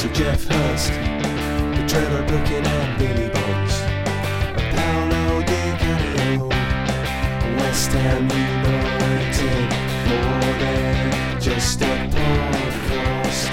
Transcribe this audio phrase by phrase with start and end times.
[0.00, 3.74] And Geoff Hurst, the Trevor Brooking and Billy Bonds,
[4.70, 6.48] Paolo Di Canio,
[7.58, 9.68] West Ham United,
[10.06, 13.50] more than just a podcast.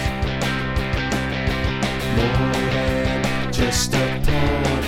[2.16, 4.85] More than just a podcast.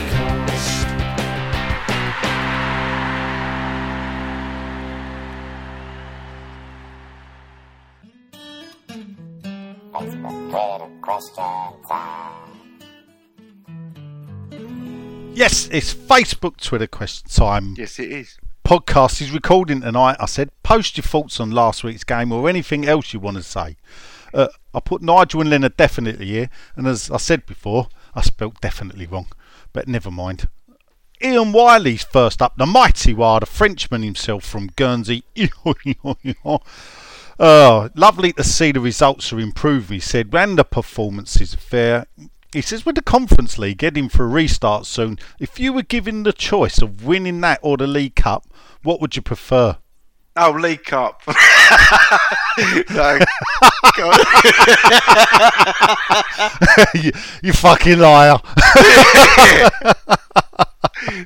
[15.33, 17.73] Yes, it's Facebook Twitter question time.
[17.77, 18.37] Yes, it is.
[18.63, 20.17] Podcast is recording tonight.
[20.19, 23.43] I said post your thoughts on last week's game or anything else you want to
[23.43, 23.77] say.
[24.35, 28.61] Uh, I put Nigel and Leonard definitely here, and as I said before, I spelt
[28.61, 29.27] definitely wrong,
[29.73, 30.47] but never mind.
[31.23, 35.23] Ian Wiley's first up, the mighty Wild, a Frenchman himself from Guernsey.
[37.39, 40.33] Oh, lovely to see the results are improving, he said.
[40.33, 42.07] And the performance is fair.
[42.53, 46.23] He says, with the Conference League getting for a restart soon, if you were given
[46.23, 48.47] the choice of winning that or the League Cup,
[48.81, 49.77] what would you prefer?
[50.35, 51.21] Oh, League Cup.
[52.91, 53.19] no.
[56.93, 57.11] You,
[57.43, 58.37] you fucking liar.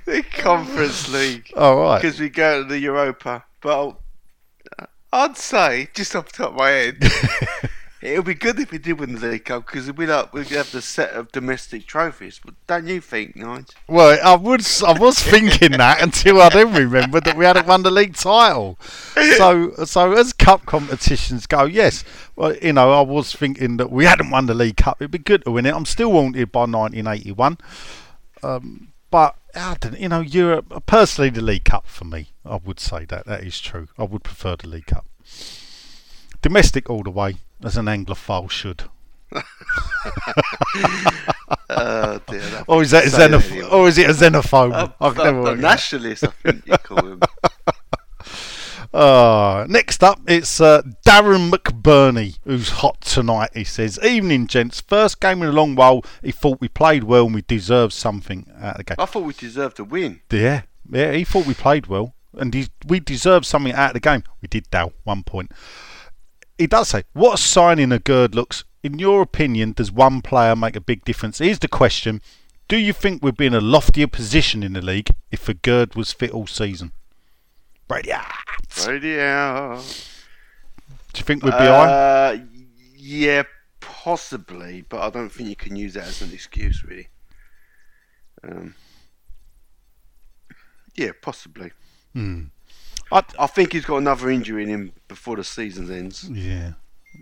[0.05, 1.51] the Conference League.
[1.55, 2.01] All right.
[2.01, 3.43] Because we go to the Europa.
[3.61, 4.00] But
[5.13, 6.97] I'd say, just off the top of my head,
[8.01, 10.47] it would be good if we did win the League Cup because we'd have, we'd
[10.47, 12.39] have the set of domestic trophies.
[12.43, 13.65] But don't you think, Nigel?
[13.87, 17.83] Well, I was I was thinking that until I then remembered that we hadn't won
[17.83, 18.79] the league title.
[19.37, 22.03] So so as cup competitions go, yes,
[22.35, 25.01] well you know I was thinking that we hadn't won the league cup.
[25.01, 25.75] It'd be good to win it.
[25.75, 27.57] I'm still wanted by 1981,
[28.43, 32.29] um, but I don't, you know Europe personally the league cup for me.
[32.45, 33.87] I would say that that is true.
[33.97, 35.05] I would prefer the league cup.
[36.41, 38.83] Domestic all the way, as an Anglophile should.
[41.73, 42.63] Oh, dear.
[42.67, 44.73] Or is that a Say that xenoph- or is it a xenophobe?
[44.73, 47.21] A, I've a- never a nationalist, I think you call him.
[48.93, 53.51] Uh, next up, it's uh, Darren McBurney, who's hot tonight.
[53.53, 54.81] He says, Evening, gents.
[54.81, 56.03] First game in a long while.
[56.21, 58.97] He thought we played well and we deserved something out of the game.
[58.99, 60.21] I thought we deserved to win.
[60.29, 63.99] Yeah, yeah, he thought we played well and he, we deserved something out of the
[63.99, 64.23] game.
[64.41, 65.51] We did, Dal, one point.
[66.57, 68.63] He does say, What a signing of Gerd looks.
[68.83, 71.39] In your opinion, does one player make a big difference?
[71.39, 72.21] Here's the question
[72.67, 76.11] Do you think we'd be in a loftier position in the league if Aguerd was
[76.11, 76.91] fit all season?
[78.13, 79.77] Ah, Radio.
[81.13, 81.57] do you think we'd be?
[81.57, 82.37] Uh,
[82.95, 83.43] yeah,
[83.79, 87.07] possibly, but I don't think you can use that as an excuse, really.
[88.43, 88.75] Um,
[90.95, 91.71] yeah, possibly.
[92.13, 92.45] Hmm.
[93.11, 96.29] I, I think he's got another injury in him before the season ends.
[96.29, 96.73] yeah,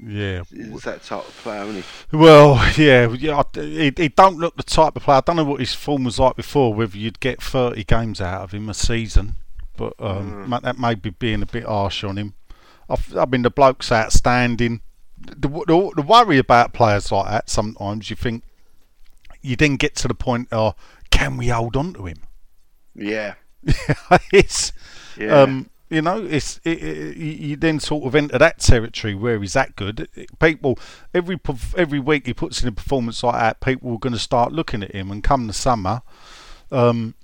[0.05, 0.43] yeah.
[0.51, 2.17] He's that type of player, isn't he?
[2.17, 3.41] Well, yeah, yeah.
[3.53, 5.17] He, he don't look the type of player.
[5.17, 6.73] I don't know what his form was like before.
[6.73, 9.35] Whether you'd get thirty games out of him a season,
[9.79, 12.33] but um, ma- that may be being a bit harsh on him.
[12.89, 14.81] I've, I mean, the bloke's outstanding.
[15.17, 18.43] The, the, the worry about players like that sometimes you think
[19.41, 20.75] you then get to the point of
[21.11, 22.17] can we hold on to him?
[22.93, 23.35] Yeah.
[24.33, 24.71] it's
[25.17, 25.41] Yeah.
[25.41, 29.39] um, you know, it's it, it, you you then sort of enter that territory where
[29.39, 30.07] he's that good.
[30.39, 30.77] People
[31.13, 31.39] every
[31.75, 34.83] every week he puts in a performance like that, people are going to start looking
[34.83, 36.01] at him, and come the summer,
[36.71, 37.15] um,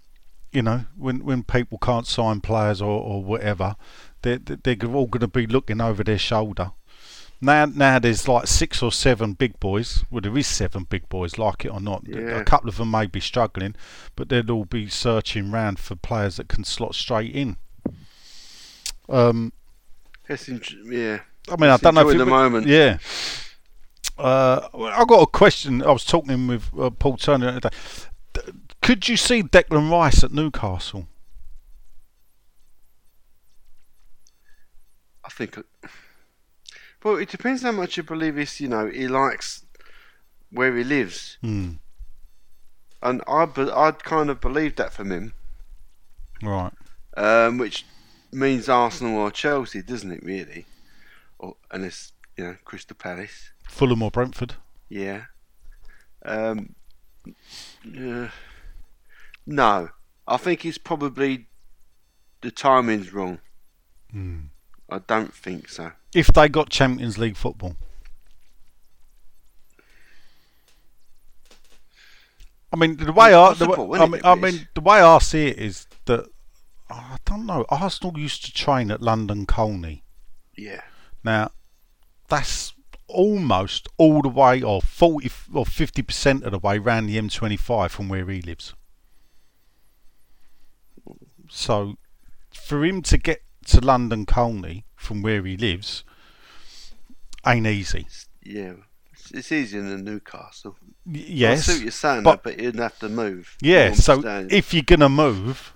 [0.56, 3.76] you know, when when people can't sign players or, or whatever,
[4.22, 6.72] they they're all going to be looking over their shoulder.
[7.42, 10.06] Now, now there's like six or seven big boys.
[10.10, 12.04] Well, there is seven big boys, like it or not.
[12.08, 12.40] Yeah.
[12.40, 13.76] A couple of them may be struggling,
[14.16, 17.58] but they'll all be searching round for players that can slot straight in.
[19.10, 19.52] Um,
[20.28, 21.20] That's yeah.
[21.50, 22.68] I mean, I don't know if it the moment.
[22.68, 22.98] Yeah.
[24.18, 25.84] Uh, I got a question.
[25.84, 27.70] I was talking with uh, Paul Turner the other day.
[27.70, 28.15] D-
[28.86, 31.08] Could you see Declan Rice at Newcastle?
[35.24, 35.58] I think.
[37.04, 38.62] Well, it depends how much you believe he's.
[38.62, 39.66] You know, he likes
[40.52, 41.72] where he lives, Hmm.
[43.02, 45.34] and I, I'd kind of believe that from him,
[46.44, 46.72] Right.
[47.18, 47.86] um, which
[48.32, 50.22] means Arsenal or Chelsea, doesn't it?
[50.24, 50.68] Really,
[51.40, 53.50] or unless you know Crystal Palace.
[53.68, 54.54] Fulham or Brentford?
[54.90, 55.26] Yeah.
[56.24, 56.76] Um.
[57.84, 58.30] yeah.
[59.46, 59.90] No,
[60.28, 61.48] I think it's probably
[62.42, 63.40] the timing's wrong.
[64.12, 64.40] Hmm.
[64.90, 65.92] I don't think so.
[66.14, 67.76] If they got Champions League football.
[72.72, 75.48] I mean, the way I, the way, I mean, I mean, the way I see
[75.48, 76.28] it is that
[76.90, 77.66] I don't know.
[77.70, 80.04] Arsenal used to train at London Colney.
[80.58, 80.82] Yeah.
[81.24, 81.52] Now,
[82.28, 82.74] that's
[83.08, 87.92] almost all the way, or forty or fifty percent of the way round the M25
[87.92, 88.74] from where he lives.
[91.50, 91.96] So,
[92.54, 96.04] for him to get to London Colney from where he lives
[97.46, 98.08] ain't easy.
[98.44, 98.74] Yeah.
[99.34, 100.76] It's, easier than Newcastle.
[101.06, 103.58] Y- I yes, see what you're saying, but- but, but you'd have to move.
[103.62, 103.94] yeah.
[103.94, 105.74] So if you're gonna move,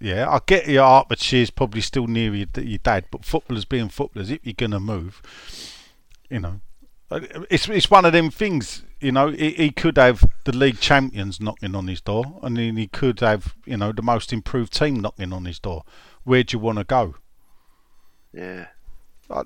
[0.00, 4.30] yeah, I get your Hertfordshire's probably still near your, your dad, but footballers being footballers,
[4.30, 5.22] if you're gonna move,
[6.30, 6.60] you know,
[7.10, 7.20] uh,
[7.50, 8.84] it's it's one of them things.
[9.04, 12.76] You know, he, he could have the league champions knocking on his door, and then
[12.76, 15.84] he could have you know the most improved team knocking on his door.
[16.22, 17.16] Where do you want to go?
[18.32, 18.68] yeah.
[19.30, 19.44] Uh,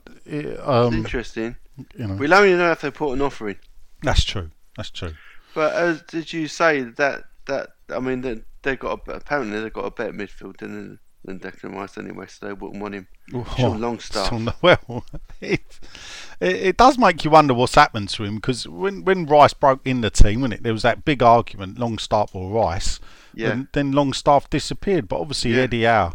[0.65, 1.57] um, interesting.
[1.97, 3.57] you know, We'll only know if they put an offer in.
[4.03, 4.51] that's true.
[4.77, 5.15] That's true.
[5.55, 9.71] But as did you say that that I mean they they got a, apparently they
[9.71, 13.07] got a better midfield than than Declan Rice anyway, so they wouldn't want him.
[13.57, 14.33] Sean Longstaff.
[14.63, 15.05] Well,
[15.41, 15.61] it,
[16.41, 19.81] it it does make you wonder what's happened to him because when when Rice broke
[19.87, 23.01] in the team, when it there was that big argument, Longstaff or Rice,
[23.35, 23.51] Yeah.
[23.51, 25.09] and then Longstaff disappeared.
[25.09, 25.63] But obviously Yeah.
[25.63, 26.15] Eddie Howe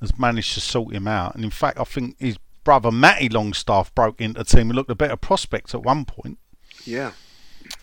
[0.00, 3.92] has managed to sort him out, and in fact, I think his brother Matty Longstaff
[3.94, 6.38] broke into the team and looked a better prospect at one point.
[6.84, 7.12] Yeah.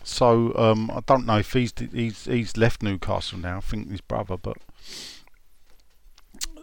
[0.04, 3.58] So um, I don't know if he's he's he's left Newcastle now.
[3.58, 4.58] I think his brother, but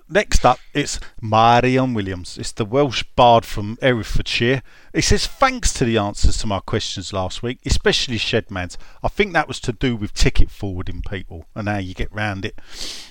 [0.09, 2.37] next up it's Marion Williams.
[2.37, 4.61] It's the Welsh bard from Herefordshire.
[4.93, 8.77] He says thanks to the answers to my questions last week, especially Shedman's.
[9.03, 12.45] I think that was to do with ticket forwarding people and how you get round
[12.45, 12.59] it.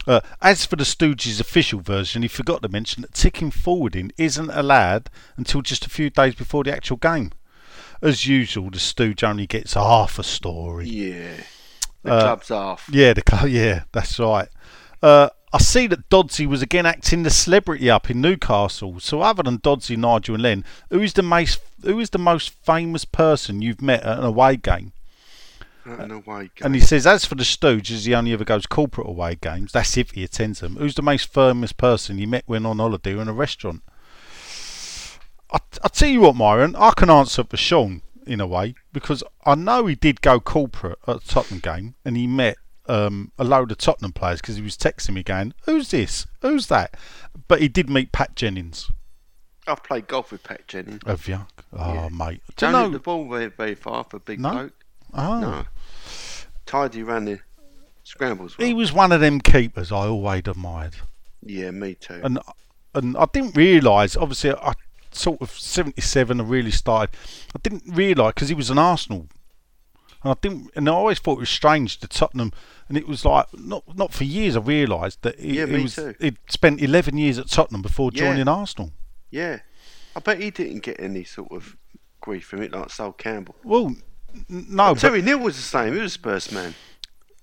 [0.07, 4.51] Uh, as for the Stooges official version, he forgot to mention that ticket forwarding isn't
[4.51, 7.33] allowed until just a few days before the actual game.
[8.03, 10.89] As usual, the Stooge only gets half a story.
[10.89, 11.41] Yeah.
[12.03, 12.89] The Uh, club's off.
[12.93, 14.49] Yeah, the cl- yeah, that's right.
[15.03, 19.01] Uh, I see that Dodsey was again acting the celebrity up in Newcastle.
[19.01, 22.51] So other than Dodsey, Nigel, and Len, who is the most who is the most
[22.51, 24.93] famous person you've met at an away game?
[25.85, 28.67] Not in a way, And he says, as for the Stooges, he only ever goes
[28.67, 29.71] corporate away games.
[29.71, 30.75] That's if he attends them.
[30.77, 33.83] Who's the most famous person you met when on holiday in a restaurant?
[35.53, 39.23] I, I tell you what, Myron, I can answer for Sean in a way because
[39.45, 42.57] I know he did go corporate at the Tottenham game and he met
[42.89, 46.27] um, a load of Tottenham players because he was texting me going, "Who's this?
[46.43, 46.97] Who's that?"
[47.49, 48.91] But he did meet Pat Jennings.
[49.69, 51.01] I've played golf with Pat Jennings.
[51.07, 51.47] Have you?
[51.73, 52.09] Oh, Yeah.
[52.11, 52.41] mate.
[52.49, 52.91] Do Don't you hit know?
[52.93, 54.51] the ball very, very far for a big No?
[54.53, 54.73] bloke.
[55.15, 55.41] Oh.
[55.41, 55.65] No.
[56.67, 57.41] Tidy ran the
[58.05, 58.57] scrambles.
[58.59, 58.67] Well.
[58.67, 60.97] He was one of them keepers I always admired.
[61.43, 62.21] Yeah, me too.
[62.25, 62.39] and
[62.95, 64.17] and I didn't realise.
[64.17, 64.73] Obviously, I
[65.13, 66.41] sort of seventy seven.
[66.41, 67.15] I really started.
[67.55, 69.27] I didn't realise because he was an Arsenal,
[70.27, 70.71] and I didn't.
[70.77, 72.53] And I always thought it was strange to Tottenham.
[72.89, 74.57] And it was like not not for years.
[74.57, 76.15] I realised that he, Yeah, he was too.
[76.21, 78.21] he'd spent eleven years at Tottenham before Yeah.
[78.29, 78.93] joining Arsenal.
[79.31, 79.61] yeah.
[80.15, 81.77] I bet he didn't get any sort of
[82.23, 83.55] grief from it like Sol Campbell.
[83.63, 83.95] Well,
[84.49, 85.93] no, but Terry Neill was the same.
[85.93, 86.75] He was a Spurs man,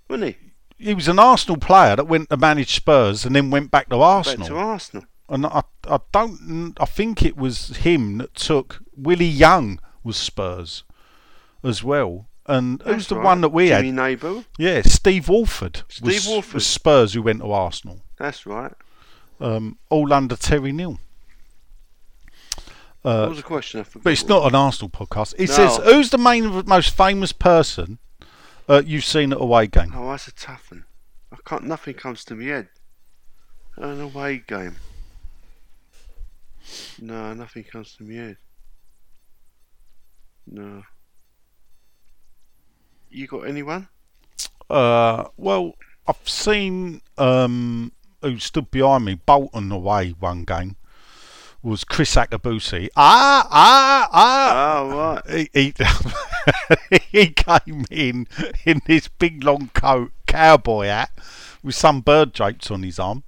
[0.09, 0.35] wasn't
[0.79, 0.85] he?
[0.87, 4.01] he was an Arsenal player that went to manage Spurs and then went back to
[4.01, 4.39] Arsenal.
[4.39, 5.05] Back to Arsenal.
[5.29, 10.83] and I, I don't, I think it was him that took Willie Young was Spurs
[11.63, 12.27] as well.
[12.45, 13.23] And who's That's the right.
[13.23, 13.95] one that we Jimmy had?
[13.95, 14.43] Neighbour.
[14.57, 15.81] Yeah, Steve Walford.
[15.87, 16.53] was, Steve Walford.
[16.55, 18.01] was Spurs who went to Arsenal.
[18.17, 18.73] That's right.
[19.39, 20.99] Um, all under Terry Neill.
[23.01, 23.79] what was the question?
[23.79, 23.83] I.
[23.83, 25.33] Uh, But it's not an Arsenal podcast.
[25.37, 25.55] It No.
[25.55, 27.99] says, "Who's the main, most famous person
[28.69, 30.85] uh, you've seen at away game?" Oh, that's a tough one.
[31.31, 31.63] I can't.
[31.65, 32.67] Nothing comes to me head.
[33.77, 34.75] An away game.
[37.01, 38.37] No, nothing comes to me head.
[40.47, 40.83] No.
[43.13, 43.89] You got anyone?
[44.69, 45.75] Uh, well,
[46.07, 47.91] I've seen um,
[48.23, 50.77] who stood behind me, Bolton away one game,
[51.61, 52.89] was Kriss Akabusi.
[52.95, 55.73] Ah, ah, ah he, he,
[57.11, 58.27] he came in
[58.65, 61.11] in this big long coat, cowboy hat,
[61.61, 63.23] with some bird drapes on his arm,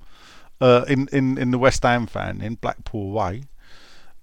[0.59, 3.43] uh, in, in, in the West Ham fan in Blackpool away.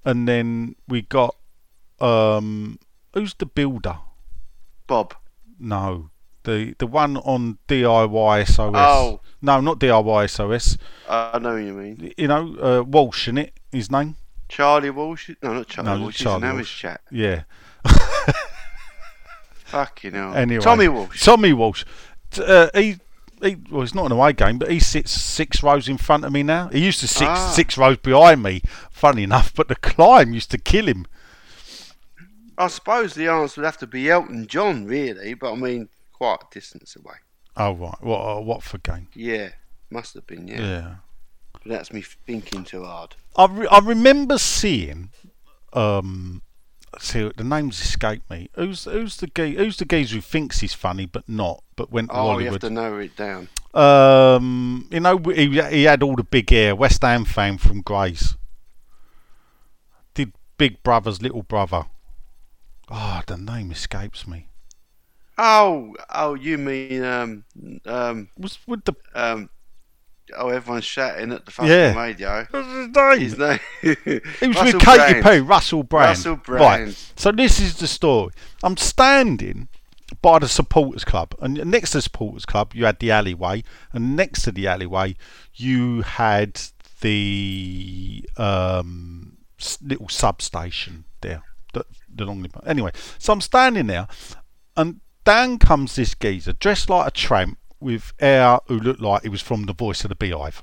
[0.04, 1.36] And then we got,
[2.00, 2.80] um,
[3.14, 3.98] who's the builder?
[4.88, 5.14] Bob.
[5.62, 6.10] No,
[6.42, 8.74] the the one on DIY SOS.
[8.74, 9.20] Oh.
[9.40, 10.76] No, not DIY SOS.
[11.08, 12.12] I know what you mean.
[12.18, 14.16] You know, uh, Walsh, in it, his name?
[14.48, 15.30] Charlie Walsh?
[15.42, 16.18] No, not Charlie No, Walsh.
[16.18, 16.80] Charlie He's Walsh.
[16.80, 17.00] chat.
[17.10, 17.42] Yeah.
[19.64, 20.34] Fucking hell.
[20.34, 21.24] Anyway, Tommy Walsh.
[21.24, 21.84] Tommy Walsh.
[22.38, 22.98] Uh, he,
[23.42, 26.32] he, well, he's not an away game, but he sits six rows in front of
[26.32, 26.68] me now.
[26.68, 27.50] He used to sit Ah.
[27.54, 28.62] six rows behind me.
[28.90, 31.06] Funny enough, but the climb used to kill him.
[32.58, 36.36] I suppose the answer would have to be Elton John, really, but I mean, quite
[36.42, 37.14] a distance away.
[37.56, 39.08] Oh right, what a Watford game?
[39.14, 39.50] Yeah,
[39.90, 40.60] must have been, yeah.
[40.60, 40.94] Yeah.
[41.52, 43.14] But that's me thinking too hard.
[43.36, 45.10] I, re- I remember seeing.
[45.72, 46.42] Um,
[46.98, 48.50] see, the names escape me.
[48.54, 52.10] Who's who's the gay, Who's the geezer who thinks he's funny but not, but went
[52.10, 53.48] to Oh, you have to narrow it down.
[53.74, 56.74] Um, you know, he, he had all the big hair.
[56.74, 58.36] West Ham fame from Grays.
[60.14, 61.86] Did Big Brother's little brother.
[62.94, 64.48] Oh, the name escapes me.
[65.38, 67.44] Oh, oh, you mean um,
[67.86, 69.48] um, Was with the um,
[70.36, 71.98] oh, everyone's shouting at the fucking Yeah.
[71.98, 72.46] radio.
[72.50, 73.18] what's his name?
[73.20, 74.20] His name.
[74.40, 75.24] He was Russell with Katie Brand.
[75.24, 75.38] P.
[75.40, 76.08] Russell Brand.
[76.10, 77.12] Russell Right.
[77.16, 78.32] So this is the story.
[78.62, 79.68] I'm standing
[80.20, 84.14] by the supporters club, and next to the supporters club you had the alleyway, and
[84.14, 85.16] next to the alleyway
[85.54, 86.60] you had
[87.00, 89.38] the um,
[89.82, 91.42] little substation there.
[92.14, 92.50] The, the Longley.
[92.66, 94.08] Anyway, so I'm standing there,
[94.76, 99.28] and down comes this geezer dressed like a tramp with hair who looked like he
[99.28, 100.62] was from the Voice of the Beehive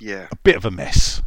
[0.00, 0.28] Yeah.
[0.30, 1.22] a bit of a mess.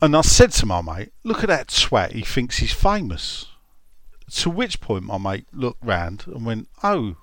[0.00, 3.46] And I said to my mate, look at that twat, he thinks he's famous.
[4.30, 7.16] To which point my mate looked round and went, oh,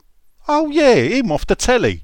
[0.47, 2.03] oh yeah, him off the telly.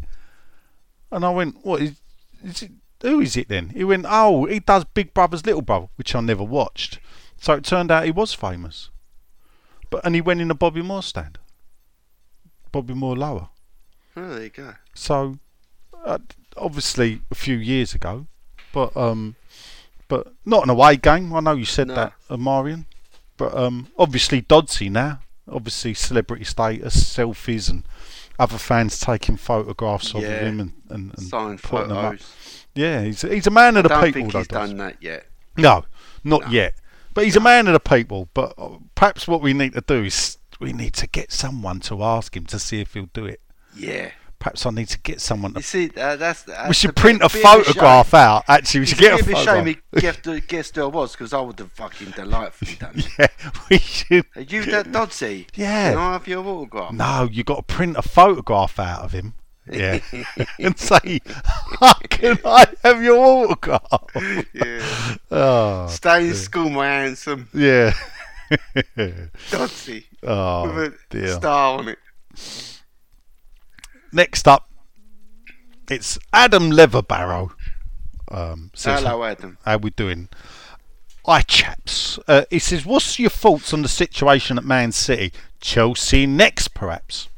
[1.11, 1.99] And I went, what is,
[2.43, 3.69] is it, who is it then?
[3.69, 6.99] He went, oh, he does Big Brother's Little Brother, which I never watched.
[7.41, 8.89] So it turned out he was famous.
[9.89, 11.39] But And he went in a Bobby Moore stand.
[12.71, 13.49] Bobby Moore lower.
[14.15, 14.73] Oh, there you go.
[14.93, 15.39] So,
[16.05, 16.19] uh,
[16.55, 18.27] obviously a few years ago,
[18.73, 19.35] but um,
[20.07, 21.33] but not an away game.
[21.33, 21.95] I know you said No.
[21.95, 22.85] that, uh, Marion,
[23.37, 25.19] but um, obviously Dodsey now.
[25.51, 27.83] Obviously celebrity status, selfies, and
[28.39, 32.15] other fans taking photographs of him and and, and putting them up.
[32.75, 34.21] Yeah, he's he's a man of the Don't people.
[34.21, 34.69] think he's Dods.
[34.69, 35.25] done that yet.
[35.57, 35.83] No,
[36.23, 36.49] not No.
[36.49, 36.75] yet.
[37.13, 38.29] But he's a man of the people.
[38.33, 42.03] But uh, perhaps what we need to do is we need to get someone to
[42.03, 43.41] ask him to see if he'll do it.
[43.75, 44.11] Yeah.
[44.39, 47.01] Perhaps I need to get someone to You see, uh, that's, that's we should bit-
[47.01, 48.43] print a bit photograph out.
[48.47, 50.75] Actually, we It's should a get a bit of a shame he guessed, uh, guessed
[50.75, 53.07] who I was because I would have fucking delightfully done it.
[53.19, 54.25] yeah, we should.
[54.35, 55.47] Are you that Dodsey?
[55.53, 55.91] Yeah.
[55.91, 56.91] Can I have your autograph?
[56.91, 59.35] No, you got to print a photograph out of him.
[59.69, 59.99] Yeah,
[60.59, 61.21] and say,
[61.79, 64.03] "How "Can I have your autograph?"
[64.53, 65.15] Yeah.
[65.29, 67.93] Oh, Stay in school, my handsome yeah.
[69.49, 70.05] Dodsey.
[70.23, 71.33] oh with a dear.
[71.33, 71.99] star on it.
[74.11, 74.69] Next up,
[75.89, 77.51] it's Adam Leatherbarrow.
[78.29, 79.57] Um, says, Hello, Adam.
[79.63, 80.27] How we doing?
[81.25, 82.17] Hi, chaps.
[82.27, 85.31] Uh, he says, "What's your thoughts on the situation at Man City?
[85.59, 87.29] Chelsea next, perhaps.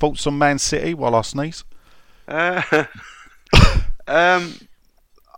[0.00, 1.62] Thoughts on Man City while I sneeze?
[2.26, 2.62] Uh,
[4.08, 4.54] um,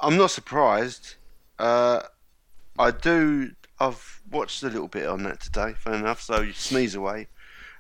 [0.00, 1.16] I'm not surprised.
[1.59, 2.02] Uh,
[2.78, 3.50] I do.
[3.81, 5.75] I've watched a little bit on that today.
[5.76, 6.23] Fair enough.
[6.23, 7.26] So you sneeze away.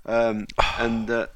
[0.04, 0.46] Um,
[0.78, 1.28] and uh,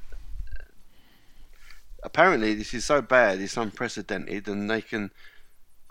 [2.03, 5.11] apparently this is so bad, it's unprecedented, and they can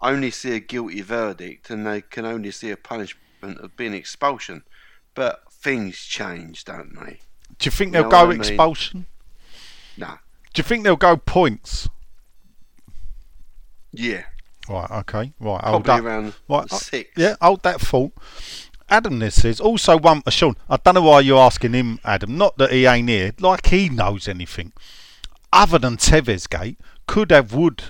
[0.01, 4.63] only see a guilty verdict, and they can only see a punishment of being expulsion.
[5.13, 7.19] But things change, don't they?
[7.57, 8.97] Do you think they'll know go expulsion?
[8.97, 9.05] I mean?
[9.97, 10.07] No.
[10.53, 11.89] Do you think they'll go points?
[13.91, 14.23] Yeah.
[14.69, 14.89] Right.
[14.91, 15.33] Okay.
[15.39, 15.63] Right.
[15.63, 16.05] Hold Probably up.
[16.05, 17.11] around Right, uh, six.
[17.17, 18.13] Yeah, hold that thought.
[18.87, 20.55] Adam this says also one for Sean.
[20.69, 22.37] I don't know why you're asking him, Adam.
[22.37, 24.73] Not that he ain't here, like he knows anything.
[25.51, 27.83] Other than Tevez Gate, could have would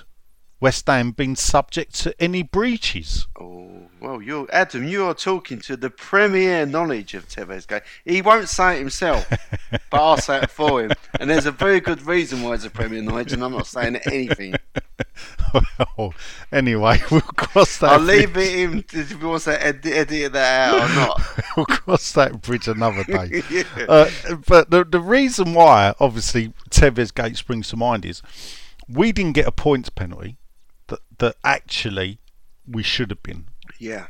[0.60, 3.26] West Ham been subject to any breaches?
[3.38, 4.84] Oh, well, you're Adam.
[4.84, 7.82] You are talking to the premier knowledge of Tevez Gate.
[8.04, 9.28] He won't say it himself,
[9.70, 10.92] but I'll say it for him.
[11.18, 13.96] And there's a very good reason why it's a premier knowledge, and I'm not saying
[14.06, 14.54] anything.
[15.98, 16.14] well,
[16.52, 17.90] anyway, we'll cross that.
[17.90, 21.20] I'll leave it him to- if he wants to edit, edit that out or not.
[21.56, 23.42] we'll cross that bridge another day.
[23.50, 23.64] Yeah.
[23.88, 24.10] uh,
[24.46, 28.22] but the the reason why, obviously, Tevez Gate springs to mind is
[28.88, 30.36] we didn't get a points penalty
[30.86, 32.20] that that actually
[32.68, 33.46] we should have been.
[33.78, 34.06] Yeah,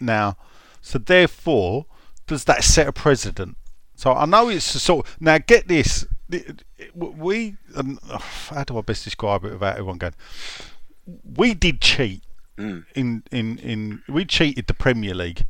[0.00, 0.36] Now,
[0.80, 1.86] so therefore,
[2.26, 3.56] does that set a precedent?
[3.94, 5.06] So I know it's a sort.
[5.20, 6.06] Now get this.
[6.94, 7.98] We um,
[8.50, 10.14] how do I best describe it without everyone going?
[11.36, 12.22] We did cheat
[12.58, 14.02] in in in.
[14.08, 15.46] We cheated the Premier League,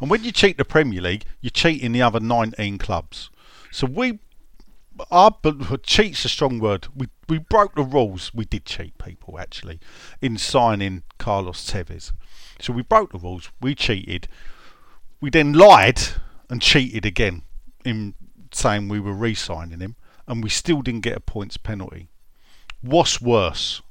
[0.00, 3.30] and when you cheat the Premier League, you cheat in the other 19 clubs.
[3.70, 4.18] So we
[5.10, 6.88] our but cheat's a strong word.
[6.94, 8.32] We we broke the rules.
[8.34, 9.80] We did cheat people actually
[10.20, 12.12] in signing Carlos Tevez.
[12.60, 13.50] So we broke the rules.
[13.60, 14.28] We cheated.
[15.20, 16.00] We then lied
[16.48, 17.42] and cheated again
[17.84, 18.14] in
[18.52, 19.96] saying we were re-signing him,
[20.26, 22.08] and we still didn't get a points penalty.
[22.80, 23.82] What's worse,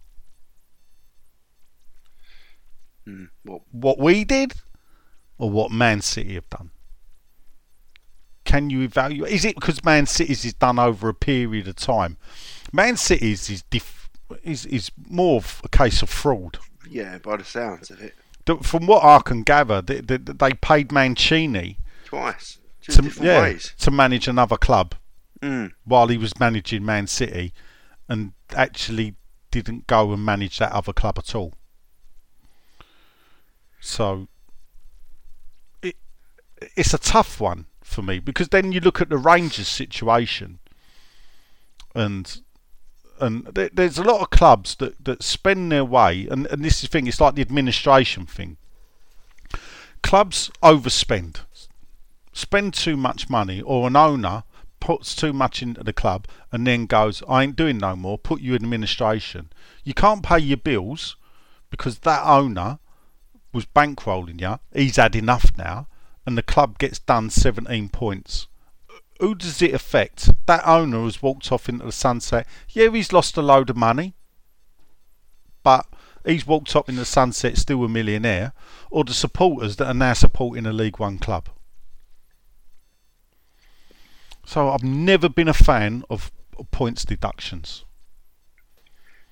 [3.05, 4.53] hmm, Well, what we did,
[5.37, 6.71] or what Man City have done?
[8.45, 9.31] Can you evaluate?
[9.31, 12.17] Is it because Man City's is done over a period of time?
[12.71, 14.09] Man City's is dif-
[14.43, 16.59] is is more of a case of fraud.
[16.89, 18.13] yeah, by the sounds of it,
[18.61, 23.73] From what I can gather, they, they, they paid Mancini twice, two to, yeah, ways.
[23.79, 24.95] to manage another club
[25.41, 25.73] Mm.
[25.83, 27.53] while he was managing Man City,
[28.07, 29.15] and actually
[29.51, 31.53] didn't go and manage that other club at all.
[33.79, 34.27] So
[35.81, 35.97] it
[36.75, 40.59] it's a tough one for me because then you look at the Rangers situation,
[41.93, 42.41] and
[43.19, 46.75] and there, there's a lot of clubs that, that spend their way, and, and this
[46.75, 48.57] is the thing, it's like the administration thing.
[50.03, 51.41] Clubs overspend,
[52.33, 54.43] spend too much money, or an owner
[54.79, 58.41] puts too much into the club and then goes, I ain't doing no more, put
[58.41, 59.51] you in administration.
[59.83, 61.15] You can't pay your bills
[61.71, 62.77] because that owner
[63.51, 64.59] was bankrolling you.
[64.73, 65.87] He's had enough now,
[66.25, 68.47] and the club gets done 17 points.
[69.19, 70.29] Who does it affect?
[70.45, 72.45] That owner has walked off into the sunset.
[72.69, 74.13] Yeah, he's lost a load of money,
[75.63, 75.85] but
[76.25, 78.53] he's walked off in the sunset still a millionaire.
[78.91, 81.49] Or the supporters that are now supporting a League One club.
[84.45, 86.31] So I've never been a fan of
[86.71, 87.83] points deductions.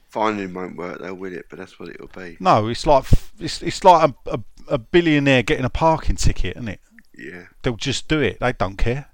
[0.09, 1.45] Finding won't work though, will win it?
[1.49, 2.37] But that's what it'll be.
[2.39, 3.05] No, it's like
[3.39, 6.79] it's it's like a, a, a billionaire getting a parking ticket, isn't it?
[7.15, 8.39] Yeah, They'll just do it.
[8.39, 9.07] They don't care.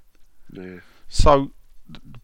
[1.08, 1.52] So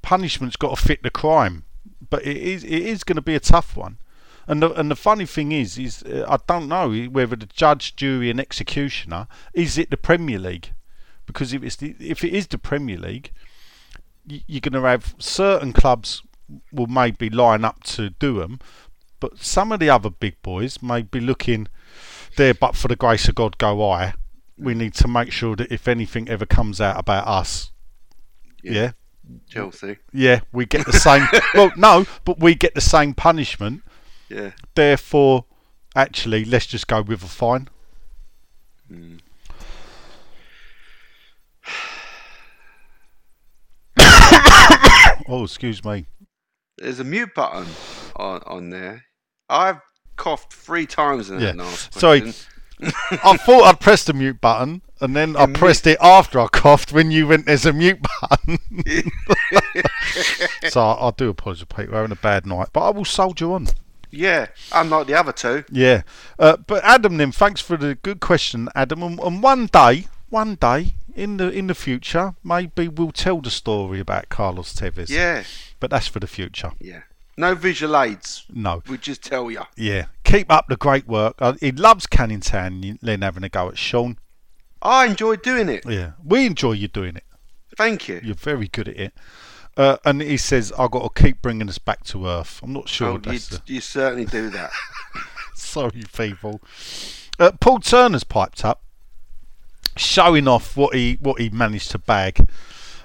[0.02, 1.64] punishment's got to fit the crime,
[2.10, 3.98] but it is it is going to be a tough one.
[4.48, 7.96] And the and the funny thing is, is uh, I don't know whether the judge,
[7.96, 10.74] jury, and executioner is it the Premier League,
[11.26, 13.32] because if it's the, if it is the Premier League,
[14.30, 16.22] y- you're going to have certain clubs
[16.72, 18.60] will maybe line up to do them,
[19.20, 21.68] but some of the other big boys may be looking
[22.38, 22.54] there.
[22.54, 24.14] But for the grace of God, go I.
[24.58, 27.72] We need to make sure that if anything ever comes out about us,
[28.74, 28.92] yeah,
[29.50, 29.98] Chelsea.
[30.14, 31.28] yeah, we get the same.
[31.54, 33.84] well, no, but we get the same punishment.
[34.30, 34.52] Yeah.
[34.74, 35.46] Therefore,
[35.96, 37.70] actually, let's just go with a fine.
[38.88, 39.18] Hmm.
[45.28, 46.06] oh, excuse me.
[46.78, 47.66] There's a mute button
[48.16, 49.06] on, on there.
[49.50, 49.80] I've
[50.18, 51.48] coughed three times in Yeah.
[51.48, 52.34] that last Sorry.
[52.82, 56.92] I thought I'd pressed the mute button, and then I pressed it after I coughed
[56.92, 58.58] when you went, there's a mute button.
[60.70, 61.90] so I, I do apologise, Pete.
[61.90, 63.68] We're having a bad night, but I will soldier on.
[64.12, 65.66] Yeah, unlike the other two.
[65.72, 66.04] Yeah.
[66.40, 69.04] Uh, but Adam, then, thanks for the good question, Adam.
[69.04, 73.50] And, and one day, one day in the in the future, maybe we'll tell the
[73.52, 75.10] story about Carlos Tevez.
[75.10, 75.44] Yeah,
[75.80, 76.72] But that's for the future.
[76.80, 77.02] yeah.
[77.38, 78.46] No visual aids.
[78.54, 78.82] No.
[78.88, 79.64] We just tell you.
[79.76, 80.06] Yeah.
[80.24, 81.36] Keep up the great work.
[81.40, 84.18] Uh, he loves Canning Town, then having a go at Sean.
[84.82, 85.84] I enjoy doing it.
[85.86, 86.12] Yeah.
[86.24, 87.24] We enjoy you doing it.
[87.78, 88.22] Thank you.
[88.24, 89.14] You're very good at it.
[89.76, 92.62] Uh, and he says, I've got to keep bringing us back to earth.
[92.64, 93.62] I'm not sure Oh, you, the...
[93.66, 94.72] you certainly do that.
[95.56, 96.62] Sorry, people.
[97.38, 98.82] Uh, Paul Turner's piped up,
[99.98, 102.48] showing off what he what he managed to bag.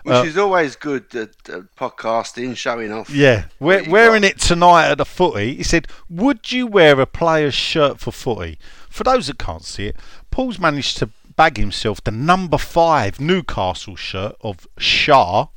[0.02, 3.10] Which Uh, is always good at uh, podcasting, showing off.
[3.10, 4.30] Yeah, we What you wearing got?
[4.32, 5.56] it tonight at the footy.
[5.56, 8.58] He said, "Would you wear a player's shirt for footy?"
[8.88, 9.96] For those that can't see it,
[10.30, 15.48] Paul's managed to bag himself the number five Newcastle shirt of Schär,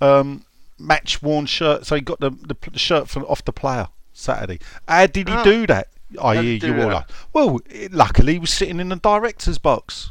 [0.00, 0.44] um,
[0.78, 1.86] match worn shirt.
[1.86, 4.58] So he got the, the, the shirt from off the player Saturday.
[4.88, 5.42] How did he Ah.
[5.44, 5.88] do that?
[6.22, 7.06] I hear you all like.
[7.32, 10.10] Well, it- luckily he was sitting in the director's box.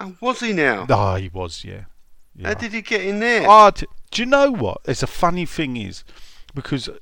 [0.00, 0.86] And was he now?
[0.90, 1.82] Ah, he was, yeah.
[2.36, 2.48] Yeah.
[2.48, 3.46] How did he get in there?
[3.70, 4.80] D- do you know what?
[4.86, 6.04] It's a funny thing is
[6.54, 6.98] because uh,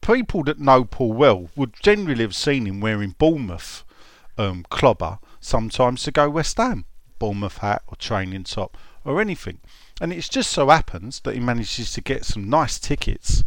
[0.00, 3.84] people that know Paul well would generally have seen him wearing Bournemouth
[4.38, 6.84] um, clobber sometimes to go West Ham,
[7.18, 9.60] Bournemouth hat or training top or anything.
[10.00, 13.44] And it just so happens that he manages to get some nice tickets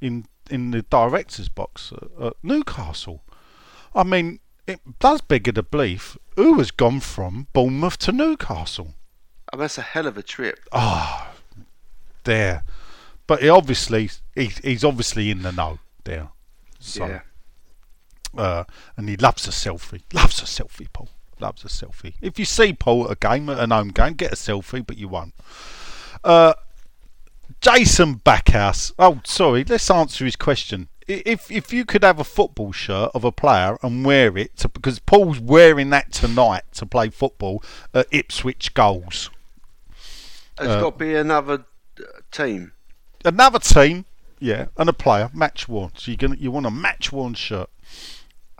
[0.00, 3.22] in in the director's box at, at Newcastle.
[3.94, 8.94] I mean, it does beg the belief who has gone from Bournemouth to Newcastle.
[9.52, 10.60] Oh, that's a hell of a trip.
[10.72, 11.30] Oh,
[12.24, 12.64] there.
[13.26, 16.28] But he obviously he, he's obviously in the know there.
[16.80, 17.20] So Yeah.
[18.36, 18.64] uh,
[18.96, 20.02] and he loves a selfie.
[20.12, 21.08] Loves a selfie, Paul.
[21.38, 22.14] Loves a selfie.
[22.20, 24.96] If you see Paul at a game, at an home game, get a selfie, but
[24.96, 25.34] you won't.
[26.24, 26.54] Uh,
[27.60, 28.92] Jason Backhouse.
[28.98, 29.64] Oh, sorry.
[29.64, 30.88] Let's answer his question.
[31.08, 34.68] If if you could have a football shirt of a player and wear it to,
[34.68, 37.62] because Paul's wearing that tonight to play football
[37.92, 39.28] at Ipswich Goals.
[40.58, 41.64] It's Uh, got to be another
[41.98, 42.72] uh, team.
[43.24, 44.04] Another team,
[44.38, 45.92] yeah, and a player match worn.
[45.96, 47.70] So you're gonna you want a match worn shirt.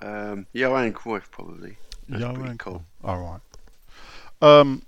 [0.00, 1.76] Um, Johan Cruyff probably.
[2.08, 2.84] That's pretty cool.
[3.04, 3.40] All right.
[4.40, 4.82] Um,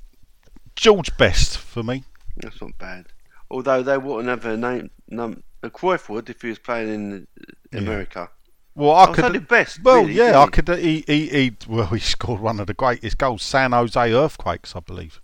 [0.77, 2.05] George Best for me.
[2.37, 3.07] That's not bad.
[3.51, 4.91] Although they wouldn't have a name.
[5.09, 7.27] Num, a Cruyff would if he was playing in
[7.73, 7.79] Yeah.
[7.81, 8.31] America.
[8.75, 9.47] Well, I Oh, could.
[9.47, 10.69] best, well, really, yeah, I could.
[10.69, 14.81] He, he, he, well, he scored one of the greatest goals, San Jose Earthquakes, I
[14.81, 15.21] believe.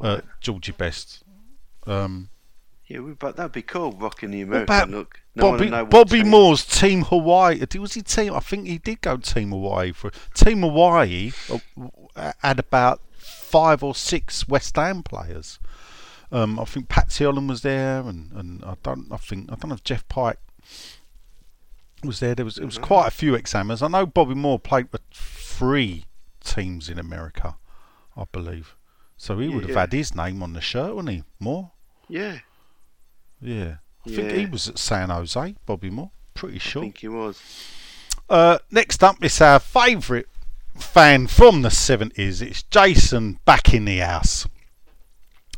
[0.00, 1.22] Uh, Georgie Best.
[1.86, 2.28] Um,
[2.86, 5.20] Yeah, but that'd be cool, rocking the American about look.
[5.34, 6.28] No Bobby, would know what Bobby team.
[6.28, 7.58] Moore's Team Hawaii?
[7.64, 8.34] Did- Was he team?
[8.34, 11.32] I think he did go Team Hawaii for Team Hawaii.
[12.16, 15.58] uh, Had about five or six West Ham players.
[16.30, 19.06] Um, I think Patsy Holland was there, and, and I don't.
[19.12, 20.38] I think I don't know if Jeff Pike
[22.04, 22.34] was there.
[22.34, 23.82] There was it was quite a few examiners.
[23.82, 26.06] I know Bobby Moore played with three
[26.42, 27.56] teams in America,
[28.16, 28.74] I believe.
[29.22, 29.80] So he would have Yeah.
[29.82, 31.22] had his name on the shirt, wouldn't he?
[31.38, 31.70] Moore.
[32.08, 32.38] Yeah,
[33.40, 33.76] Yeah.
[34.04, 36.10] I think he was at San Jose, Bobby Moore.
[36.34, 36.82] Pretty sure.
[36.82, 37.40] I think he was.
[38.28, 40.26] Uh, next up is our favourite
[40.76, 42.42] fan from the 70s.
[42.42, 44.48] It's Jason back in the house.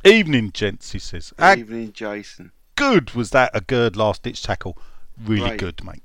[0.05, 1.33] Evening, gents, he says.
[1.38, 2.53] How Evening, Jason.
[2.77, 4.77] good was that Aguerd last ditch tackle?
[5.18, 5.61] Really Great.
[5.61, 6.03] good, mate.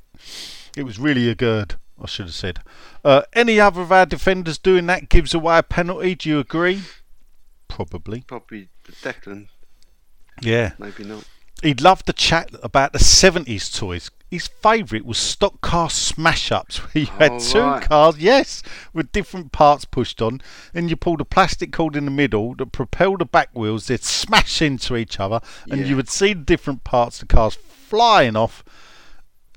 [0.78, 2.62] It was really Aguerd, I should have said.
[3.04, 6.16] Uh, any other of our defenders doing that gives away a penalty.
[6.16, 6.84] Do you agree?
[7.70, 8.22] Probably.
[8.22, 8.68] Probably
[9.02, 9.48] Declan.
[10.42, 10.74] Yeah.
[10.78, 11.24] Maybe not.
[11.62, 14.10] He loved to chat about the 70s toys.
[14.32, 17.82] His favourite was stock car smash ups where you oh, had Oh, two right.
[17.84, 20.40] cars, yes, with different parts pushed on,
[20.74, 24.04] and you pulled a plastic cord in the middle that propelled the back wheels, they'd
[24.04, 25.88] smash into each other, and Yeah.
[25.88, 28.64] you would see the different parts of the cars flying off,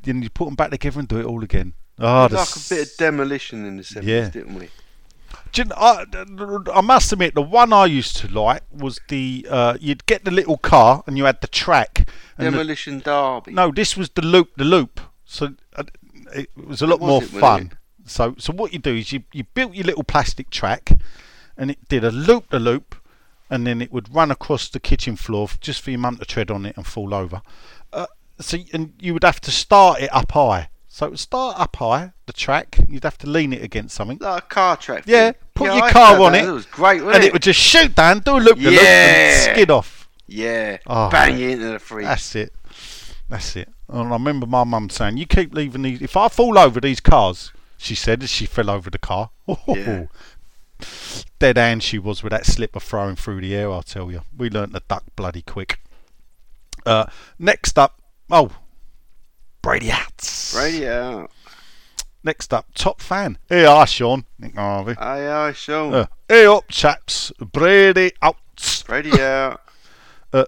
[0.03, 1.75] then you put them back together and do it all again.
[1.99, 4.29] Oh, like a bit of demolition in the 70s, Yeah.
[4.31, 4.71] didn't we?
[5.53, 9.47] Do you kn- I, I must admit, the one I used to like was the
[9.51, 12.09] uh, you'd get the little car and you had the track.
[12.39, 13.53] And the- Demolition Derby.
[13.53, 15.01] No, this was the loop, the loop.
[15.25, 15.85] So uh,
[16.35, 17.73] it was a lot was more it, fun.
[18.05, 20.93] So, so what you do is you, you built your little plastic track,
[21.57, 22.97] and it did a loop, the loop,
[23.49, 26.51] and then it would run across the kitchen floor just for your mum to tread
[26.51, 27.43] on it and fall over.
[27.93, 28.07] Uh,
[28.41, 30.69] so, and you would have to start it up high.
[31.03, 32.79] So it would start up high, the track.
[32.87, 35.03] You'd have to lean it against something, Like a car track.
[35.05, 35.41] Yeah, thing.
[35.53, 36.45] put Yeah, your I car on that.
[36.45, 37.27] it, It was great, wasn't and it?
[37.27, 39.53] it would just shoot down, do a loop, the loop, and Yeah.
[39.53, 40.09] skid off.
[40.29, 40.77] Yeah.
[40.87, 42.05] Oh, Bang you into the fridge.
[42.05, 42.53] That's it.
[43.29, 43.69] That's it.
[43.89, 46.01] And I remember my mum saying, "You keep leaving these.
[46.03, 49.31] If I fall over these cars," she said as she fell over the car.
[49.67, 50.05] Yeah.
[51.41, 53.73] Dead hand she was with that slipper throwing through the air.
[53.73, 54.23] I'll tell you.
[54.37, 55.81] We learnt to duck bloody quick.
[56.87, 57.07] Uh,
[57.41, 58.53] next up, oh,
[59.63, 60.57] Brady Hats.
[60.57, 61.31] out.
[62.25, 63.39] Next up, top fan.
[63.49, 64.95] Here are Sean Nick Harvey.
[64.99, 65.95] Aye, aye, Sean.
[65.95, 67.33] Uh, hey up, chaps.
[67.41, 68.83] Brady outs.
[68.85, 69.61] Brady out.
[70.33, 70.47] Radio.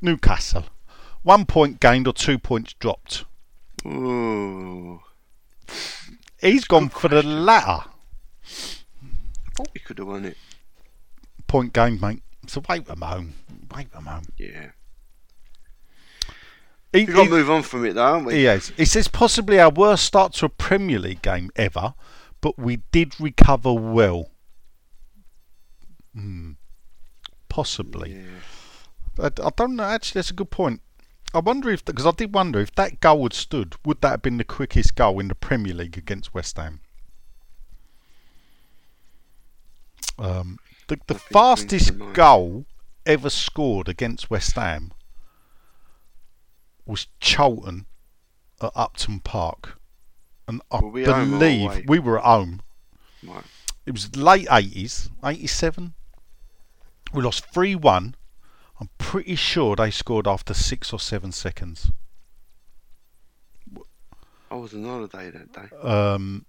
[0.00, 0.64] Newcastle.
[1.24, 3.24] One point gained or two points dropped.
[3.84, 5.00] Ooh.
[6.40, 7.88] He's gone for the latter.
[8.46, 10.36] I thought we could have won it.
[11.48, 12.22] Point gained, mate.
[12.46, 13.34] So wait them home.
[13.74, 14.26] Wait them home.
[14.36, 14.70] Yeah.
[16.92, 18.34] He, We've got to move on from it, though, haven't we?
[18.34, 18.68] he is.
[18.70, 21.94] He says possibly our worst start to a Premier League game ever,
[22.40, 24.30] but we did recover well.
[26.14, 26.52] Hmm.
[27.50, 28.12] Possibly.
[29.18, 29.24] Yeah.
[29.24, 29.84] I, I don't know.
[29.84, 30.80] Actually, that's a good point.
[31.34, 34.22] I wonder if because I did wonder if that goal had stood, would that have
[34.22, 36.80] been the quickest goal in the Premier League against West Ham?
[40.18, 42.64] Um, the the Nothing springs to fastest goal
[43.04, 44.92] ever scored against West Ham
[46.88, 47.86] was Charlton
[48.60, 49.78] at Upton Park,
[50.46, 52.62] and I we believe we were at home.
[53.22, 53.44] Right.
[53.86, 55.94] It was late eighties, eighty seven.
[57.12, 58.14] We lost three one.
[58.80, 61.90] I'm pretty sure they scored after six or seven seconds.
[64.50, 65.76] I was on holiday that day.
[65.88, 66.46] Um,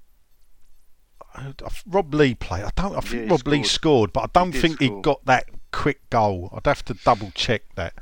[1.85, 2.63] Rob Lee played.
[2.63, 2.95] I don't.
[2.95, 4.11] I think Yeah, he Rob Lee scored.
[4.11, 6.49] scored, but I don't did think he got that quick goal.
[6.53, 7.93] I'd have to double check that.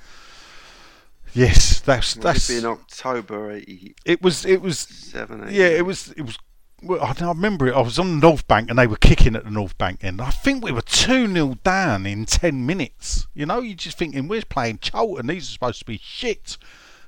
[1.38, 2.50] Yes, that's Would that's.
[2.50, 4.45] it be in October 87, It was.
[4.45, 5.13] It was.
[5.15, 5.52] 88?
[5.52, 6.12] Yeah, it was.
[6.13, 6.38] It was
[6.82, 7.73] well, I, I remember it.
[7.76, 10.21] I was on the North Bank and they were kicking at the North Bank end.
[10.21, 13.28] I think we were 2 0 down in 10 minutes.
[13.34, 15.28] You know, you're just thinking, we're playing Charlton.
[15.28, 16.58] These are supposed to be shit.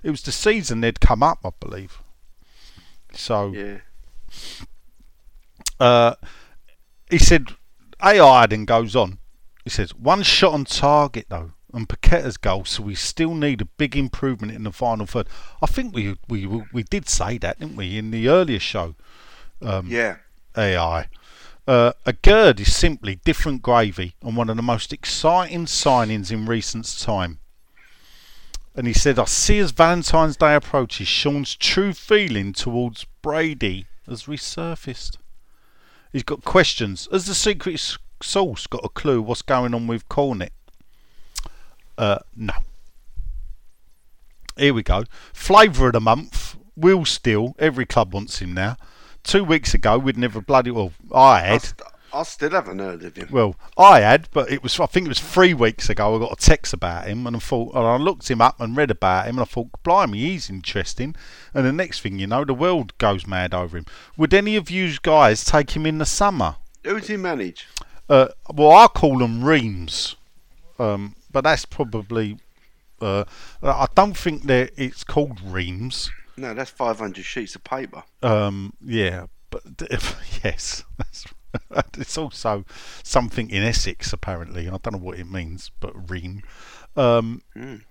[0.02, 2.00] It was the season they'd come up, I believe.
[3.14, 3.78] So, Yeah.
[5.80, 6.16] uh,
[7.10, 7.50] he said,
[8.04, 9.20] AI then goes on.
[9.64, 13.66] He says, one shot on target though, and Paqueta's goal, so we still need a
[13.66, 15.28] big improvement in the final third.
[15.62, 18.96] I think we we we did say that, didn't we, in the earlier show?
[19.90, 20.18] yeah.
[20.58, 21.08] AI.
[21.68, 27.00] Uh, Aguerd is simply different gravy and one of the most exciting signings in recent
[27.00, 27.40] time.
[28.76, 34.24] And he said, I see as Valentine's Day approaches, Sean's true feeling towards Brady has
[34.24, 35.18] resurfaced.
[36.12, 37.08] He's got questions.
[37.12, 37.80] Has the secret
[38.22, 40.54] sauce got a clue what's going on with Cornet?
[42.00, 42.54] Uh, no.
[44.58, 45.04] Here we go.
[45.34, 46.56] Flavour of the month.
[46.78, 47.56] Will Still.
[47.60, 48.78] Every club wants him now.
[49.24, 50.94] Two weeks ago, we'd never bloody well.
[51.14, 51.62] I I, had.
[51.62, 51.82] st-
[52.14, 53.28] I still haven't heard of him.
[53.30, 56.16] Well, I had, but it was I think it was three weeks ago.
[56.16, 58.78] I got a text about him, and I thought, and I looked him up and
[58.78, 61.16] read about him, and I thought, blimey, he's interesting.
[61.54, 63.86] And the next thing you know, the world goes mad over him.
[64.16, 66.56] Would any of you guys take him in the summer?
[66.86, 67.68] Who does he manage?
[68.08, 70.16] Uh, well, I call them reams,
[70.80, 72.38] um, but that's probably.
[73.02, 73.24] Uh,
[73.64, 76.12] I don't think that it's called reams.
[76.36, 78.04] No, that's 500 sheets of paper.
[78.22, 79.62] Um, yeah, but
[80.44, 81.26] yes, that's,
[81.98, 82.66] it's also
[83.04, 84.68] something in Essex apparently.
[84.68, 86.44] I don't know what it means, but ream.
[86.96, 87.84] Um, Mm.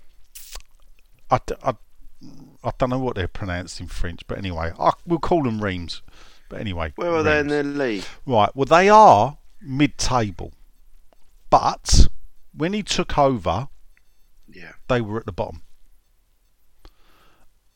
[1.31, 1.74] I, I,
[2.64, 6.03] I don't know what they're pronounced in French, but anyway, I, we'll call them reams.
[6.48, 7.51] But anyway, Where are they in reams.
[7.51, 8.05] their league?
[8.27, 8.51] Right.
[8.55, 10.53] Well, they are mid-table,
[11.51, 12.07] but
[12.58, 13.68] when he took over,
[14.48, 14.72] Yeah.
[14.88, 15.62] they were at the bottom,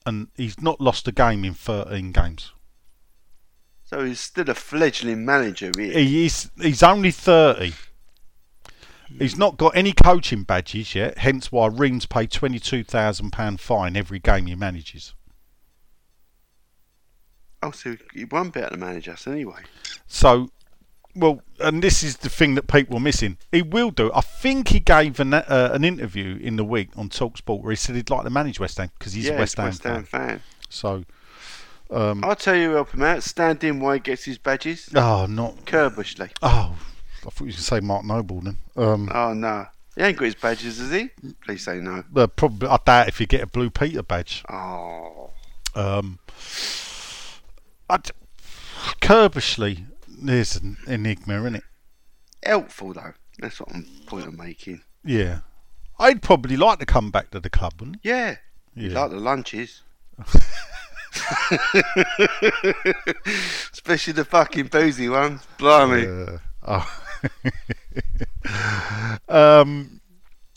[0.04, 2.52] and he's not lost a game in 13 games.
[3.84, 6.04] So he's still a fledgling manager, really.
[6.04, 7.74] He is, he's only 30.
[9.18, 14.46] He's not got any coaching badges yet, hence why Reims pay £22,000 fine every game
[14.46, 15.14] he manages.
[17.62, 19.60] Oh, so he won't be able to manage us anyway.
[20.06, 20.50] So,
[21.14, 23.36] well, and this is the thing that people are missing.
[23.50, 24.10] He will do.
[24.14, 27.76] I think he gave an, uh, an interview in the week on Talksport where he
[27.76, 30.04] said he'd like to manage West Ham because he's yeah, a West Ham West Ham
[30.04, 30.28] fan.
[30.28, 30.40] fan.
[30.70, 31.04] So,
[31.90, 33.22] um, I'll tell you who help him out.
[33.22, 34.88] Stand in while he gets his badges.
[34.94, 35.64] oh, not.
[35.66, 36.30] Curbishley.
[36.42, 36.76] Oh,
[37.26, 38.56] I thought you were going to say Mark Noble then.
[38.76, 39.66] Um, Oh, no.
[39.94, 41.10] He ain't got his badges, has he?
[41.44, 42.02] Please say no.
[42.16, 44.42] uh, probably, I doubt if you get a Blue Peter badge.
[44.48, 45.30] Oh.
[45.74, 46.18] Um,
[47.90, 48.10] I d-
[49.02, 49.84] Curbishley,
[50.26, 51.64] there's an enigma, isn't it?
[52.44, 53.14] Helpful, though.
[53.38, 54.82] That's what I'm point of making.
[55.04, 55.40] Yeah.
[55.98, 58.10] I'd probably like to come back to the club, wouldn't you?
[58.12, 58.36] Yeah.
[58.74, 58.82] he?
[58.84, 59.00] You Yeah.
[59.02, 59.82] like the lunches.
[63.72, 65.42] Especially the fucking boozy ones.
[65.58, 66.06] Blimey.
[66.06, 67.02] Uh, oh.
[69.28, 70.00] um,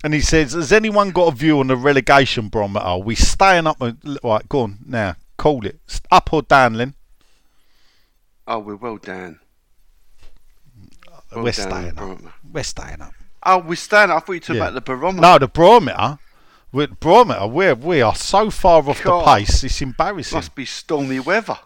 [0.03, 2.85] and he says, "Has anyone got a view on the relegation barometer?
[2.85, 3.77] Are we staying up?
[4.23, 5.15] Right, go on now.
[5.37, 5.79] Call it
[6.11, 6.93] up or down, Lynn.
[8.47, 9.39] Oh, we're well down.
[11.35, 12.19] Well We're staying up.
[12.51, 13.13] We're staying up.
[13.43, 14.09] Oh, we're staying.
[14.09, 14.61] I thought you talking Yeah.
[14.63, 15.21] about the barometer.
[15.21, 16.17] No, the barometer.
[16.71, 19.21] With barometer, we're we are so far off God.
[19.21, 19.63] the pace.
[19.63, 20.35] It's embarrassing.
[20.35, 21.57] Must be stormy weather.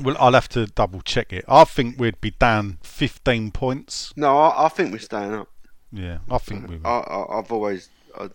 [0.00, 1.44] Well, I'll have to double check it.
[1.46, 4.12] I think we'd be down 15 points.
[4.16, 5.48] No, I, I think we're staying up.
[5.92, 8.30] Yeah, I think we I, I, I've always, I,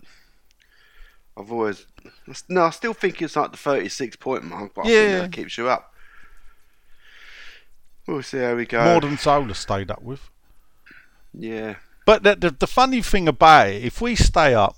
[1.35, 1.87] I've always,
[2.47, 5.01] no, I still think it's like the 36 point mark, but I Yeah.
[5.21, 5.91] think that keeps you up.
[8.05, 8.83] We'll see how we go.
[8.83, 10.29] More than Zola stayed up with.
[11.39, 14.75] Yeah, But the, the the funny thing about it, if we stay up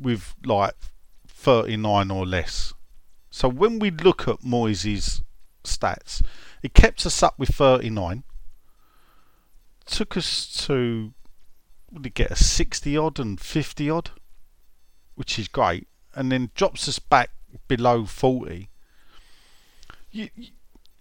[0.00, 0.74] with like
[1.26, 2.72] 39 or less,
[3.30, 5.22] so when we look at Moyes'
[5.64, 6.22] stats,
[6.62, 8.22] he kept us up with 39,
[9.86, 11.12] took us to,
[11.90, 14.10] what did he get, a 60 odd and 50 odd,
[15.16, 17.30] which is great, and then drops us back
[17.68, 18.68] below 40.
[20.12, 20.28] You,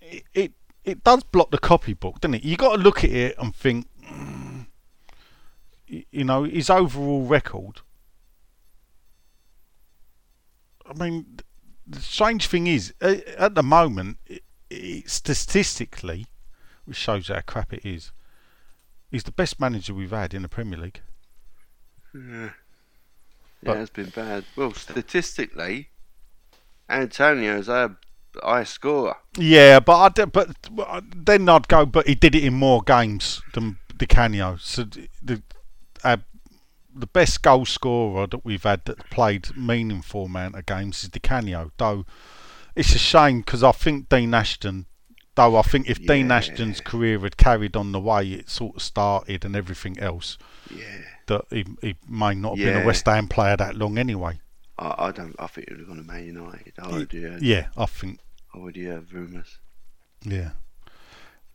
[0.01, 0.51] it, it
[0.83, 2.43] it does block the copybook, doesn't it?
[2.43, 4.42] You got to look at it and think, y-
[6.11, 7.81] you know, his overall record.
[10.89, 11.39] I mean,
[11.87, 16.25] the strange thing is, at the moment, it, it, statistically,
[16.85, 18.11] which shows how crap it is,
[19.09, 21.01] he's the best manager we've had in the Premier League.
[22.13, 22.49] yeah,
[23.63, 24.45] But- it's been bad.
[24.55, 25.89] Well, statistically,
[26.89, 27.97] Antonio's our
[28.41, 29.15] highest scorer.
[29.37, 32.81] Yeah, but I d- but uh, then I'd go, but he did it in more
[32.81, 34.57] games than Di Canio.
[34.59, 35.41] So d- the
[36.03, 36.17] uh,
[36.95, 41.19] the best goal scorer that we've had that played meaningful amount of games is Di
[41.19, 41.71] Canio.
[41.77, 42.05] Though
[42.75, 44.85] it's a shame because I think Dean Ashton
[45.35, 48.81] Though I think if Dean Ashton's career had carried on the way it sort of
[48.83, 50.37] started and everything else,
[50.69, 50.83] Yeah.
[51.25, 54.39] that he, he may not have been a West Ham player that long anyway.
[54.77, 55.35] I, I don't.
[55.39, 56.73] I think he would have gone to Man United.
[56.77, 57.41] I already heard.
[57.41, 58.19] Yeah, I think.
[58.53, 59.57] I already heard rumours.
[60.23, 60.51] Yeah.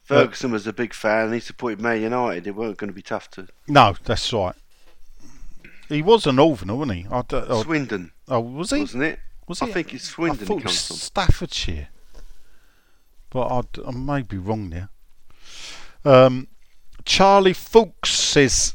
[0.09, 1.35] Ferguson was a big fan.
[1.35, 2.47] He supported Man United.
[2.47, 3.47] It weren't going to be tough to.
[3.67, 4.55] No, that's right.
[5.91, 7.07] He was a Northerner, wasn't he?
[7.11, 8.81] I oh, Swindon, oh, was he?
[8.81, 9.19] wasn't it?
[9.47, 9.73] Was I he?
[9.73, 10.45] think it's Swindon.
[10.45, 10.79] I thought it was.
[10.79, 11.89] Staffordshire.
[13.29, 14.89] But I'd, I may be wrong there.
[16.07, 16.49] Um,
[17.05, 18.75] Charlie Fuchs says,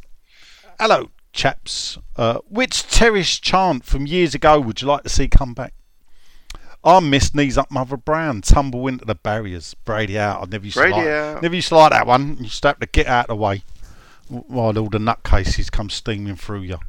[0.80, 1.98] Hello, chaps.
[2.16, 5.74] Uh, which terrace chant from years ago would you like to see come back?
[6.86, 10.42] I miss knees up Mother Brown, tumble into the barriers, Brady out.
[10.42, 11.42] I never used Brady to like, out.
[11.42, 12.38] never used to like that one.
[12.42, 13.64] You to have to get out of the way
[14.28, 16.80] while all the nutcases come steaming through you.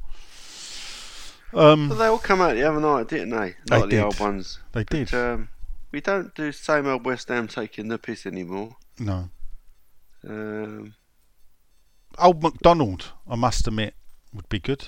[1.52, 3.54] Um, But they all come out the other night, didn't they?
[3.70, 4.02] They Like the did.
[4.04, 4.58] old ones.
[4.72, 5.10] they did.
[5.12, 5.48] But, um,
[5.92, 8.76] we don't do same old West Ham taking the piss anymore.
[8.98, 9.30] no.
[10.26, 10.94] Um,
[12.18, 13.94] Old McDonald, I must admit,
[14.32, 14.86] would be good.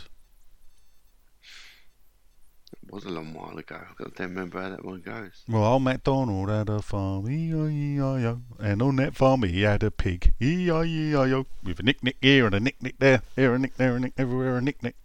[2.97, 3.77] Was a long while ago.
[3.77, 5.45] I don't remember how that one goes.
[5.47, 9.91] Well, old MacDonald had a farm, um, E-I-E-I-O, and on that farm he had a
[9.91, 14.01] pig, E-I-E-I-O, with a nick-nick here and a nick-nick there, here a nick, there a
[14.01, 14.97] nick, everywhere a nick-nick.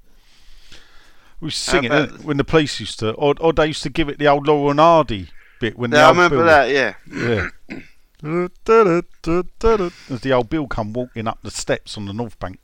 [1.41, 3.83] We used to sing it about- when the police used to, or, or they used
[3.83, 5.27] to give it the old Laurel and Hardy
[5.59, 6.69] bit when the Yeah, I remember Bill- that.
[6.69, 6.95] Yeah.
[7.11, 7.49] Yeah.
[8.23, 12.59] As the old Bill come walking up the steps on the North Bank.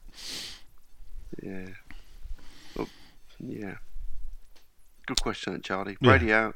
[1.43, 1.67] Yeah.
[2.75, 2.87] Well,
[3.39, 3.75] yeah.
[5.07, 5.97] Good question, Charlie.
[6.01, 6.17] Yeah.
[6.17, 6.55] Brady out.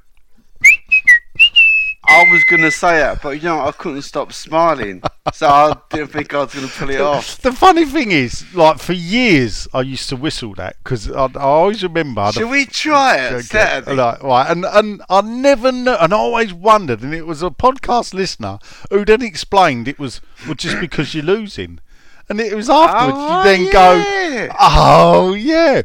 [2.04, 5.02] I was going to say that, but you know, I couldn't stop smiling.
[5.34, 7.38] so I didn't think I was going to pull it off.
[7.42, 11.40] The funny thing is, like for years, I used to whistle that because I, I
[11.40, 12.26] always remember.
[12.26, 13.96] the Should we try it Okay, Saturday?
[13.96, 17.50] Like, right, and and I never knew, and I always wondered, and it was a
[17.52, 18.60] podcast listener
[18.90, 21.80] who then explained it was well, just because you're losing,
[22.28, 24.48] and it was afterwards Oh, you then yeah.
[24.48, 25.84] go, oh yeah,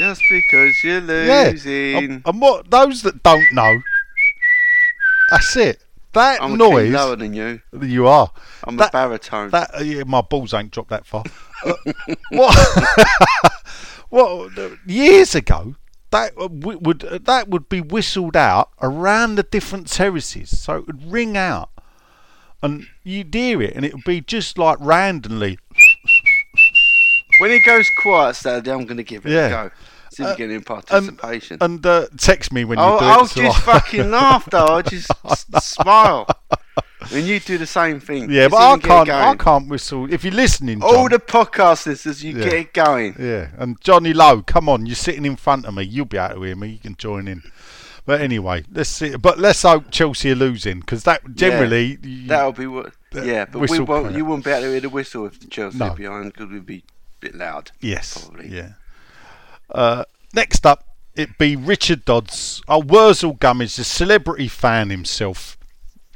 [0.00, 1.94] Just because you're yeah, losing.
[1.96, 3.82] and, and what those that don't know,
[5.30, 5.84] that's it.
[6.14, 7.60] That I'm noise lower than you.
[7.82, 8.32] you are.
[8.64, 9.50] I'm that, a baritone.
[9.50, 11.22] That uh, yeah, my balls ain't dropped that far.
[11.66, 11.74] Uh,
[12.30, 13.52] what?
[14.08, 14.52] what?
[14.86, 15.74] Years ago,
[16.12, 20.86] that uh, would uh, that would be whistled out around the different terraces, so it
[20.86, 21.68] would ring out,
[22.62, 25.58] and you'd hear it, and it would be just like randomly.
[27.38, 29.46] when it goes quiet Saturday, I'm going to give it Yeah.
[29.46, 29.70] a go.
[30.18, 31.58] Uh, we get in participation.
[31.60, 34.64] And uh, text me when you I'll, do I'll so just I- fucking laugh though.
[34.66, 36.26] I'll just s- smile.
[37.12, 38.30] And you do the same thing.
[38.30, 39.08] yeah, but I it can't.
[39.08, 40.12] I can't whistle.
[40.12, 42.44] If you're listening, All the podcast listeners, you Yeah.
[42.44, 43.16] get it going.
[43.18, 45.84] Yeah, and Johnny Lowe, come on, you're sitting in front of me.
[45.84, 46.68] You'll be able to hear me.
[46.68, 47.42] You can join in.
[48.04, 49.16] But anyway, let's see.
[49.16, 51.98] But let's hope Chelsea are losing because that generally.
[52.02, 52.92] you- That'll be what.
[53.12, 54.14] Yeah, but we won't.
[54.14, 55.86] You wouldn't be able to hear the whistle if the Chelsea No.
[55.88, 57.70] are behind because we'd be a bit loud.
[57.80, 58.26] yes.
[58.26, 58.48] probably.
[58.48, 58.72] Yeah.
[59.70, 60.04] Uh,
[60.34, 62.62] next up, it be Richard Dodds.
[62.68, 65.58] Oh, Wurzel Gummidge, the celebrity fan himself.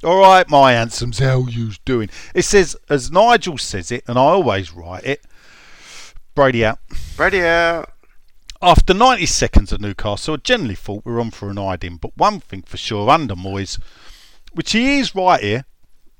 [0.02, 2.10] All right, my handsomes, how you's doing?
[2.34, 5.24] It says, as Nigel says it, and I always write it.
[6.34, 6.78] Brady out.
[7.16, 7.90] Brady out.
[8.60, 12.16] After 90 seconds at Newcastle, I generally thought we were on for an hiding, but
[12.16, 13.80] one thing for sure under Moyes,
[14.52, 15.64] which he is right here,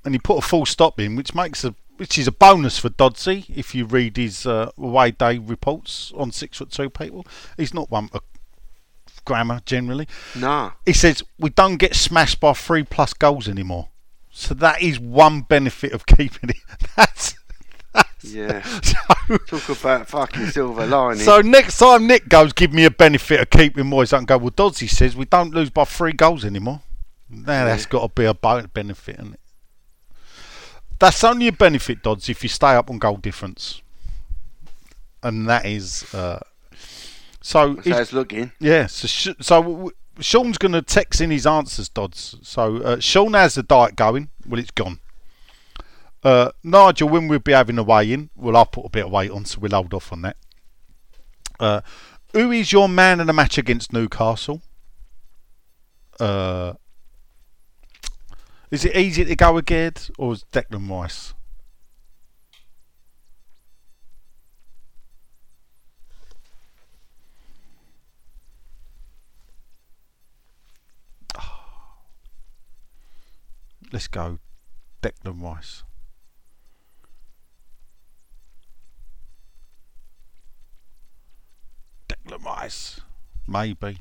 [0.04, 2.88] and he put a full stop in, which makes a which is a bonus for
[2.90, 7.26] Dodsey if you read his uh, away day reports on six foot two people.
[7.56, 8.20] He's not one for
[9.24, 10.06] grammar generally.
[10.34, 10.72] Nah.
[10.84, 13.88] He says we don't get smashed by three plus goals anymore,
[14.30, 16.56] so that is one benefit of keeping it.
[16.96, 17.34] That's,
[18.22, 18.62] Yeah.
[18.82, 21.22] so, Talk about fucking silver lining.
[21.22, 24.12] so next time Nick goes, give me a benefit of keeping Moyes.
[24.12, 26.82] I can go, well, Dodsey says we don't lose by three goals anymore.
[27.30, 29.40] Now that's got to be a benefit, is it?
[30.98, 33.82] That's only a benefit, Dodds, if you stay up on goal difference.
[35.22, 36.14] And that is.
[36.14, 36.40] Uh,
[37.40, 38.52] so, so it's looking.
[38.60, 42.36] yeah, so, sh- so w- Sean's going to text in his answers, Dodds.
[42.42, 44.30] So uh, Sean has the diet going.
[44.46, 45.00] Well, it's gone.
[46.22, 49.10] Uh, Nigel, when we'll be having a weigh in, well, I'll put a bit of
[49.12, 50.36] weight on, so we'll hold off on that.
[51.60, 51.80] Uh,
[52.32, 54.62] who is your man in the match against Newcastle?
[56.18, 56.74] Uh,
[58.74, 61.32] is it easy to go again, or is Declan Rice?
[73.92, 74.40] Let's go,
[75.00, 75.84] Declan Rice.
[82.08, 83.00] Declan Rice,
[83.46, 83.98] maybe.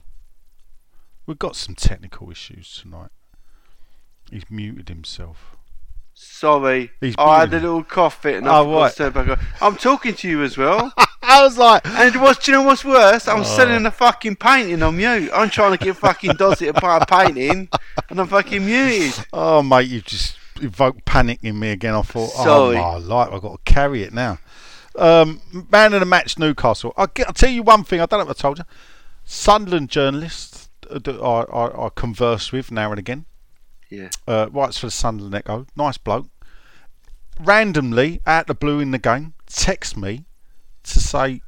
[1.28, 3.12] We've got some technical issues tonight.
[4.34, 5.56] He's muted himself.
[6.16, 7.62] Sorry, He's I had a muted.
[7.64, 8.92] little cough fit and I Oh, forgot right.
[8.92, 9.46] to turn back on.
[9.62, 10.94] I'm talking to you as well.
[11.24, 13.28] I was like, and what's, do you know what's worse?
[13.28, 13.36] Oh.
[13.38, 15.32] I'm selling a fucking painting on mute.
[15.34, 17.70] I'm trying to get fucking Dozzy to buy a painting
[18.10, 19.26] and I'm fucking muted.
[19.34, 21.96] oh mate, you just evoked panic in me again.
[21.96, 22.78] I thought, Sorry.
[22.78, 24.38] oh my life, I've got to carry it now.
[24.96, 26.94] Um, man of the match, Newcastle.
[26.98, 28.02] I'll, get, I'll tell you one thing.
[28.02, 28.66] I don't know if I told you.
[29.26, 33.26] Sunderland journalists uh, that I, I, I converse with now and again.
[33.94, 34.10] Yeah.
[34.28, 35.66] uh, writes for the Sunderland Echo.
[35.76, 36.28] Nice bloke.
[37.40, 40.26] Randomly, out the blue in the game, texts me
[40.84, 41.42] to say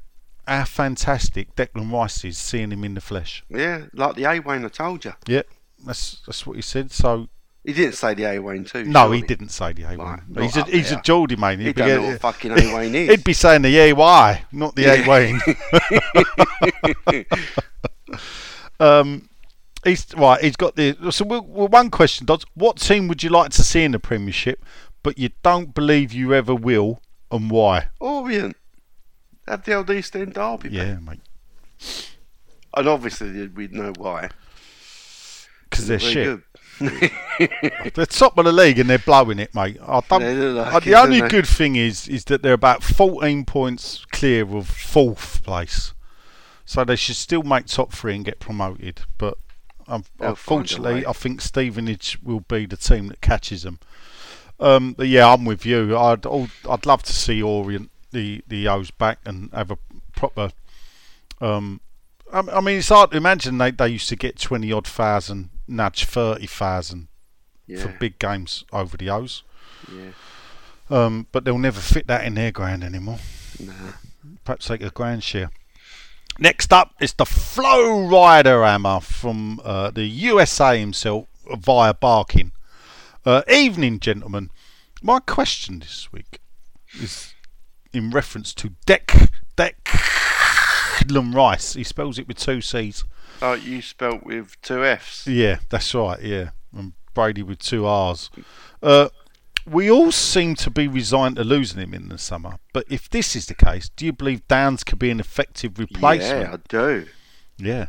[0.48, 3.44] how fantastic Declan Rice is seeing him in the flesh.
[3.50, 5.14] Yeah, like the A Wayne I told you.
[5.28, 5.48] Yep,
[5.86, 6.92] that's that's what he said.
[6.92, 7.28] So
[7.64, 8.84] He didn't say the A Wayne too.
[8.86, 9.18] no, surely.
[9.18, 10.24] he didn't say the A one.
[10.30, 11.02] not He's a he's a.
[11.02, 11.60] Geordie mate.
[11.60, 13.10] He He'd be know what fucking A Wayne is.
[13.10, 15.08] He'd be saying the A Y, not the A Yeah.
[15.08, 15.42] Wayne.
[18.80, 19.30] um,
[19.86, 20.42] he's right.
[20.42, 20.98] He's got the.
[21.12, 22.46] So well, well, one question, Dodds.
[22.54, 24.64] What team would you like to see in the Premiership,
[25.04, 27.90] but you don't believe you ever will, and why?
[28.00, 28.58] Orient.
[29.48, 30.70] Have the old East End derby.
[30.70, 31.22] Yeah, mate.
[32.76, 34.30] And obviously we'd know why.
[35.70, 36.40] Because they're Very shit.
[37.96, 39.78] They're top of the league and they're blowing it, mate.
[39.82, 41.38] I don't, like uh, it, the only don't they?
[41.38, 45.94] good thing is is that they're about 14 points clear of fourth place,
[46.66, 49.04] so they should still make top three and get promoted.
[49.18, 49.38] But
[49.88, 51.06] um, They'll find a unfortunately.
[51.06, 53.80] I think Stevenage will be the team that catches them.
[54.60, 55.98] Um, but yeah, I'm with you.
[55.98, 59.78] I'd I'd love to see Orient the the O's back and have a
[60.16, 60.52] proper.
[61.42, 61.82] Um,
[62.32, 65.50] I, I mean, it's hard to imagine they they used to get 20 odd thousand,
[65.68, 67.08] nudge 30 thousand
[67.68, 67.82] Yeah.
[67.82, 69.44] for big games over the O's.
[69.92, 70.12] yeah.
[70.90, 73.18] Um, but they'll never fit that in their ground anymore.
[73.60, 73.74] Nah.
[74.44, 75.50] Perhaps take a grand share.
[76.38, 81.28] Next up is the Florida Hammer from uh, the USA himself
[81.58, 82.52] via Barking.
[83.26, 84.50] Uh, evening, gentlemen.
[85.02, 86.40] My question this week
[87.00, 87.34] is
[87.94, 91.74] in reference to Deck Declan Rice.
[91.74, 93.06] He spells it with two C's.
[93.42, 95.28] Oh, you spelt with two F's.
[95.28, 96.22] Yeah, that's right.
[96.22, 98.30] Yeah, and Brady with two R's.
[98.84, 99.08] Uh,
[99.66, 102.58] we all seem to be resigned to losing him in the summer.
[102.74, 106.42] But if this is the case, do you believe Downes could be an effective replacement?
[106.42, 107.08] Yeah, I do.
[107.58, 107.88] Yeah.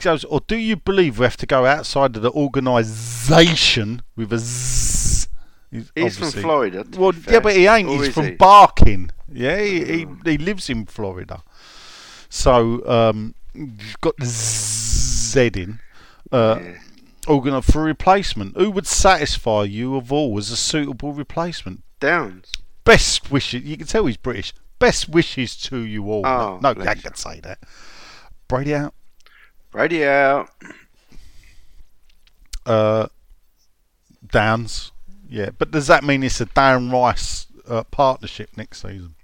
[0.00, 4.38] Goes, or do you believe we have to go outside of the organisation with a
[4.38, 5.28] Z?
[5.94, 6.84] He's from Florida.
[6.96, 7.88] Well, yeah, but he ain't.
[7.88, 8.30] Or He's from he?
[8.32, 9.10] Barking.
[9.30, 11.42] Yeah, he, he, he lives in Florida.
[12.28, 15.80] So um, you've got the Z in.
[16.30, 16.78] Uh, Yeah.
[17.26, 18.56] Organ for replacement.
[18.56, 21.82] Who would satisfy you of all as a suitable replacement?
[22.00, 22.52] Downes.
[22.84, 23.62] Best wishes.
[23.64, 24.52] You can tell he's British.
[24.78, 26.26] Best wishes to you all.
[26.26, 27.58] Oh, no, bless I can say that.
[28.48, 28.94] Brady out.
[29.70, 30.50] Brady out.
[32.64, 33.06] Uh,
[34.26, 34.92] Downes.
[35.28, 39.14] Yeah, but does that mean it's a Dan Rice uh, partnership next season?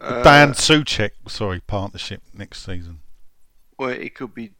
[0.00, 3.00] Uh, Dan Souček, sorry, partnership next season.
[3.78, 4.52] Well, it could be.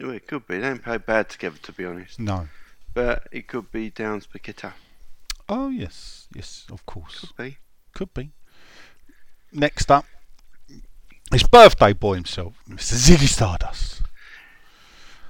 [0.00, 0.56] Well, it could be.
[0.56, 2.18] They don't play bad together, to be honest.
[2.18, 2.48] No.
[2.94, 4.72] But it could be Downes Paqueta.
[5.48, 7.58] Oh yes, yes, of course, Could be.
[7.92, 8.30] could be.
[9.52, 10.06] Next up,
[11.30, 12.94] his birthday boy himself, Mr.
[12.94, 14.00] Ziggy Stardust.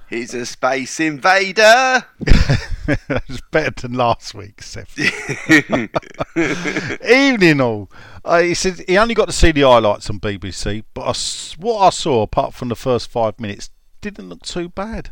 [0.09, 2.05] He's a space invader.
[2.87, 4.95] It's better than last week, Seth.
[7.03, 7.89] Evening all.
[8.23, 11.13] Uh, he said he only got to see the highlights on BBC, but I
[11.59, 13.71] what I saw, apart from the first five minutes,
[14.11, 15.11] didn't look too bad.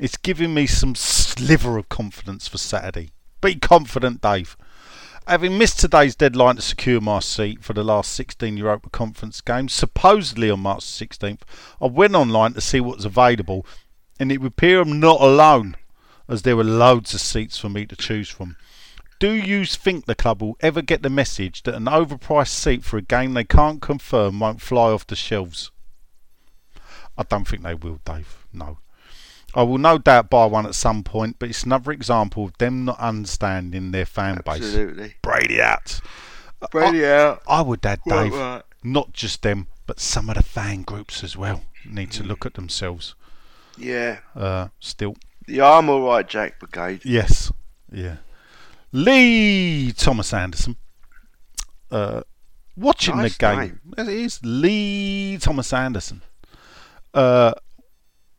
[0.00, 3.10] It's giving me some sliver of confidence for Saturday.
[3.42, 4.56] Be confident, Dave.
[5.26, 9.72] Having missed today's deadline to secure my seat for the last 16 Europa Conference games,
[9.72, 11.42] supposedly on March 16th,
[11.80, 13.66] I went online to see what was available,
[14.18, 15.76] and it would appear I'm not alone,
[16.26, 18.56] as there were loads of seats for me to choose from.
[19.20, 22.96] Do you think the club will ever get the message that an overpriced seat for
[22.96, 25.70] a game they can't confirm won't fly off the shelves?
[27.16, 28.44] I don't think they will, Dave.
[28.52, 28.78] No.
[29.54, 32.86] I will no doubt buy one at some point, but it's another example of them
[32.86, 34.56] not understanding their fan base.
[34.62, 35.14] Absolutely.
[35.20, 36.00] Brady out.
[36.70, 37.42] Brady out.
[37.46, 38.62] I would add, Right, Dave, right.
[38.82, 42.54] not just them, but some of the fan groups as well need to look at
[42.54, 43.14] themselves.
[43.76, 44.20] Yeah.
[44.34, 47.02] Uh, still, The I'm alright, Jack Brigade.
[47.04, 47.52] yes,
[47.92, 48.16] yeah.
[48.92, 50.76] Lee Thomas Anderson.
[51.90, 52.22] Uh,
[52.76, 53.80] watching Nice the game, name.
[53.98, 56.22] it is Lee Thomas Anderson.
[57.14, 57.52] Uh,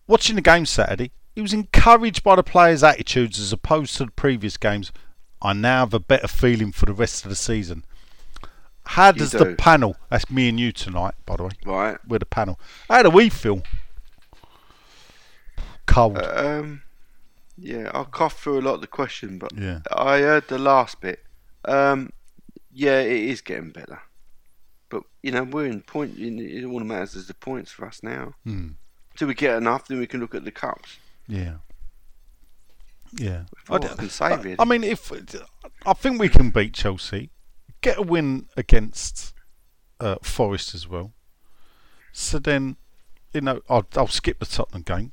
[0.08, 4.12] watching the game Saturday, he was encouraged by the players' attitudes as opposed to the
[4.12, 4.92] previous games.
[5.42, 7.84] I now have a better feeling for the rest of the season.
[8.86, 9.96] How does the panel?
[10.10, 11.52] That's me and you tonight, by the way.
[11.66, 11.98] Right.
[12.08, 12.60] We're the panel.
[12.90, 13.64] How do we feel?
[15.86, 16.18] Cold.
[16.18, 16.82] Um.
[17.58, 19.80] Yeah, I'll cough through a lot of the question, but Yeah.
[19.92, 21.24] I heard the last bit.
[21.66, 22.12] Um,
[22.72, 24.02] yeah, it is getting better.
[24.94, 26.18] But you know, we're in point.
[26.20, 28.36] in- It all that matters is the points for us now.
[28.44, 28.68] Hmm.
[29.16, 30.98] Till we get enough, then we can look at the cups.
[31.28, 31.56] Yeah.
[33.18, 33.44] Yeah.
[33.70, 34.56] I can say, really.
[34.60, 35.12] I mean, if
[35.86, 37.32] I think we can beat Chelsea,
[37.82, 39.34] get a win against
[40.00, 41.14] uh, Forest as well.
[42.12, 42.78] So then,
[43.34, 45.12] you know, I'll, I'll skip the Tottenham game.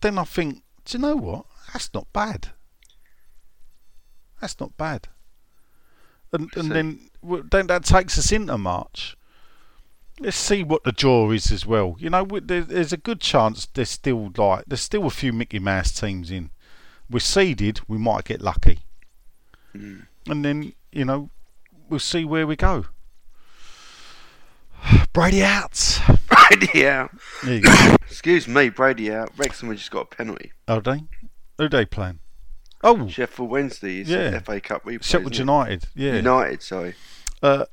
[0.00, 1.46] Then I think, do you know what?
[1.72, 2.48] That's not bad.
[4.40, 5.08] That's not bad.
[6.36, 7.10] And and then
[7.50, 9.16] then that takes us into March.
[10.20, 11.96] Let's see what the draw is as well.
[11.98, 15.92] You know, there's a good chance there's still like there's still a few Mickey Mouse
[15.92, 16.50] teams in.
[17.10, 18.80] We're seeded, we might get lucky,
[19.74, 20.06] Mm.
[20.26, 21.30] and then you know
[21.88, 22.86] we'll see where we go.
[25.12, 26.00] Brady out.
[26.28, 27.10] Brady out.
[27.44, 27.96] There you go.
[28.02, 29.30] Excuse me, Brady out.
[29.36, 30.52] Wrexham we just got a penalty.
[30.68, 31.04] Are they?
[31.58, 32.20] Who they playing?
[32.84, 34.30] Oh, Sheffield Wednesday is Yeah.
[34.30, 35.02] the FA Cup replay.
[35.02, 35.36] Sheffield?
[35.36, 35.86] United.
[35.94, 36.14] Yeah.
[36.16, 36.94] United, sorry.
[37.42, 37.64] Uh,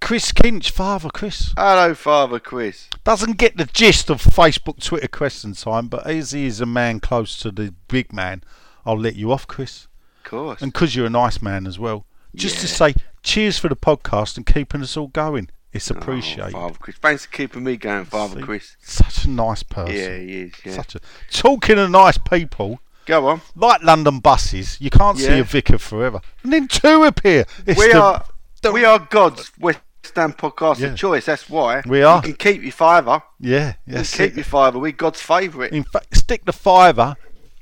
[0.00, 2.88] Chris Kinch, father Chris, Hello, Father Chris.
[3.04, 7.00] doesn't get the gist of Facebook, Twitter question time, but as he is a man
[7.00, 8.42] close to the big man,
[8.84, 9.86] I'll let you off, Chris.
[10.24, 10.60] Of course.
[10.62, 12.04] And because you're a nice man as well,
[12.34, 15.48] just to say cheers for the podcast and keeping us all going.
[15.72, 16.52] It's Oh, appreciated.
[16.52, 16.96] Father Chris.
[17.00, 18.42] Thanks for keeping me going, Father See?
[18.42, 18.76] Chris.
[18.82, 19.94] Such a nice person.
[19.96, 20.52] Yeah, he is.
[20.64, 20.74] Yeah.
[20.74, 21.00] Such a
[21.32, 22.78] talking of nice people.
[23.06, 23.40] Go on.
[23.54, 26.20] Like London buses, you can't see a vicar forever.
[26.42, 27.44] And then two appear.
[27.66, 28.24] It's we the- are
[28.62, 29.80] the- we are God's West
[30.16, 30.88] Ham podcast Yeah.
[30.88, 31.26] of choice.
[31.26, 32.16] That's why We are.
[32.26, 33.22] You can keep your fiver.
[33.40, 34.14] Yeah, You yes.
[34.16, 34.78] can keep your fiver.
[34.78, 35.72] We God's favourite.
[35.72, 37.16] In fact, stick the fiver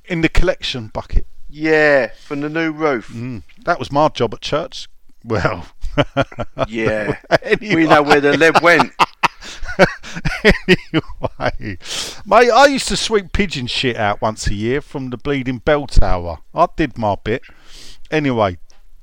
[0.04, 1.26] in the collection bucket.
[1.48, 3.08] Yeah, from the new roof.
[3.08, 4.88] Mm, that was my job at church.
[5.24, 5.66] Well,
[6.68, 7.16] Yeah.
[7.42, 7.74] Anyway.
[7.76, 8.92] We know where the lead went.
[10.44, 11.78] Anyway,
[12.26, 15.86] mate, I used to sweep pigeon shit out once a year from the bleeding bell
[15.86, 16.38] tower.
[16.54, 17.42] I did my bit.
[18.10, 18.58] Anyway,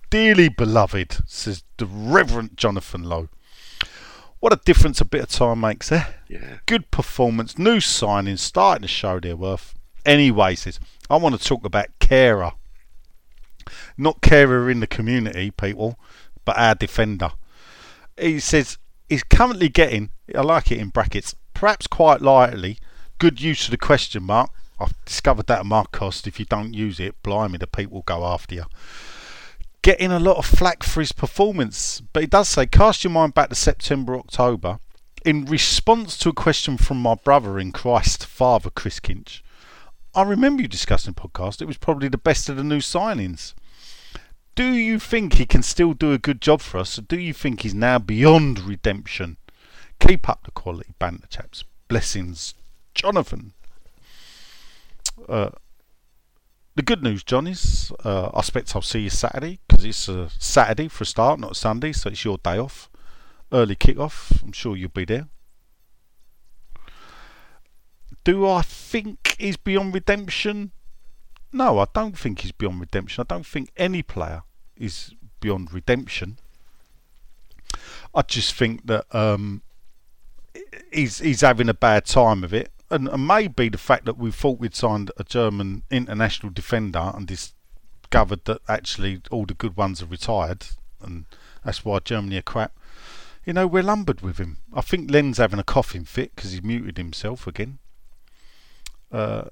[0.09, 3.29] dearly beloved, says the Reverend Jonathan Lowe.
[4.39, 6.05] What a difference a bit of time makes, eh?
[6.27, 6.59] Yeah.
[6.65, 9.75] Good performance, new signings, starting to show their worth.
[10.05, 12.53] Anyway, says I want to talk about Kehrer,
[13.97, 15.99] not carer in the community, people,
[16.45, 17.31] but our defender.
[18.17, 18.77] He says
[19.09, 22.77] he's currently getting, I like it in brackets, perhaps quite lightly,
[23.17, 24.51] good use of the question mark.
[24.79, 26.25] I've discovered that at my cost.
[26.25, 28.63] If you don't use it, blimey, the people go after you
[29.81, 32.01] getting a lot of flack for his performance.
[32.13, 34.79] But he does say, cast your mind back to September, October.
[35.25, 39.41] In response to a question from my brother in Christ, Father Chris Kinch,
[40.15, 41.61] I remember you discussing podcast.
[41.61, 43.53] It was probably the best of the new signings.
[44.59, 47.31] Do you think he can still do a good job for us, or do you
[47.31, 49.37] think he's now beyond redemption?
[50.01, 51.63] Keep up the quality banter, chaps.
[51.87, 52.55] Blessings,
[52.93, 53.53] Jonathan.
[55.29, 55.51] Uh,
[56.75, 60.29] the good news, John, is uh, I expect I'll see you Saturday because it's a
[60.39, 62.89] Saturday for a start, not a Sunday, so it's your day off.
[63.53, 64.43] Early kick-off.
[64.43, 65.29] I'm sure you'll be there.
[68.25, 70.73] Do I think he's beyond redemption?
[71.53, 73.21] No, I don't think he's beyond redemption.
[73.21, 74.43] I don't think any player
[74.79, 76.37] is beyond redemption.
[78.15, 79.61] I just think that um,
[80.91, 84.31] he's he's having a bad time of it, and, and maybe the fact that we
[84.31, 90.01] thought we'd signed a German international defender and discovered that actually all the good ones
[90.01, 90.65] are retired,
[91.01, 91.25] and
[91.63, 92.75] that's why Germany are crap.
[93.45, 94.57] You know, we're lumbered with him.
[94.73, 97.79] I think Len's having a coughing fit because he muted himself again.
[99.11, 99.45] Uh,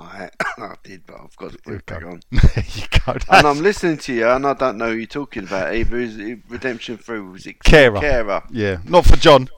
[0.00, 2.20] I, I did, but I've got to put it back on.
[2.30, 3.16] there you go.
[3.30, 5.98] And I'm listening to you, and I don't know who you're talking about either.
[5.98, 7.30] Is it Redemption Through?
[7.30, 8.00] Was it Kehrer.
[8.00, 8.42] Kehrer?
[8.50, 9.48] Yeah, not for John.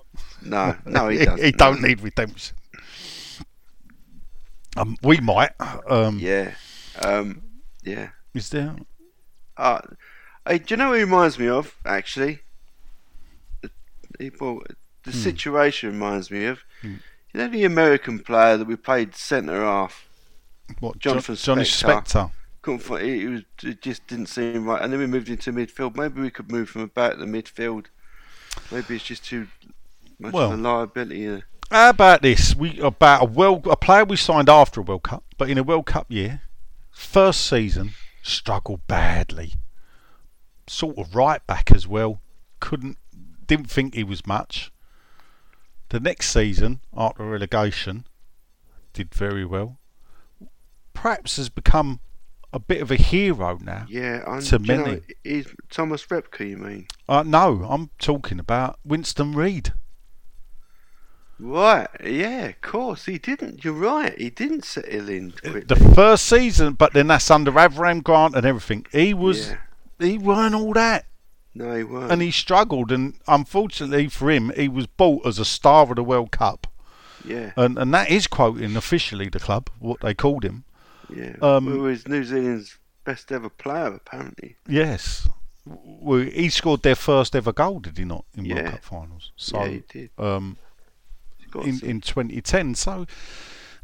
[0.43, 1.38] No, no, he doesn't.
[1.45, 1.57] he no.
[1.59, 2.57] don't need redemption.
[4.76, 5.51] Um, we might.
[5.88, 6.55] Um, Yeah.
[7.05, 7.43] Um,
[7.84, 8.09] yeah.
[8.34, 8.74] Is there?
[9.57, 9.80] Uh,
[10.47, 12.40] hey, do you know who he reminds me of, actually?
[14.18, 14.62] He, well,
[15.05, 15.18] the Hmm.
[15.18, 16.61] situation reminds me of.
[16.82, 16.99] You
[17.34, 20.07] know the American player that we played centre half?
[20.81, 20.99] What?
[20.99, 22.31] Jonathan John, Johnny Spector.
[22.62, 24.81] Couldn't find, it, was, it just didn't seem right.
[24.81, 25.97] And then we moved into midfield.
[25.97, 27.87] Maybe we could move from about the midfield.
[28.70, 29.49] Maybe it's just too
[30.18, 31.29] much Well, of a liability.
[31.29, 32.55] Uh, How about this?
[32.55, 35.62] We about a world a player we signed after a World Cup, but in a
[35.62, 36.43] World Cup year,
[36.91, 37.93] first season
[38.23, 39.55] struggled badly.
[40.68, 42.20] Sort of right back as well.
[42.61, 42.99] Couldn't
[43.47, 44.70] didn't think he was much.
[45.89, 48.07] The next season after relegation,
[48.93, 49.79] did very well.
[51.03, 51.98] Perhaps has become
[52.53, 53.86] a bit of a hero now.
[53.88, 55.00] yeah, and To you know, many.
[55.24, 56.86] he's Thomas Repka, you mean?
[57.09, 59.72] Uh, no, I'm talking about Winston Reid.
[61.40, 63.07] Right, yeah, of course.
[63.07, 63.64] He didn't.
[63.64, 64.16] You're right.
[64.16, 65.62] He didn't settle in quickly.
[65.62, 68.86] The first season, but then that's under Avram Grant and everything.
[68.92, 69.57] He was, Yeah.
[69.98, 71.07] he weren't all that,
[71.53, 72.12] No, he weren't.
[72.12, 72.92] and he struggled.
[72.92, 76.68] And unfortunately for him, he was bought as a star of the World Cup,
[77.24, 80.62] yeah, and and that is quoting officially the club what they called him.
[81.15, 81.37] Yeah.
[81.41, 84.57] um, New Zealand's best ever player, apparently.
[84.69, 85.29] Yes,
[85.65, 89.33] well, he scored their first ever goal, did he not, in World Cup finals?
[89.37, 90.11] So, yeah, he did.
[90.19, 90.57] um,
[91.65, 92.75] in in 2010.
[92.75, 93.07] So,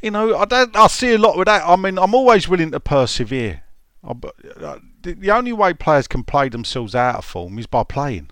[0.03, 0.74] you know, I don't.
[0.76, 1.62] I see a lot with that.
[1.64, 3.62] I mean, I'm always willing to persevere.
[4.03, 7.66] I, but, uh, the, the only way players can play themselves out of form is
[7.66, 8.31] by playing.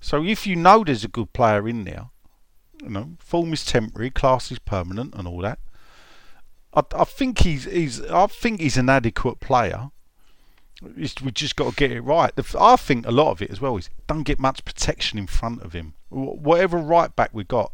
[0.00, 2.10] So, if you know there's a good player in there,
[2.82, 5.58] you know, form is temporary, class is permanent, and all that.
[6.74, 9.90] I, I think he's he's I think he's an adequate player.
[10.96, 12.34] It's, we just got to get it right.
[12.34, 15.26] The I think a lot of it as well is don't get much protection in
[15.26, 15.94] front of him.
[16.10, 17.72] Whatever right back we got,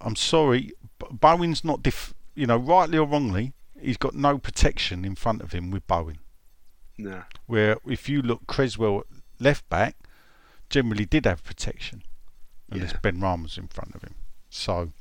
[0.00, 0.72] I'm sorry,
[1.10, 5.52] Bowen's not, def- you know, rightly or wrongly, he's got no protection in front of
[5.52, 6.18] him with Bowen.
[6.96, 7.24] no.
[7.46, 9.02] Where if you look, Cresswell
[9.38, 9.96] left back
[10.70, 12.02] generally did have protection,
[12.70, 12.86] and Yeah.
[12.86, 14.14] there's Benrahma in front of him.
[14.48, 14.92] So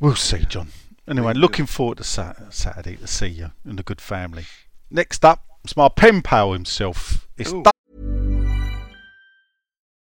[0.00, 0.68] we'll see, John.
[1.08, 4.44] Anyway, looking forward to Sat- Saturday to see you and the good family.
[4.90, 7.26] Next up, it's my pen pal himself.
[7.36, 7.62] It's Ooh.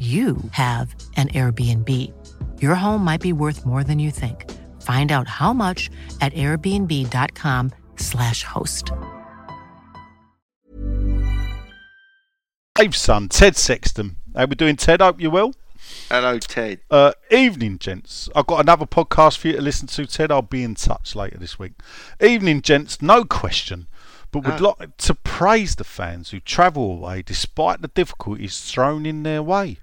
[0.00, 1.90] you have an Airbnb.
[2.62, 4.50] Your home might be worth more than you think.
[4.80, 5.90] Find out how much
[6.22, 8.90] at airbnb.com/slash host.
[12.74, 14.16] Dave's son, Ted Sexton.
[14.34, 15.02] How we doing, Ted?
[15.02, 15.52] Hope you're well.
[16.08, 16.80] Hello, Ted.
[16.90, 18.30] Uh, evening, gents.
[18.34, 20.32] I've got another podcast for you to listen to, Ted.
[20.32, 21.72] I'll be in touch later this week.
[22.22, 23.02] Evening, gents.
[23.02, 23.86] No question,
[24.30, 24.74] but would Ah.
[24.78, 29.78] like to praise the fans who travel away despite the difficulties thrown in their way.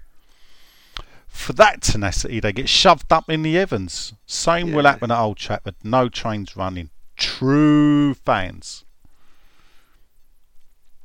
[1.28, 4.14] For that tenacity, they get shoved up in the heavens.
[4.26, 5.76] Same will happen at Old Trafford.
[5.84, 6.90] No trains running.
[7.16, 8.84] True fans.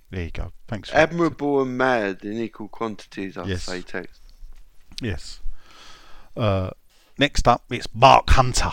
[0.10, 0.52] There you go.
[0.68, 0.92] Thanks.
[0.94, 3.64] Admirable and mad in equal quantities, I'd Yes.
[3.64, 4.22] say, text.
[5.02, 5.40] Yes.
[6.38, 6.72] Uh,
[7.18, 8.72] next up, it's Mark Hunter.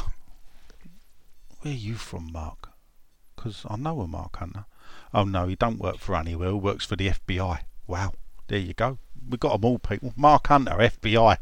[1.61, 2.71] Where are you from, Mark?
[3.37, 4.67] Because I know a Mark Hunter.
[5.13, 6.53] Oh no, he don't work for Honeywell.
[6.55, 7.61] He works for the FBI.
[7.87, 8.15] Wow.
[8.49, 8.99] There you go.
[9.31, 10.13] We got 'em all, people.
[10.17, 11.39] Mark Hunter, FBI.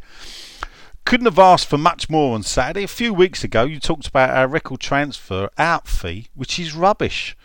[1.04, 2.84] Couldn't have asked for much more on Saturday.
[2.84, 7.36] A few weeks ago, you talked about our record transfer out fee, which is rubbish.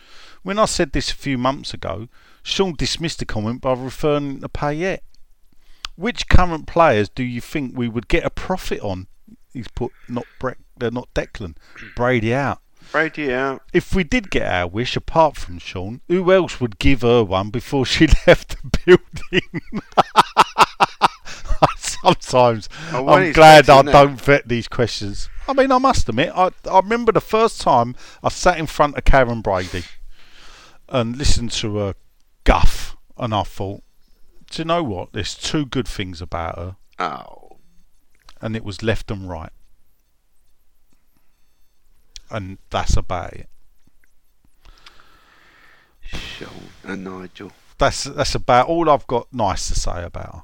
[0.42, 2.08] When I said this a few months ago,
[2.42, 4.98] Sean dismissed the comment by referring to Payet.
[5.96, 9.06] Which current players do you think we would get a profit on?
[9.54, 11.56] He's put not Bre- they're uh, not Declan,
[11.96, 12.60] Brady out.
[12.92, 13.62] Brady out.
[13.72, 17.50] If we did get our wish, apart from Sean, who else would give her one
[17.50, 19.62] before she left the building?
[21.76, 25.28] Sometimes oh, I'm glad I don't vet these questions.
[25.48, 28.96] I mean, I must admit, I, I remember the first time I sat in front
[28.98, 29.84] of Karen Brady
[30.88, 31.94] and listened to her
[32.44, 33.82] guff, and I thought,
[34.50, 35.12] do you know what?
[35.12, 37.56] There's two good things about her, Oh,
[38.40, 39.50] and it was left and right.
[42.34, 43.48] And that's about it.
[46.02, 46.48] Sean
[46.82, 47.52] and Nigel.
[47.78, 50.42] That's that's about all I've got nice to say about her.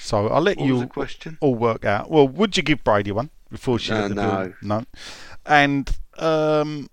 [0.00, 1.38] So I'll let What you question?
[1.40, 2.10] all work out.
[2.10, 4.52] Well, would you give Brady one before she No, the no.
[4.60, 4.84] No.
[5.46, 6.90] And um,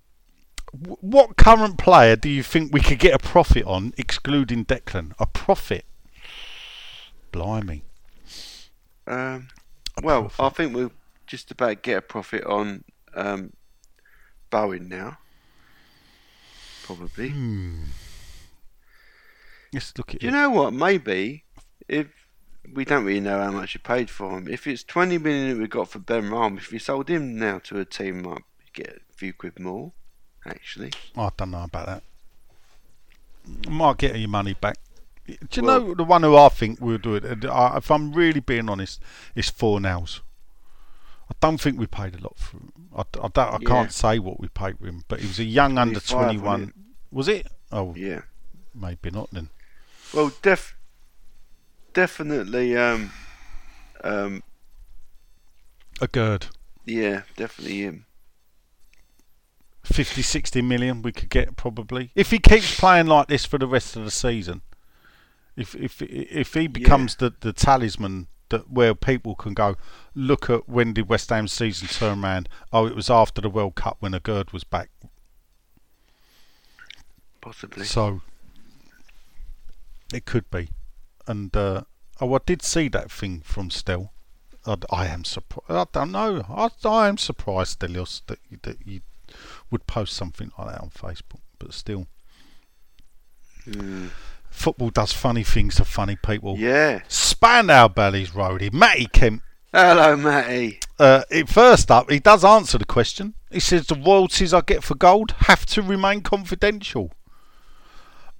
[0.71, 5.13] what current player do you think we could get a profit on, excluding Declan?
[5.19, 5.85] A profit?
[7.31, 7.81] Blimey.
[9.07, 9.47] Um,
[10.03, 10.91] well, I think we'll
[11.25, 12.83] just about get a profit on
[13.15, 13.53] um,
[14.49, 15.17] Bowen now.
[16.83, 17.29] Probably.
[17.29, 17.83] Hmm.
[19.73, 20.73] Let's look at Do you know what?
[20.73, 21.43] Maybe
[21.87, 22.07] if
[22.73, 24.47] we don't really know how much you paid for him.
[24.47, 27.79] If it's twenty million that we got for Benrahma, if we sold him now to
[27.79, 28.43] a team, might
[28.73, 29.91] get a few quid more.
[30.45, 32.03] Actually, I don't know about that.
[33.69, 34.77] Might get your money back.
[35.25, 37.23] Do you Well- know the one who I think will do it?
[37.43, 39.01] If I'm really being honest,
[39.35, 40.21] is Fornals.
[41.29, 42.71] I don't think we paid a lot for him.
[42.95, 43.67] I, I, don't, I Yeah.
[43.67, 46.63] can't say what we paid him, but he was a young under 21.
[46.63, 46.69] it?
[47.11, 47.47] Was it?
[47.71, 48.21] Oh, yeah.
[48.73, 49.49] maybe not then.
[50.13, 50.75] Well, def
[51.93, 52.75] definitely.
[52.77, 53.11] Um,
[54.03, 54.43] um,
[55.99, 56.47] Aguerd.
[56.85, 58.05] yeah, definitely him.
[59.83, 62.11] 50, 60 million we could get probably.
[62.13, 64.61] If he keeps playing like this for the rest of the season,
[65.55, 69.75] if if if he becomes the, the talisman that where people can go,
[70.15, 72.49] look at when did West Ham season turn around?
[72.71, 74.89] Oh, it was after the World Cup when Aguerd was back.
[77.41, 77.85] Possibly.
[77.85, 78.21] So
[80.13, 80.69] it could be.
[81.27, 81.83] And uh,
[82.21, 84.11] oh, I did see that thing from Still.
[84.65, 85.69] I, I am surprised.
[85.71, 86.45] I don't know.
[86.49, 89.01] I, I am surprised, Stelios, that you, that you
[89.71, 91.41] would post something like that on Facebook.
[91.59, 92.07] But still,
[93.65, 94.07] Hmm.
[94.49, 96.55] football does funny things to funny people.
[96.57, 97.01] Yeah.
[97.37, 99.43] Spandau Ballet's roadie, Matty Kemp.
[99.71, 100.79] Hello, Matty.
[100.97, 103.35] Uh, it, first up, he does answer the question.
[103.51, 107.11] He says the royalties I get for gold have to remain confidential.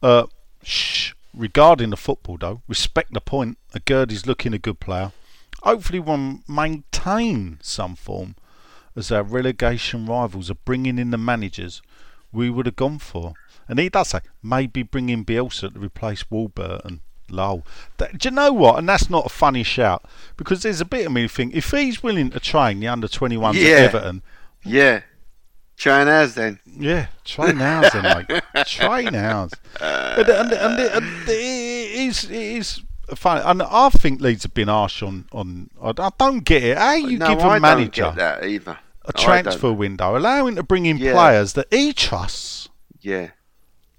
[0.01, 0.25] Uh,
[0.63, 1.13] shh.
[1.31, 3.59] Regarding the football, though, respect the point.
[3.75, 5.11] Aguerd's looking a good player.
[5.61, 8.35] Hopefully, we'll maintain some form
[8.95, 11.83] as our relegation rivals are bringing in the managers
[12.31, 13.35] we would have gone for.
[13.67, 17.01] And he does say maybe bring in Bielsa to replace Warburton.
[17.29, 17.65] Lol.
[17.97, 18.77] That, do you know what?
[18.79, 20.03] And that's not a funny shout
[20.37, 23.53] because there's a bit of me think if he's willing to train the under 21s
[23.55, 23.69] Yeah.
[23.69, 24.21] at Everton,
[24.63, 25.01] Yeah.
[25.77, 26.59] Train ours then.
[26.65, 28.41] yeah, train ours then, mate.
[28.65, 29.51] Train ours.
[29.79, 32.81] Uh, and, and, and, and it is it is
[33.15, 33.41] funny.
[33.45, 35.69] And I think Leeds have been harsh on on.
[35.79, 36.79] I don't get it.
[36.79, 38.79] How you no, give I a manager that either.
[39.05, 41.13] a transfer window, allow him to bring in Yeah.
[41.13, 42.69] players that he trusts,
[42.99, 43.29] Yeah.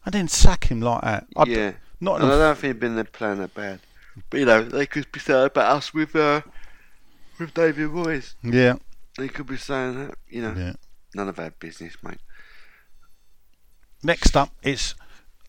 [0.05, 1.27] and then sack him like that.
[1.37, 1.73] I d- yeah.
[2.01, 3.81] Not and I don't think they've been playing that bad.
[4.31, 6.43] But you know, they could be saying about us with uh,
[7.39, 8.35] with David Royce.
[8.43, 8.75] yeah,
[9.17, 10.15] They could be saying that.
[10.29, 10.73] You know, yeah.
[11.15, 12.19] none of our business, mate.
[14.03, 14.95] Next up, it's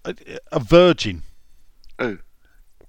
[0.06, 0.16] a,
[0.52, 1.24] a virgin
[2.00, 2.18] Oh,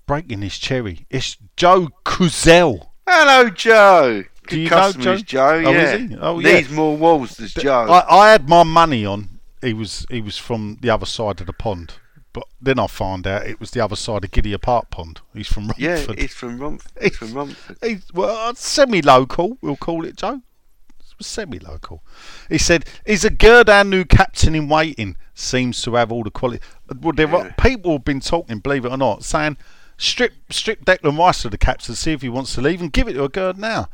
[0.06, 1.06] breaking his cherry.
[1.10, 2.88] It's Joe Kuzel.
[3.06, 4.24] hello, Joe.
[4.44, 5.16] Good Do you know Joe?
[5.16, 5.62] Joe.
[5.66, 5.92] Oh, yeah.
[5.94, 6.16] is he?
[6.16, 6.52] Oh, yeah.
[6.54, 7.86] Needs more walls, there's Joe.
[7.88, 11.46] I, I had my money on he was he was from the other side of
[11.46, 11.94] the pond,
[12.32, 15.20] but then I found out it was the other side of Gidea Park Pond.
[15.34, 15.82] He's from Romford.
[15.82, 16.92] yeah, he's from Romford.
[17.00, 17.76] He's from Romford.
[17.82, 19.58] He's well, uh, semi-local.
[19.60, 20.42] We'll call it Joe.
[21.22, 22.02] Semi-local.
[22.48, 25.16] He said, "Is Aguerd our new captain in waiting?
[25.34, 28.86] Seems to have all the quality." Uh, well, there are people have been talking, believe
[28.86, 29.58] it or not, saying,
[29.98, 33.06] "Strip, strip Declan Rice of the captain, see if he wants to leave, and give
[33.06, 33.90] it to Aguerd now."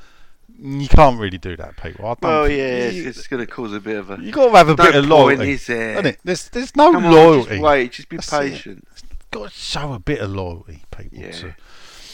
[0.59, 2.07] You can't really do that, people.
[2.07, 4.19] I don't Well, yeah, it's, you, it's going to cause a bit of a.
[4.23, 5.93] you got to have a bit of point, loyalty, is there?
[5.93, 6.19] isn't it?
[6.25, 7.51] There's, there's no Come on, loyalty.
[7.51, 8.87] just wait, just be That's patient.
[9.31, 11.19] Got to show a bit of loyalty, people.
[11.19, 11.31] Yeah.
[11.33, 11.57] to-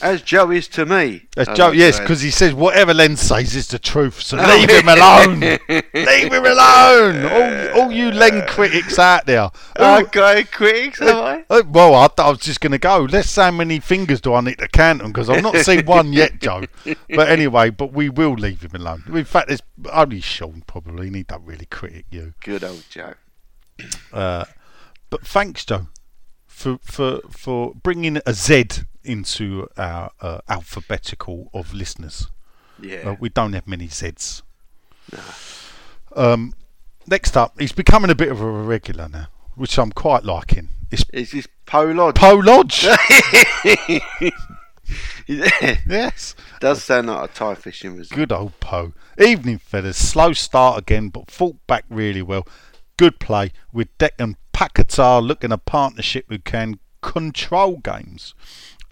[0.02, 1.28] As Joe is to me.
[1.36, 1.70] I Joe.
[1.70, 4.20] Yes, because he says whatever Len says is the truth.
[4.20, 5.40] So Oh, leave him alone.
[5.94, 7.24] leave him alone.
[7.26, 9.50] All, all you Len critics out there.
[9.76, 11.44] I Who- critics, have I?
[11.48, 13.06] uh, well, I, I was just going to go.
[13.10, 15.86] Let's see how many fingers do I need to count them because I've not seen
[15.86, 16.64] one yet, Joe.
[16.84, 19.04] But anyway, but we will leave him alone.
[19.06, 22.34] In fact, there's only Sean probably, and he don't really critic you.
[22.40, 23.14] Good old Joe.
[24.12, 24.44] Uh,
[25.10, 25.86] but thanks, Joe,
[26.46, 28.66] for for for bringing a Z
[29.04, 32.28] into our uh, alphabetical of listeners.
[32.80, 33.10] Yeah.
[33.10, 34.42] Uh, we don't have many Zs.
[36.16, 36.54] Um,
[37.06, 40.68] next up, he's becoming a bit of a regular now, which I'm quite liking.
[40.90, 42.16] It's Is this Poe Lodge?
[42.16, 42.84] Poe Lodge.
[45.26, 48.16] yes, Does sound like a tie fishing resort.
[48.16, 48.92] good old Poe.
[49.18, 52.46] Evening feathers, slow start again, but fought back really well.
[52.96, 58.34] Good play with Deck and Paqueta looking a partnership who can control games.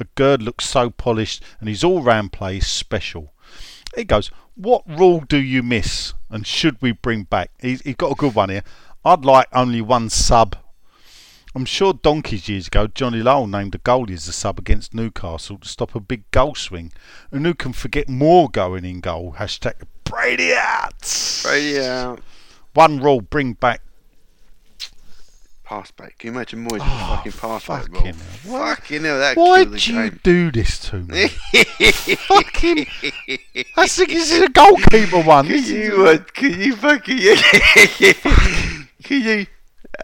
[0.01, 3.33] A Gerd looks so polished, and his all-round play is special.
[3.95, 7.51] He goes, what rule do you miss, and should we bring back?
[7.61, 8.65] He's, he's got a good one here.
[9.05, 10.57] I'd like only one sub
[11.53, 15.59] I'm sure donkeys years ago, Johnny Lyall named a goalie as a sub against Newcastle
[15.59, 16.93] to stop a big goal swing.
[17.33, 19.35] And who can forget Moore going in goal?
[19.37, 19.75] Hashtag
[20.05, 21.43] Brady out.
[21.43, 22.21] Brady out.
[22.75, 23.83] One rule, bring back.
[25.71, 26.19] Pass back.
[26.19, 28.03] Can you imagine Moyes with Oh, fucking pass back fucking rule?
[28.05, 28.75] hell.
[28.75, 30.21] Fucking hell, that Why do you game.
[30.25, 31.29] do this to me?
[32.27, 32.87] fucking.
[33.77, 35.47] That's the, this is a goalkeeper one.
[35.47, 37.19] Can you, uh, can you fucking,
[39.05, 39.47] can you,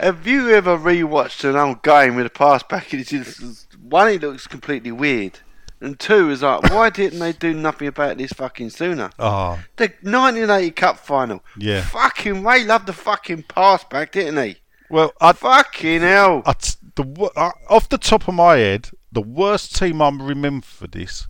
[0.01, 4.09] have you ever rewatched an old game with a pass back and it's just, one,
[4.09, 5.41] it looks completely weird,
[5.81, 9.11] and two, is like, why didn't they do nothing about this fucking sooner?
[9.19, 11.43] Oh, The 1980 Cup final.
[11.59, 11.83] Yeah.
[11.83, 14.59] Fucking Ray loved the fucking pass back, didn't he?
[14.91, 16.43] Well, I, Fucking hell.
[16.47, 16.55] I
[16.95, 21.27] the uh, off the top of my head, the worst team I remember for this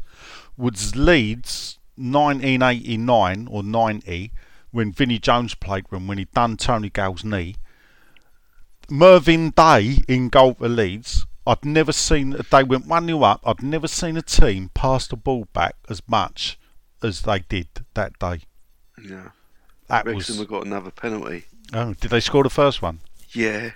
[0.56, 4.32] was Leeds 1989 or 90
[4.70, 7.56] when Vinnie Jones played 'em, when he done Tony Gale's knee.
[8.88, 11.26] Mervyn Day in goal for Leeds.
[11.46, 13.40] I'd never seen they went one 0 up.
[13.44, 16.58] I'd never seen a team pass the ball back as much
[17.02, 18.42] as they did that day.
[19.02, 19.30] Yeah.
[19.88, 20.46] That Wrexham was.
[20.46, 21.44] got another penalty.
[21.72, 23.00] Oh, did they score the first one?
[23.36, 23.70] Yeah.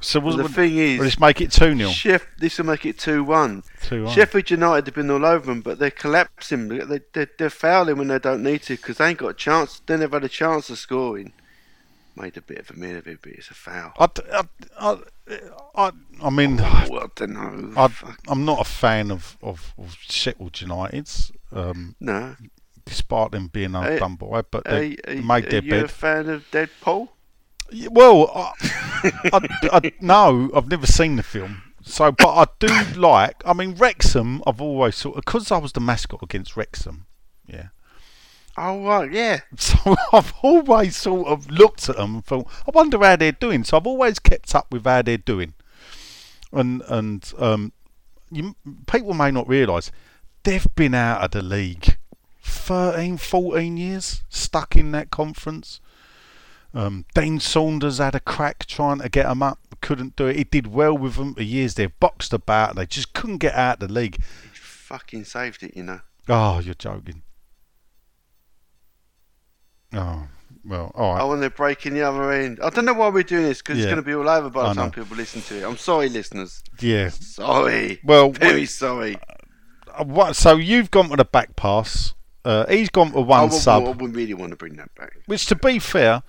[0.00, 2.98] So was the thing is- let's make it two 0 Chef, this will make it
[2.98, 3.62] 2 1.
[3.82, 4.12] 2-1.
[4.12, 6.66] Sheffield United have been all over them, but they're collapsing.
[6.68, 9.80] They, they, they're fouling when they don't need to because they ain't got a chance.
[9.86, 11.32] Then They never had a chance of scoring.
[12.16, 13.92] Made a bit of a meal of it, but it's a foul.
[13.98, 14.42] I, I,
[14.80, 14.98] I,
[15.76, 15.90] I,
[16.24, 17.72] I mean, Oh, I don't know.
[17.76, 17.88] I,
[18.26, 22.36] I'm not a fan of, of, of Sheffield United's, um, No.
[22.84, 26.28] despite them being undone by, but Are, they are, made are their you a fan
[26.28, 27.08] of Deadpool?
[27.90, 29.40] Well, I, I,
[29.72, 31.62] I, no, I've never seen the film.
[31.82, 33.42] So, but I do like.
[33.44, 34.42] I mean, Wrexham.
[34.46, 37.06] I've always sort of because I was the mascot against Wrexham.
[37.46, 37.68] Yeah.
[38.56, 39.40] Oh, right, yeah.
[39.56, 43.64] So I've always sort of looked at them and thought, I wonder how they're doing.
[43.64, 45.54] So I've always kept up with how they're doing.
[46.52, 47.72] And and um,
[48.30, 48.54] you,
[48.86, 49.90] people may not realise
[50.42, 51.96] they've been out of the league
[52.42, 55.80] 13, 14 years, stuck in that conference.
[56.74, 60.36] Um, Dean Saunders had a crack trying to get them up, couldn't do it.
[60.36, 61.74] He did well with them for years.
[61.74, 64.16] They've boxed about, they just couldn't get out of the league.
[64.16, 66.00] He fucking saved it, you know.
[66.28, 67.22] Oh, you're joking.
[69.94, 70.26] Oh,
[70.64, 71.22] well, all right.
[71.22, 72.58] Oh, and they're breaking the other end.
[72.62, 73.84] I don't know why we're doing this because Yeah.
[73.84, 75.64] it's going to be all over by the time people listen to it.
[75.64, 76.62] I'm sorry, listeners.
[76.80, 77.08] Yeah.
[77.10, 78.00] Sorry.
[78.04, 79.18] Well, Very sorry.
[79.94, 82.14] Uh, what, so you've gone to the back pass.
[82.44, 84.94] Uh, he's gone to I one would, sub, I would really want to bring that
[84.94, 85.12] back.
[85.26, 86.22] which, to be fair,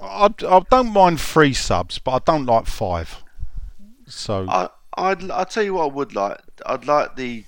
[0.00, 3.22] I, I don't mind three subs, but I don't like five.
[4.06, 6.40] So I, I'd, I'll tell you what I would like.
[6.66, 7.44] I'd like the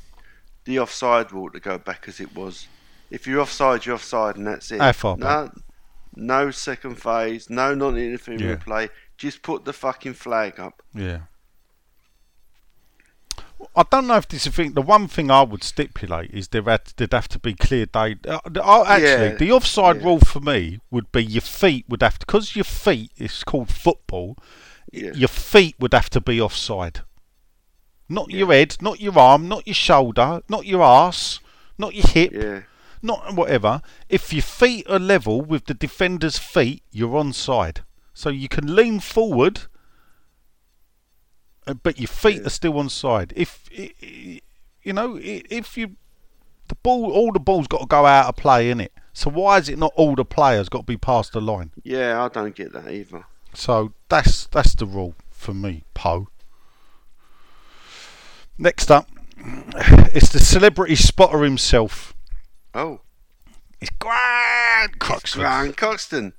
[0.65, 2.67] the offside rule to go back as it was.
[3.11, 4.81] If you're offside, you're offside, and that's it.
[5.21, 5.51] No,
[6.17, 8.57] no second phase, no non-interfering Yeah.
[8.57, 8.91] replay.
[9.17, 10.83] Just put the fucking flag up.
[10.95, 11.21] yeah.
[13.75, 14.73] I don't know if this is a thing.
[14.73, 18.27] The one thing I would stipulate is there had, there'd have to be clear date.
[18.27, 20.05] Uh, uh, actually, Yeah, the offside yeah.
[20.05, 23.71] rule for me would be your feet would have to because your feet is called
[23.71, 24.37] football.
[24.93, 25.13] Yeah.
[25.15, 27.01] Your feet would have to be offside.
[28.09, 31.41] Not your head, not your arm, not your shoulder, not your arse,
[31.77, 32.65] not your hip,
[33.03, 33.83] not whatever.
[34.09, 37.79] If your feet are level with the defender's feet, you're onside.
[38.15, 39.63] So you can lean forward,
[41.67, 43.33] Uh, but your feet are still on side.
[43.37, 45.97] If you know, if you
[46.69, 48.93] the ball, all the ball's got to go out of play, in it.
[49.13, 51.71] So why is it not all the players got to be past the line?
[51.83, 53.25] Yeah, I don't get that either.
[53.55, 56.29] So that's that's the rule for me, Poe.
[58.59, 59.09] Next up,
[59.39, 62.15] it's the celebrity spotter himself.
[62.75, 63.01] Oh,
[63.81, 65.41] It's Grant it's Croxton.
[65.41, 66.33] Grant Coxton.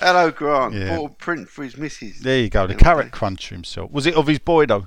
[0.00, 0.74] Hello, Grant.
[0.74, 0.96] Yeah.
[0.96, 2.20] Bought a print for his missus.
[2.20, 3.90] There you go, the carrot cruncher himself.
[3.90, 4.86] Was it of his boy though?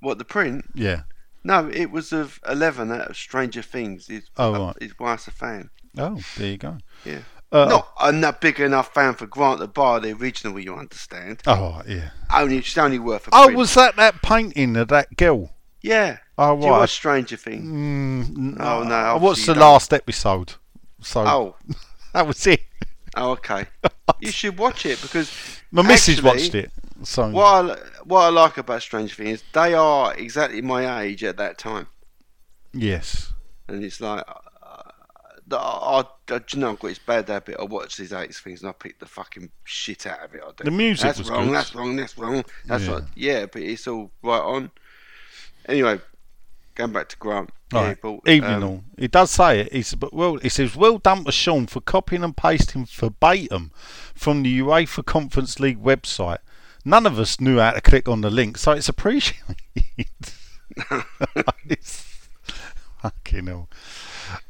[0.00, 0.64] What the print?
[0.74, 1.02] Yeah.
[1.44, 4.06] No, it was of Eleven out of Stranger Things.
[4.08, 4.76] His, Oh, uh, right.
[4.82, 5.70] his wife's a fan.
[5.98, 6.78] Oh, there you go.
[7.04, 7.18] Yeah.
[7.50, 11.42] Uh, Not a not big enough fan for Grant to buy the original, you understand.
[11.46, 12.10] Oh, yeah.
[12.34, 13.58] Only it's only worth a Oh, print.
[13.58, 15.50] was that that painting of that girl?
[15.82, 16.18] Yeah.
[16.38, 16.60] Oh, right.
[16.60, 17.66] Do you watch Stranger Things?
[18.38, 19.60] Mm, Oh, no, I watched the don't.
[19.60, 20.54] last episode,
[21.02, 21.56] so Oh.
[22.14, 22.62] that was it.
[23.16, 23.66] Oh, okay.
[24.20, 25.30] you should watch it because
[25.70, 26.70] My missus watched it.
[27.04, 31.24] So What I, what I like about Strange Things is they are exactly my age
[31.24, 31.86] at that time,
[32.72, 33.32] yes,
[33.68, 34.24] and it's like.
[34.28, 34.34] Uh,
[35.54, 37.56] I, I, you know, I've got this bad habit.
[37.60, 40.40] I watch these 80s things and I pick the fucking shit out of it.
[40.42, 40.64] I do.
[40.64, 41.56] The music that's was wrong, good.
[41.56, 41.96] That's wrong.
[41.96, 42.44] That's wrong.
[42.64, 42.92] That's Yeah.
[42.94, 43.02] right.
[43.14, 44.70] Yeah, but it's all right on.
[45.68, 46.00] Anyway,
[46.74, 47.50] going back to Grant.
[47.72, 47.98] Yeah, right.
[48.00, 48.84] but, Evening um, all.
[48.98, 49.72] He does say it.
[49.72, 53.70] He says, but well, he says, well done to Sean for copying and pasting verbatim
[54.14, 56.38] from the UEFA Conference League website.
[56.84, 59.56] None of us knew how to click on the link, so it's appreciated.
[59.96, 62.18] It's-
[63.02, 63.68] fucking hell.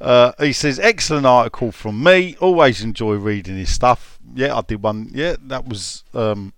[0.00, 2.36] Uh, he says, excellent article from me.
[2.40, 4.18] Always enjoy reading his stuff.
[4.34, 5.10] Yeah, I did one.
[5.12, 6.04] Yeah, that was.
[6.14, 6.52] Um,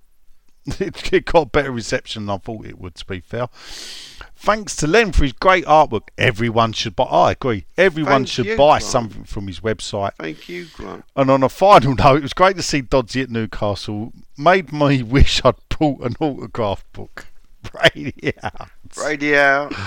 [0.67, 3.49] it, it got better reception than I thought it would, to be fair.
[4.45, 6.09] Thanks to Len for his great artwork.
[6.19, 7.05] Everyone should buy.
[7.05, 7.65] I agree.
[7.79, 8.83] Everyone Thank should you, buy Grant.
[8.85, 10.13] something from his website.
[10.19, 11.05] Thank you, Grant.
[11.17, 14.13] And on a final note, it was great to see Dodgy at Newcastle.
[14.37, 17.27] Made me wish I'd bought an autograph book.
[17.95, 18.33] Radio.
[19.03, 19.71] Radio.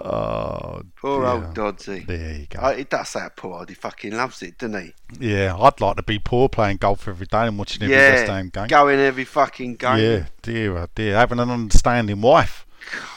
[0.00, 1.28] Oh, Poor dear.
[1.28, 2.06] old Dodsey.
[2.06, 2.72] There you go.
[2.76, 3.68] He does that poor old.
[3.68, 4.94] He fucking loves it, doesn't he?
[5.18, 8.36] yeah, I'd like to be poor playing golf every day and watching every West yeah.
[8.36, 8.68] Ham game.
[8.68, 9.98] Going every fucking game.
[9.98, 11.16] Yeah, dear, oh dear.
[11.16, 12.64] Having an understanding wife.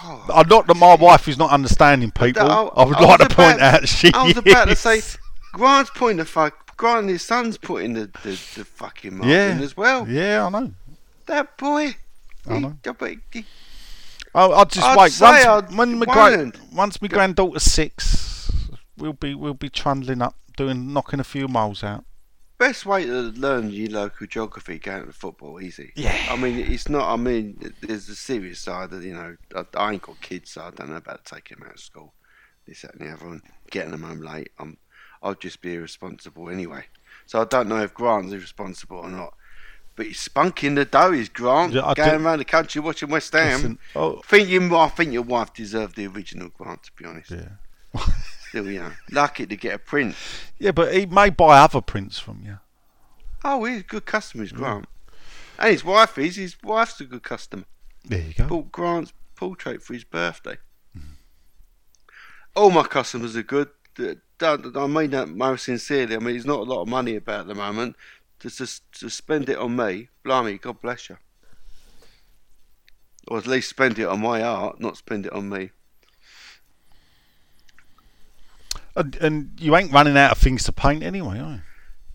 [0.03, 2.49] Uh, not that my wife is not understanding people.
[2.49, 5.01] I- I would I like to point out she I was about to say,
[5.53, 6.75] Grant's putting the fuck.
[6.77, 10.07] Grant and his son's putting the, the, the fucking mark yeah, in as well.
[10.07, 10.71] Yeah, I know.
[11.27, 11.95] That boy.
[12.49, 12.75] I know.
[12.83, 13.45] He, he,
[14.33, 15.11] I'll, I'll just I'd wait.
[15.11, 18.51] say Once, I'd when my gra- once my granddaughter's six,
[18.97, 22.03] we'll be we'll be trundling up, doing knocking a few miles out.
[22.61, 25.91] Best way to learn your local geography going to football easy.
[25.95, 26.15] Yeah.
[26.29, 27.11] I mean, it's not.
[27.11, 29.35] I mean, there's the serious side that you know.
[29.55, 32.13] I, I ain't got kids, so I don't know about taking them out of school.
[32.67, 33.41] This, that, and the other, and
[33.71, 34.51] getting them home late.
[34.59, 34.77] I'm,
[35.23, 36.85] I'll just be irresponsible anyway.
[37.25, 39.33] So I don't know if Grant's irresponsible or not.
[39.95, 43.33] But he's spunking the dough, is Grant, Yeah, going do- around the country watching West
[43.33, 43.55] Ham.
[43.55, 47.31] Listen, oh, think you, I think your wife deserved the original Grant, to be honest.
[47.31, 47.49] yeah,
[48.51, 50.13] Still, you know, lucky to get a print.
[50.59, 52.59] yeah, but he may buy other prints from you.
[53.45, 54.87] Oh, he's a good customer, is Grant.
[55.57, 56.35] And his wife is.
[56.35, 57.63] His wife's a good customer.
[58.03, 58.47] There you go.
[58.47, 60.57] Bought Grant's portrait for his birthday.
[62.53, 63.69] All my customers are good.
[63.97, 66.17] I mean that most sincerely.
[66.17, 67.95] I mean, there's not a lot of money about at the moment.
[68.39, 68.67] To, to,
[68.99, 71.15] to spend it on me, blimey, God bless you.
[73.29, 75.69] Or at least spend it on my art, not spend it on me.
[78.95, 81.51] And, and you ain't running out of things to paint anyway, are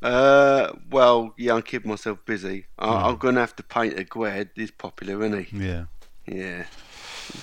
[0.03, 0.09] you?
[0.09, 2.67] Uh, well, yeah, I'm keeping myself busy.
[2.79, 3.09] I.
[3.09, 4.51] I'm going to have to paint Aguerd.
[4.55, 5.67] He's popular, isn't he?
[5.67, 5.85] Yeah.
[6.27, 6.67] Yeah.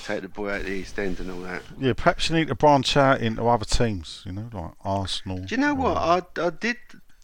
[0.04, 1.62] Take the boy out the East End and all that.
[1.78, 5.40] Yeah, perhaps you need to branch out into other teams, you know, like Arsenal.
[5.40, 5.98] Do you know what?
[5.98, 6.78] I, I did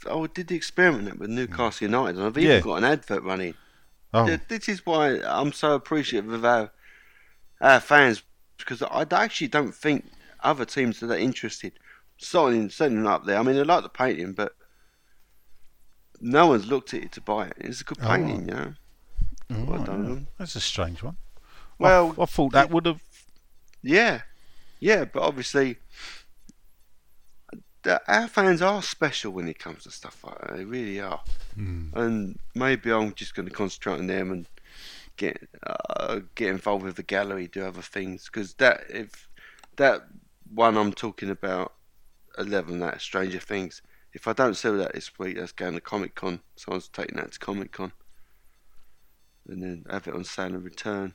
[0.10, 2.60] I did the experiment with Newcastle United, and I've even Yeah.
[2.62, 3.54] got an advert running.
[4.14, 6.72] Oh, This is why I'm so appreciative of our,
[7.62, 8.24] our fans
[8.58, 10.06] because I actually don't think
[10.42, 11.74] other teams are that interested.
[12.22, 13.40] Sending, sending up there.
[13.40, 14.54] I mean, they like the painting, but
[16.20, 17.54] no one's looked at it to buy it.
[17.58, 18.74] It's a good Oh, painting, you know.
[19.56, 20.20] all well done, yeah.
[20.38, 21.16] That's a strange one.
[21.78, 23.02] Well, I, thought that would have.
[23.82, 24.22] Yeah,
[24.82, 25.78] yeah, but obviously,
[27.84, 30.58] the, our fans are special when it comes to stuff like that.
[30.58, 31.22] They really are.
[31.56, 34.46] And maybe I'm just going to concentrate on them and
[35.16, 38.26] get uh, get involved with the gallery, do other things.
[38.26, 39.30] Because that if
[39.78, 40.02] that
[40.54, 41.74] one I'm talking about,
[42.40, 43.82] eleven, that Stranger Things.
[44.14, 46.40] If I don't sell that this week, that's going to Comic Con.
[46.56, 47.92] Someone's taking that to Comic Con,
[49.48, 51.14] and then have it on sale and return,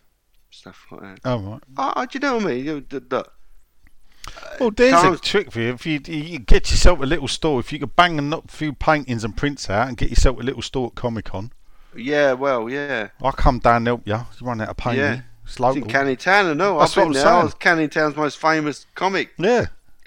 [0.51, 1.21] stuff like that.
[1.25, 1.63] Oh, right.
[1.97, 2.65] Oh, do you know what I mean?
[2.65, 3.25] You know, the, the, uh,
[4.61, 5.73] Well, there's a trick for you.
[5.73, 9.25] If you, you get yourself a little store, if you could bang a few paintings
[9.25, 11.51] and prints out and get yourself a little store at Comic Con,
[11.97, 13.09] yeah, well, yeah.
[13.21, 14.15] I'll come down and help you.
[14.15, 15.01] You run out of painting.
[15.01, 15.21] Yeah.
[15.45, 15.83] It's It's local.
[15.83, 16.79] in Canning Town, I know.
[16.79, 17.43] That's I've been what I'm there.
[17.43, 17.53] Saying.
[17.61, 19.67] Canning Town's most famous comic yeah.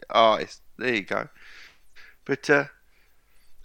[0.09, 0.61] Ah, artist.
[0.77, 1.27] There you go.
[2.25, 2.65] But uh,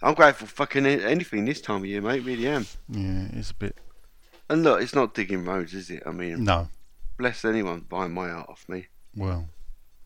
[0.01, 2.23] I'm grateful for fucking anything this time of year, mate.
[2.23, 2.65] Really am.
[2.89, 3.77] Yeah, it's a bit.
[4.49, 6.03] And look, it's not digging roads, is it?
[6.05, 6.69] I mean, No.
[7.17, 8.87] bless anyone buying my art off me.
[9.15, 9.47] Well,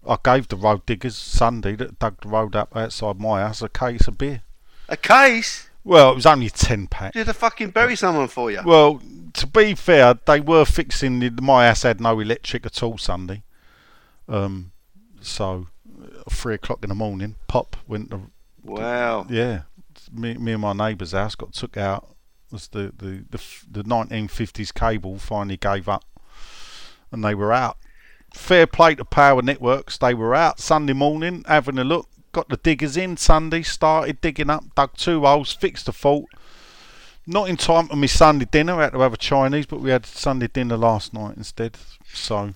[0.07, 3.69] I gave the road diggers Sunday that dug the road up outside my house a
[3.69, 4.43] case of beer.
[4.89, 5.69] A case?
[5.83, 7.13] Well, it was only 10 pack.
[7.13, 8.61] Did I fucking bury someone for you?
[8.65, 9.01] Well,
[9.33, 13.43] to be fair, they were fixing the, my house had no electric at all Sunday.
[14.27, 14.71] Um,
[15.21, 15.67] so
[16.31, 18.09] three o'clock in the morning, pop went.
[18.09, 18.21] The,
[18.63, 19.25] wow.
[19.29, 19.61] yeah,
[20.11, 22.15] me, me and my neighbour's house got took out.
[22.51, 26.05] Was the the the the 1950s cable finally gave up,
[27.11, 27.77] and they were out.
[28.33, 29.97] Fair play to Power Networks.
[29.97, 32.07] They were out Sunday morning having a look.
[32.31, 33.63] Got the diggers in Sunday.
[33.63, 34.63] Started digging up.
[34.75, 35.53] Dug two holes.
[35.53, 36.25] Fixed the fault.
[37.25, 38.79] Not in time for my Sunday dinner.
[38.79, 41.77] I had to have a Chinese, but we had Sunday dinner last night instead.
[42.13, 42.53] So,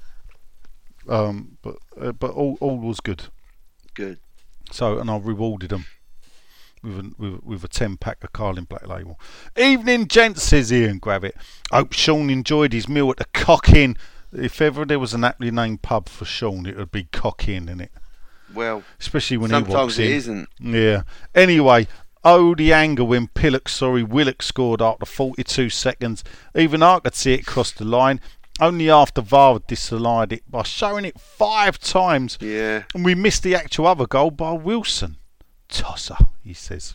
[1.09, 3.23] um, but uh, but all all was good.
[3.93, 4.19] Good.
[4.71, 5.85] So, and I rewarded them
[6.81, 9.19] with a, with, with a 10 pack of Carling Black Label.
[9.57, 11.33] Evening, gents, says Ian Gravitt.
[11.71, 13.97] Hope Sean enjoyed his meal at the Cock Inn.
[14.33, 17.65] If ever there was an aptly named pub for Sean, it would be Cock Inn,
[17.65, 17.89] innit?
[18.53, 20.11] Well, Especially when he walks sometimes it in.
[20.13, 20.49] isn't.
[20.59, 21.03] Yeah.
[21.35, 21.87] Anyway,
[22.23, 26.23] Oh, the anger when Pillock, sorry, Willock scored after 42 seconds.
[26.55, 28.21] Even I could see it cross the line.
[28.61, 32.37] Only after VAR disallowed it by showing it five times.
[32.39, 32.83] Yeah.
[32.93, 35.17] And we missed the actual other goal by Wilson.
[35.67, 36.93] Tosser, he says.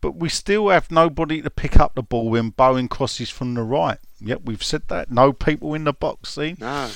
[0.00, 3.62] But we still have nobody to pick up the ball when Bowen crosses from the
[3.62, 3.98] right.
[4.20, 5.12] Yep, we've said that.
[5.12, 6.56] No people in the box, see?
[6.58, 6.90] No.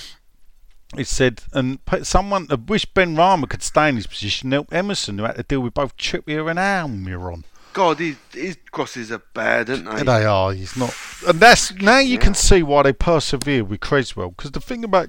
[0.96, 5.24] It said, and someone, I wish Benrahma could stay in his position, help Emerson, who
[5.24, 7.44] had to deal with both Trippier and Almiron.
[7.72, 10.02] God, his, his crosses are bad, aren't they?
[10.02, 10.94] They are, he's not.
[11.26, 15.08] And that's, now you can see why they persevere with Cresswell, because the thing about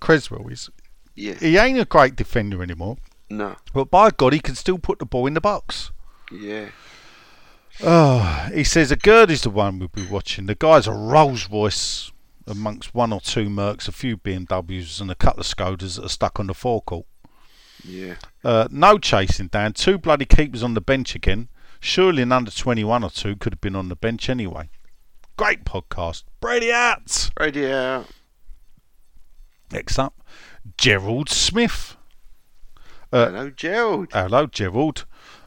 [0.00, 0.70] Cresswell is,
[1.14, 1.34] Yeah.
[1.34, 2.96] he ain't a great defender anymore,
[3.30, 3.56] No.
[3.72, 5.92] but by God, he can still put the ball in the box.
[6.30, 6.66] Yeah.
[7.82, 10.46] Oh, he says Aguerd is the one we'll be watching.
[10.46, 12.10] The guy's a Rolls Royce
[12.46, 16.08] amongst one or two Mercs, a few BMWs, and a couple of Skodas that are
[16.08, 17.06] stuck on the forecourt.
[17.84, 18.14] Yeah.
[18.44, 19.72] Uh, no chasing down.
[19.72, 21.48] Two bloody keepers on the bench again.
[21.84, 24.70] Surely an under 21 or two could have been on the bench anyway.
[25.36, 26.22] Great podcast.
[26.40, 27.30] Brady out.
[27.40, 28.04] Radio.
[29.72, 30.14] Next up,
[30.78, 31.96] Gerald Smith.
[33.12, 34.08] Uh, Hello, Gerald.
[34.12, 35.06] Hello, Gerald.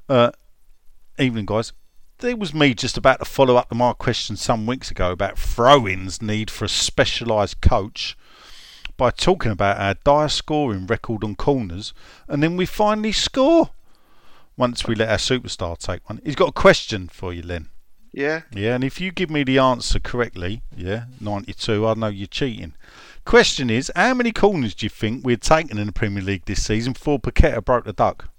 [0.09, 0.31] Uh,
[1.17, 1.71] evening, guys.
[2.17, 5.39] There was me just about to follow up to my question some weeks ago about
[5.39, 8.17] throw-ins need for a specialised coach
[8.97, 11.93] by talking about our dire scoring record on corners,
[12.27, 13.69] and then we finally score
[14.57, 16.21] once we let our superstar take one.
[16.23, 17.69] He's got a question for you, Len.
[18.13, 18.43] Yeah.
[18.53, 22.73] Yeah, and if you give me the answer correctly, yeah, 92, I know you're cheating.
[23.25, 26.63] Question is, how many corners do you think we'd taken in the Premier League this
[26.63, 28.29] season before Paqueta broke the duck?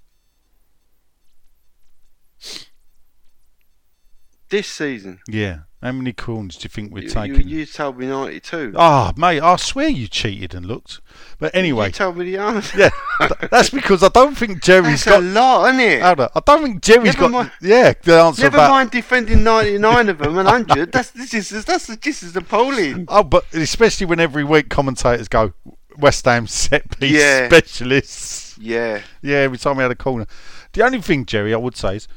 [4.49, 5.19] This season.
[5.27, 8.73] Yeah, how many corners do you think we're You, you, you told me 92.
[8.75, 11.01] Ah, mate, I swear you cheated and looked.
[11.37, 12.77] But anyway, You told me the answer.
[12.79, 15.19] yeah, th- that's because I don't think Jerry's That's got.
[15.23, 16.01] A lot, isn't it?
[16.01, 17.31] Hold on, I don't think Jerry's Never got.
[17.31, 18.69] mind- Yeah, the answer Never about.
[18.71, 20.91] mind defending 99 of them and 100.
[20.91, 23.05] That's this is that's just as appalling.
[23.07, 25.53] Oh, but especially when every week commentators go
[25.97, 27.47] West Ham set piece Yeah.
[27.49, 28.57] specialists.
[28.59, 29.01] Yeah.
[29.21, 30.25] Yeah, every time we had a corner.
[30.73, 32.07] The only thing, Jerry, I would say is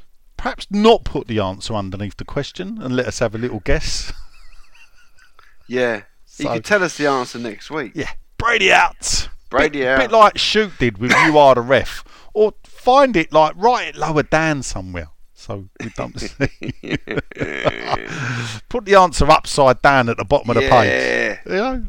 [0.40, 4.12] perhaps not put the answer underneath the question and let us have a little guess.
[5.68, 5.96] Yeah.
[5.96, 6.02] You
[6.46, 7.92] So- can tell us the answer next week.
[7.94, 9.28] Yeah, Brady out.
[9.50, 9.98] Brady bit, out.
[9.98, 12.02] A bit like Shoot did with You Are the Ref.
[12.34, 15.10] Or find it like write it lower down somewhere.
[15.32, 16.28] So we don't see.
[18.68, 20.90] Put the answer upside down at the bottom of the page.
[20.90, 21.38] Yeah.
[21.46, 21.86] You know?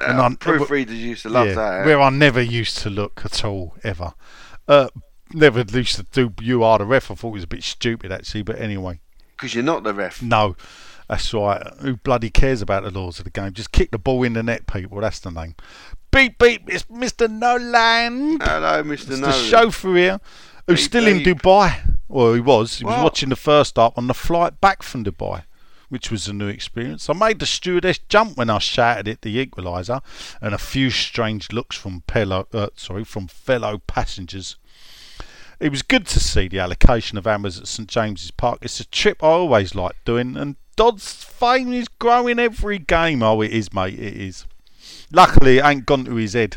[0.00, 1.86] Uh, I'm- proofreaders used to love yeah, that.
[1.86, 4.14] Where I never used to look at all, ever.
[4.66, 4.88] Uh,
[5.32, 7.10] never used to do You Are the Ref.
[7.10, 9.00] I thought it was a bit stupid actually, but anyway.
[9.36, 10.20] Because you're not the ref.
[10.20, 10.54] No,
[11.08, 11.62] that's right.
[11.80, 13.52] Who bloody cares about the laws of the game?
[13.54, 15.00] Just kick the ball in the net, people.
[15.00, 15.54] That's the name.
[16.10, 17.30] Beep beep, it's Mr.
[17.30, 18.42] Noland.
[18.42, 18.92] Hello, Mr.
[18.92, 20.20] It's the chauffeur here,
[20.66, 21.20] who's Beep, still in.
[21.20, 21.96] Dubai.
[22.08, 22.78] Well, he was.
[22.78, 23.04] He was What?
[23.04, 25.44] watching the first up on the flight back from Dubai,
[25.88, 27.08] which was a new experience.
[27.08, 30.02] I made the stewardess jump when I shouted at the equaliser,
[30.42, 34.56] and a few strange looks from fellow, uh, sorry, from fellow passengers.
[35.60, 38.60] It was good to see the allocation of hammers at St James's Park.
[38.62, 43.22] It's a trip I always like doing, and Dodd's fame is growing every game.
[43.22, 43.98] Oh, it is, mate.
[43.98, 44.46] It is.
[45.12, 46.56] Luckily, it ain't gone to his head.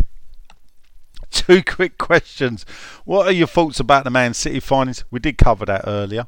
[1.32, 2.66] Two quick questions.
[3.04, 5.04] What are your thoughts about the Man City findings?
[5.12, 6.28] We did cover that earlier.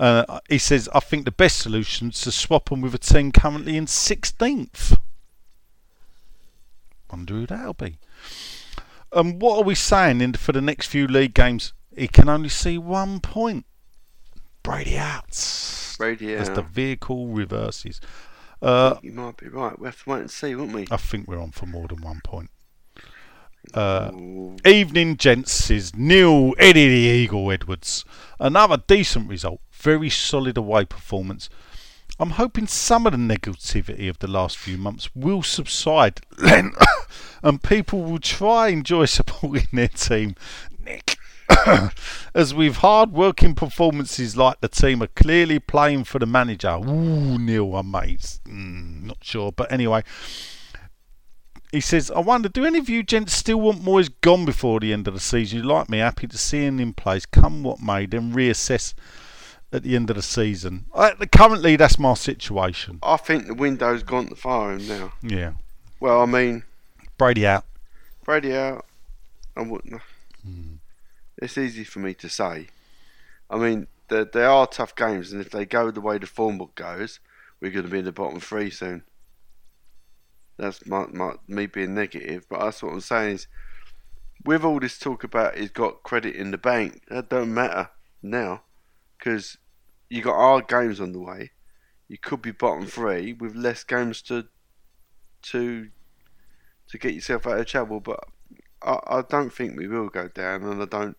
[0.00, 3.30] Uh, he says, I think the best solution is to swap them with a team
[3.30, 4.98] currently in 16th.
[7.12, 7.98] Wonder who that'll be.
[9.12, 11.72] And what are we saying in, for the next few league games?
[11.96, 13.66] He can only see one point.
[14.62, 15.94] Brady out.
[15.98, 16.40] Brady out.
[16.42, 18.00] As the vehicle reverses.
[18.62, 19.78] Uh, You might be right.
[19.78, 20.86] We have to wait and see, won't we?
[20.90, 22.50] I think we're on for more than one point.
[23.74, 24.10] Uh,
[24.64, 28.04] Evening, gents, is Neil Eddie the Eagle Edwards.
[28.38, 29.60] Another decent result.
[29.72, 31.48] Very solid away performance.
[32.18, 36.20] I'm hoping some of the negativity of the last few months will subside
[37.42, 40.34] and people will try and enjoy supporting their team.
[40.84, 41.16] Nick.
[42.34, 46.76] As with hard working performances like the team are clearly playing for the manager.
[46.76, 48.38] Ooh, Neil, I mate.
[48.46, 49.52] Mm, not sure.
[49.52, 50.04] But anyway,
[51.72, 54.92] he says, I wonder, do any of you gents still want Moyes gone before the
[54.92, 55.58] end of the season?
[55.58, 58.94] You like me, happy to see him in place, come what may, then reassess
[59.72, 60.86] at the end of the season.
[60.92, 62.98] Uh, currently, that's my situation.
[63.02, 65.12] I think the window's gone to fire him now.
[65.22, 65.52] Yeah.
[66.00, 66.64] Well, I mean,
[67.18, 67.64] Brady out.
[68.24, 68.86] Brady out.
[69.56, 70.00] I wouldn't.
[70.44, 70.76] Hmm.
[71.40, 72.68] It's easy for me to say.
[73.48, 76.58] I mean, they, they are tough games, and if they go the way the form
[76.58, 77.18] book goes,
[77.60, 79.02] we're going to be in the bottom three soon.
[80.58, 83.46] That's my, my me being negative, but that's what I'm saying is,
[84.44, 87.90] with all this talk about he's got credit in the bank, that don't matter
[88.22, 88.62] now.
[89.20, 89.58] because
[90.08, 91.52] you got hard games on the way.
[92.08, 94.46] You could be bottom three with less games to
[95.42, 95.88] to
[96.88, 98.00] to get yourself out of trouble.
[98.00, 98.24] But
[98.82, 101.16] I, I don't think we will go down, and I don't.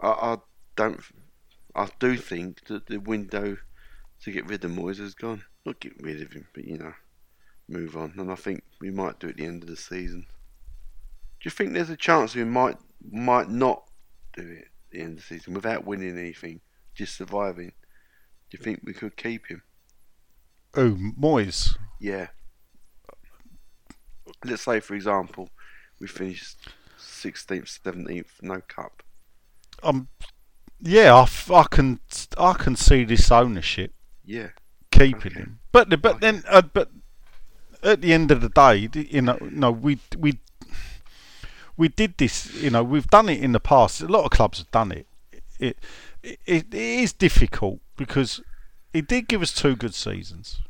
[0.00, 0.36] I, I
[0.76, 1.00] don't.
[1.74, 3.56] I do think that the window
[4.22, 5.44] to get rid of Moyes has gone.
[5.64, 6.94] Not get rid of him, but you know,
[7.68, 8.14] move on.
[8.16, 10.26] And I think we might do it at the end of the season.
[11.40, 12.78] Do you think there's a chance we might
[13.10, 13.84] might not
[14.34, 16.60] do it at the end of the season without winning anything,
[16.94, 17.72] just surviving?
[18.50, 19.62] Do you think we could keep him?
[20.74, 21.76] Oh, Moyes.
[22.00, 22.28] Yeah.
[24.44, 25.48] Let's say, for example,
[26.00, 26.54] we finish
[26.98, 29.02] 16th, 17th, no cup.
[29.82, 30.08] Um,
[30.80, 32.00] yeah, I, f- I can
[32.38, 33.92] I can see this ownership
[34.24, 34.48] Yeah.
[34.90, 35.40] keeping Okay.
[35.40, 36.90] him, but the- but then uh, but
[37.82, 40.38] at the end of the day, you know, no, we we
[41.76, 42.52] we did this.
[42.54, 44.00] You know, we've done it in the past.
[44.00, 45.06] A lot of clubs have done it.
[45.58, 45.78] It
[46.22, 48.40] it, it is difficult because
[48.92, 50.60] it did give us two good seasons.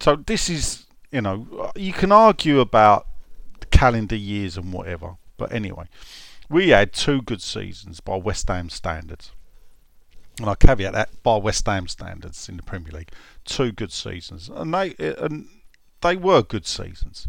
[0.00, 3.06] So this is, you know, you can argue about
[3.70, 5.86] calendar years and whatever, but anyway,
[6.48, 9.32] we had two good seasons by West Ham standards.
[10.40, 13.10] And I caveat that by West Ham standards in the Premier League,
[13.44, 15.48] two good seasons, and they and
[16.00, 17.28] they were good seasons.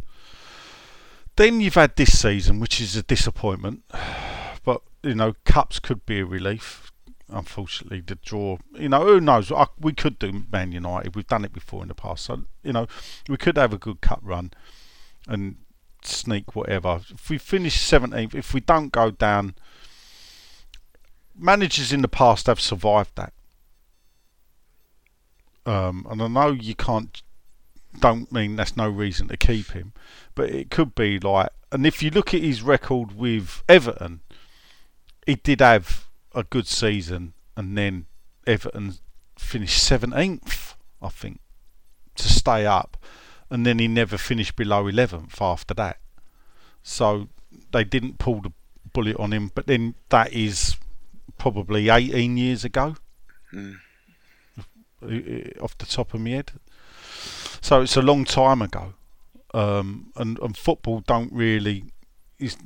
[1.36, 3.84] Then you've had this season, which is a disappointment,
[4.64, 6.92] but you know cups could be a relief.
[7.32, 9.52] Unfortunately, the draw, you know, who knows?
[9.52, 11.16] I, we could do Man United.
[11.16, 12.88] We've done it before in the past, so you know,
[13.28, 14.52] we could have a good cup run
[15.28, 15.58] and
[16.04, 17.02] sneak whatever.
[17.10, 19.56] If we finish 17th, if we don't go down,
[21.36, 23.34] managers in the past have survived that.
[25.66, 27.22] Um, and I know you can't,
[28.00, 29.94] don't mean that's no reason to keep him,
[30.36, 34.22] but it could be like, and if you look at his record with Everton,
[35.26, 38.08] he did have a good season, and then
[38.48, 38.96] Everton
[39.38, 41.40] finished 17th, I think,
[42.16, 42.98] to stay up,
[43.50, 45.98] and then he never finished below 11th after that.
[46.84, 47.30] So
[47.72, 48.52] they didn't pull the
[48.94, 50.76] bullet on him, but then that is
[51.38, 52.96] probably 18 years ago,
[53.54, 53.78] Mm.
[55.62, 56.52] off the top of my head.
[57.62, 58.94] So it's a long time ago,
[59.54, 61.86] um, and and football don't really
[62.38, 62.58] is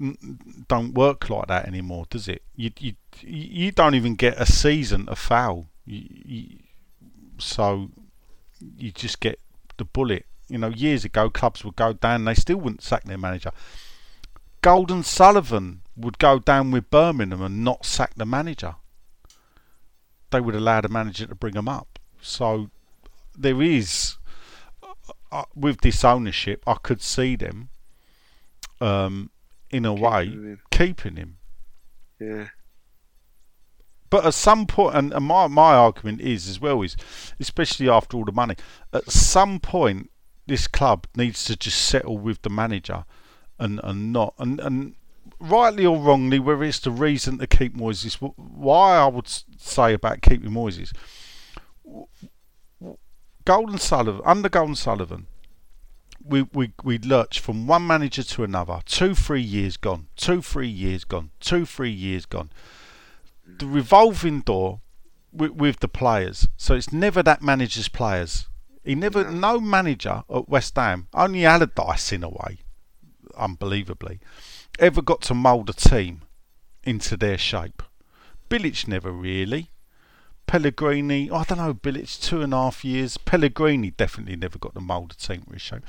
[0.68, 2.42] don't work like that anymore, does it?
[2.56, 6.58] You you you don't even get a season a foul, you, you,
[7.38, 7.90] so
[8.78, 9.40] you just get
[9.78, 10.26] the bullet.
[10.54, 13.50] You know, years ago clubs would go down, they still wouldn't sack their manager.
[14.62, 18.76] Golden Sullivan would go down with Birmingham and not sack the manager.
[20.30, 21.98] They would allow the manager to bring them up.
[22.22, 22.70] So
[23.36, 24.18] there is,
[25.32, 27.70] uh, with this ownership, I could see them,
[28.80, 29.32] um,
[29.72, 30.62] in a way, Keeping him.
[30.70, 31.38] keeping him.
[32.20, 32.48] Yeah.
[34.12, 36.96] But at some point, and, and my, my argument is as well is,
[37.40, 38.56] especially after all the money,
[38.94, 40.12] at some point
[40.46, 43.06] this club needs to just settle with the manager,
[43.60, 44.96] and and not and and
[45.40, 47.76] rightly or wrongly, whether it's the reason to keep
[48.16, 50.54] wh- why I would say about keeping
[51.84, 52.08] w-
[53.46, 55.28] Golden Sullivan under Golden Sullivan.
[56.26, 58.80] We, we we lurch from one manager to another.
[58.86, 60.08] Two, three years gone.
[60.16, 61.32] Two, three years gone.
[61.42, 62.50] Two, three years gone
[63.46, 64.82] the revolving door
[65.32, 66.48] with, with the players.
[66.58, 68.48] So it's never that manager's players.
[68.84, 72.60] He never, no manager at West Ham, only Allardyce in a way,
[73.38, 74.20] unbelievably,
[74.80, 76.24] ever got to mould a team
[76.84, 77.82] into their shape.
[78.50, 79.70] Bilic never really.
[80.46, 83.18] Pellegrini, I don't know, Bilic two and a half years.
[83.18, 85.86] Pellegrini definitely never got to mould a team with his shape.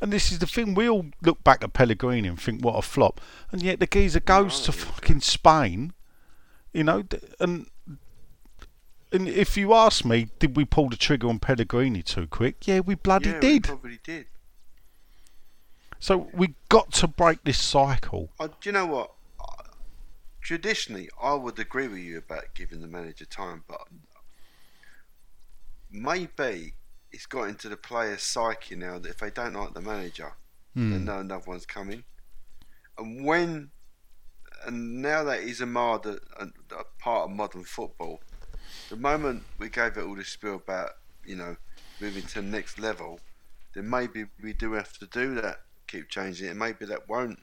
[0.00, 2.82] And this is the thing, we all look back at Pellegrini and think what a
[2.82, 3.20] flop.
[3.52, 5.92] And yet the geezer goes to fucking Spain
[6.72, 7.04] you know,
[7.38, 7.66] and
[9.12, 12.66] and if you ask me, did we pull the trigger on Pellegrini too quick?
[12.66, 13.62] Yeah, we bloody yeah, we did.
[13.64, 14.26] probably did.
[15.98, 18.30] So we got to break this cycle.
[18.40, 19.12] Uh, do you know what?
[19.40, 19.62] Uh,
[20.40, 23.86] Traditionally, I would agree with you about giving the manager time, but
[25.90, 26.74] maybe
[27.12, 30.32] it's got into the player's psyche now that if they don't like the manager,
[30.88, 31.04] they Hmm.
[31.04, 32.02] know another one's coming.
[32.98, 33.70] And when,
[34.66, 38.20] and now that he's a, mod, a, a part of modern football,
[38.92, 40.90] the moment we gave it all this spiel about,
[41.24, 41.56] you know,
[41.98, 43.20] moving to the next level,
[43.74, 47.38] then maybe we do have to do that, keep changing it, maybe that won't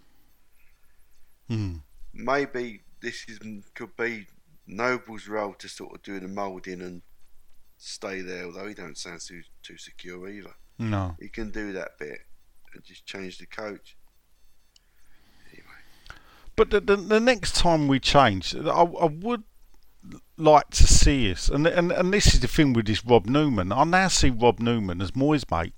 [1.47, 1.77] Hmm.
[2.13, 3.39] maybe this is
[3.73, 4.27] could be
[4.67, 7.01] Noble's role to sort of do the moulding and
[7.79, 8.45] stay there.
[8.45, 10.53] Although he don't sound too too secure either.
[10.77, 11.15] No.
[11.19, 12.19] He can do that bit
[12.71, 13.97] and just change the coach.
[15.51, 15.79] Anyway.
[16.55, 19.43] But the, the, the next time we change, I, I would
[20.37, 23.71] like to see us, and and and this is the thing with this Rob Newman.
[23.71, 25.73] I now see Rob Newman as Moyes' mate,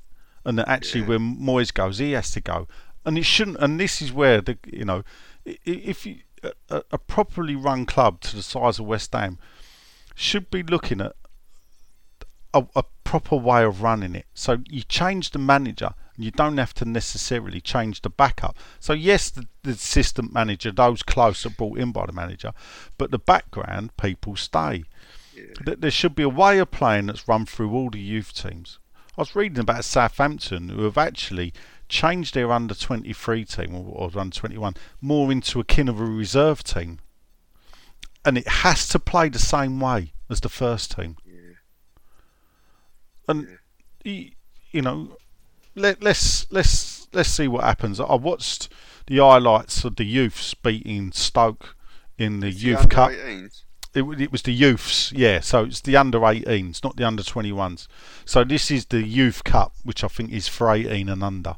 [0.45, 2.67] and that actually when Moyes goes, he has to go,
[3.05, 3.57] and it shouldn't.
[3.57, 5.03] And this is where the you know,
[5.45, 6.17] if you,
[6.69, 9.39] a, a properly run club to the size of West Ham
[10.15, 11.15] should be looking at
[12.53, 14.25] a, a proper way of running it.
[14.33, 18.57] So you change the manager, you don't have to necessarily change the backup.
[18.79, 22.51] So yes, the, the assistant manager, those close are brought in by the manager,
[22.97, 24.83] but the background people stay.
[25.65, 28.79] Th- There should be a way of playing that's run through all the youth teams.
[29.17, 31.53] I was reading about Southampton who have actually
[31.89, 36.63] changed their under 23 team or, or under 21 more into akin of a reserve
[36.63, 36.99] team.
[38.23, 41.17] And it has to play the same way as the first team.
[43.27, 43.57] And
[44.05, 44.31] y-
[44.71, 45.17] you know,
[45.75, 47.99] let, let's let's let's see what happens.
[47.99, 48.69] I watched
[49.07, 51.75] the highlights of the youths beating Stoke
[52.17, 53.11] in the The youth under cup.
[53.11, 53.63] 18s.
[53.93, 55.41] It, it was the youths, yeah.
[55.41, 57.87] So it's the under 18s, not the under 21s.
[58.23, 61.57] So this is the youth cup, which I think is for 18 and under.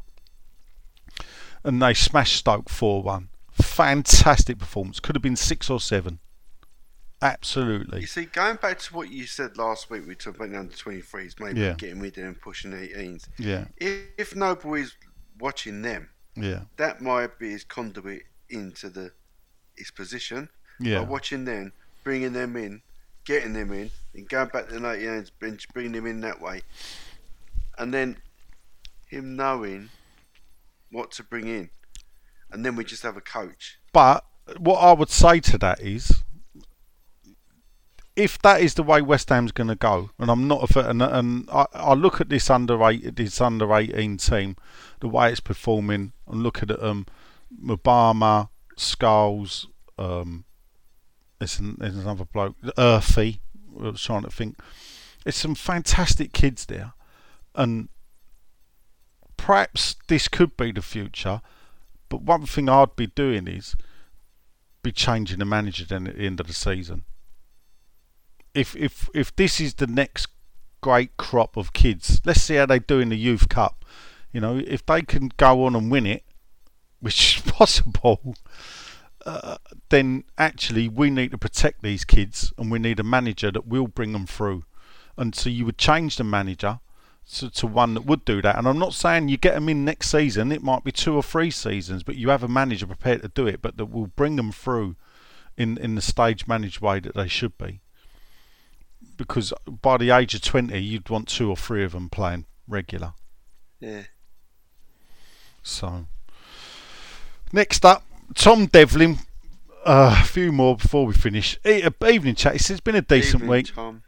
[1.64, 3.28] And they smashed Stoke 4-1.
[3.52, 5.00] Fantastic performance.
[5.00, 6.20] Could have been six or seven.
[7.24, 8.02] Absolutely.
[8.02, 10.76] You see, going back to what you said last week, we talked about the under
[10.76, 11.74] 23s, maybe Yeah.
[11.78, 13.28] getting with them and pushing 18s.
[13.38, 14.96] Yeah, If, if Noble is
[15.40, 19.12] watching them, yeah, that might be his conduit into the
[19.78, 20.50] his position.
[20.80, 21.00] yeah.
[21.00, 21.72] By watching them,
[22.04, 22.82] bringing them in,
[23.26, 26.62] getting them in, and going back to the 18s, bring- bringing them in that way.
[27.78, 28.18] And then
[29.08, 29.90] him knowing
[30.92, 31.70] what to bring in.
[32.52, 33.80] And then we just have a coach.
[33.94, 34.26] But
[34.58, 36.23] what I would say to that is,
[38.16, 41.02] if that is the way West Ham's going to go, and I'm not a and,
[41.02, 44.56] and I, I look at this under eight, this under 18 team,
[45.00, 47.08] the way it's performing, and look at um,
[47.62, 49.68] Mubama, Scarles,
[49.98, 50.46] um,
[51.40, 53.42] there's, an, there's another bloke, Earthy.
[53.80, 54.58] I was trying to think.
[55.24, 56.94] There's some fantastic kids there,
[57.56, 57.90] and
[59.38, 61.42] perhaps this could be the future.
[62.10, 63.76] But one thing I'd be doing is
[64.84, 67.06] be changing the manager then at the end of the season.
[68.54, 70.28] If if if this is the next
[70.82, 73.84] great crop of kids, let's see how they do in the youth cup.
[74.32, 76.24] You know, if they can go on and win it,
[77.00, 78.36] which is possible,
[79.26, 79.58] uh,
[79.90, 83.88] then actually we need to protect these kids, and we need a manager that will
[83.88, 84.64] bring them through.
[85.18, 86.80] And so you would change the manager
[87.36, 88.58] to, to one that would do that.
[88.58, 91.24] And I'm not saying you get them in next season; it might be two or
[91.24, 94.36] three seasons, but you have a manager prepared to do it, but that will bring
[94.36, 94.96] them through
[95.56, 97.83] in in the stage managed way that they should be.
[99.18, 103.14] Because by the age of 20, you'd want two or three of them playing regular.
[103.80, 104.04] Yeah.
[105.62, 106.06] So,
[107.52, 108.04] next up,
[108.36, 109.20] Tom Devlin.
[109.86, 111.60] Uh, a few more before we finish.
[111.66, 112.54] E- uh, evening chat.
[112.54, 113.76] He says it's been a decent Evening, week.
[113.76, 114.04] Tom.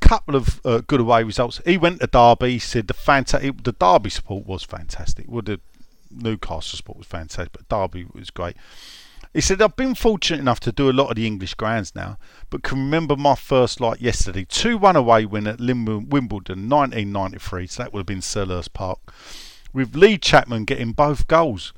[0.00, 1.60] Couple of uh, good away results.
[1.66, 2.52] He went to Derby.
[2.52, 5.26] He said the fanta- the Derby support was fantastic.
[5.28, 5.58] Well, the
[6.12, 8.56] Newcastle support was fantastic, but Derby was great.
[9.36, 12.16] He said I've been fortunate enough to do a lot of the English grounds now,
[12.48, 17.66] but can remember my first like yesterday, two one away win at Wimbledon, 1993.
[17.66, 18.98] So that would have been Selhurst Park,
[19.74, 21.74] with Lee Chapman getting both goals.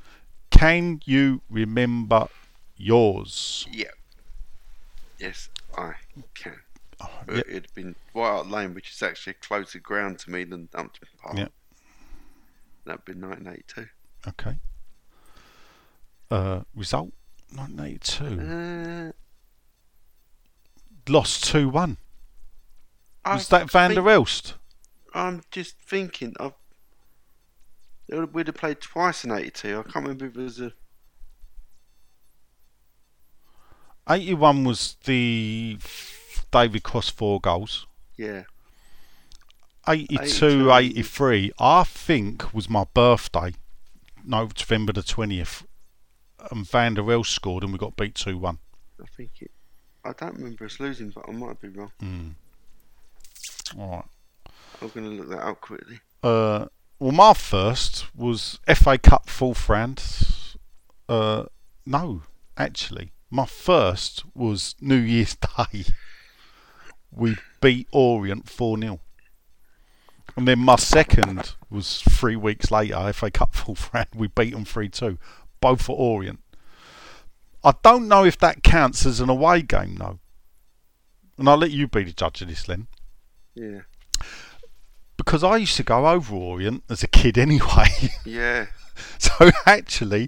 [0.49, 2.29] Can you remember
[2.77, 3.67] yours?
[3.69, 3.91] Yeah.
[5.17, 5.95] Yes, I
[6.33, 6.61] can.
[7.01, 7.57] Oh, But yeah.
[7.57, 11.09] It'd been White Hart Lane, which is actually a closer ground to me than Upton
[11.21, 11.37] Park.
[11.37, 11.47] Yeah.
[12.85, 13.89] That'd been 1982.
[14.29, 14.59] Okay.
[16.31, 17.11] Uh, result
[17.51, 18.41] 1982.
[18.41, 19.11] Uh,
[21.11, 21.97] Lost 2 1.
[23.25, 24.55] Was that Van der Elst?
[25.13, 29.79] I'm just thinking would- We'd have played twice in 82.
[29.79, 30.73] I can't remember if it was a.
[34.09, 35.77] 81 was the
[36.51, 37.85] David Cross four goals.
[38.17, 38.43] Yeah.
[39.87, 40.71] 82, 82.
[40.71, 43.53] 83, I think was my birthday.
[44.23, 45.63] No, November the 20th.
[46.51, 48.57] And Van der scored and we got beat 2 1.
[49.01, 49.51] I think it.
[50.03, 51.91] I don't remember us losing, but I might be wrong.
[53.77, 54.05] Alright.
[54.81, 55.99] I'm going to look that up quickly.
[56.23, 56.65] Uh,
[56.99, 60.03] well, my first was FA Cup fourth round.
[61.07, 61.45] Uh,
[61.85, 62.23] no,
[62.57, 65.85] actually, my first was New Year's Day.
[67.11, 68.99] We beat Orient 4 0.
[70.35, 74.07] And then my second was three weeks later, FA Cup fourth round.
[74.15, 75.17] We beat them 3 2,
[75.61, 76.39] both for Orient.
[77.63, 80.19] I don't know if that counts as an away game, though.
[81.37, 82.87] And I'll let you be the judge of this, Len
[83.55, 83.81] Yeah.
[85.17, 87.87] because I used to go over Orient as a kid anyway.
[88.25, 88.67] Yeah.
[89.17, 90.27] so actually,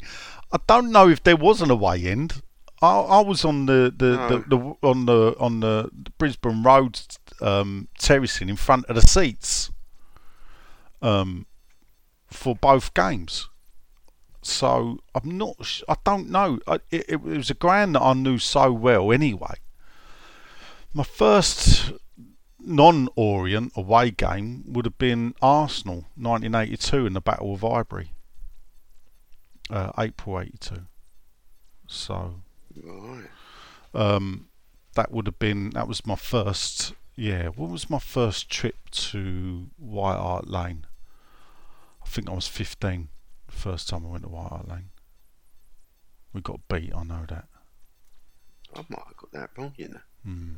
[0.51, 2.41] I don't know if there was an away end.
[2.81, 4.27] I, I was on the the, No.
[4.29, 6.99] the, the on the on the Brisbane Road
[7.41, 9.69] um, terracing in front of the seats
[11.01, 11.45] um,
[12.27, 13.47] for both games.
[14.41, 15.63] So I'm not.
[15.65, 16.59] Sh- I don't know.
[16.67, 19.55] I, it, it was a ground that I knew so well anyway.
[20.93, 21.91] My first
[22.59, 28.11] non-Orient away game would have been Arsenal 1982 in the Battle of Highbury,
[29.69, 30.85] uh, April 82.
[31.87, 32.35] So
[32.83, 33.27] Right.
[33.93, 34.47] um,
[34.95, 39.69] that would have been that was my first yeah what was my first trip to
[39.77, 40.85] White Hart Lane
[42.01, 43.07] I think I was 15 the
[43.51, 44.89] first time I went to White Hart Lane
[46.33, 47.45] we got beat I know that
[48.75, 49.99] I might have got that wrong, you know.
[50.23, 50.53] Hmm.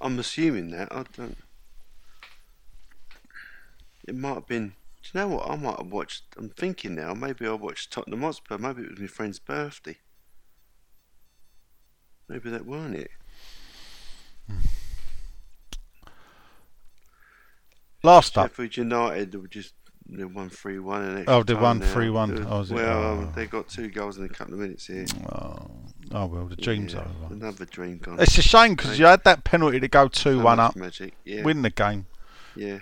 [0.00, 0.92] I'm assuming that.
[0.92, 1.38] I don't.
[4.06, 4.74] It might have been.
[5.02, 5.50] Do you know what?
[5.50, 6.24] I might have watched.
[6.36, 7.14] I'm thinking now.
[7.14, 8.58] Maybe I watched Tottenham Hotspur.
[8.58, 9.96] Maybe it was my friend's birthday.
[12.28, 13.10] Maybe that weren't it.
[18.02, 19.72] last up Sheffield United were just
[20.06, 22.46] they won three one and Oh, they won 3-1.
[22.48, 25.06] Oh, well, um, they got two goals in a couple of minutes here.
[25.32, 25.56] oh,
[26.12, 28.20] oh well the dream's Yeah, over Another dream gone.
[28.20, 31.14] it's a shame because you had that penalty to go 2-1 So much up Magic.
[31.24, 31.42] Yeah.
[31.42, 32.06] win the game
[32.54, 32.80] Yeah.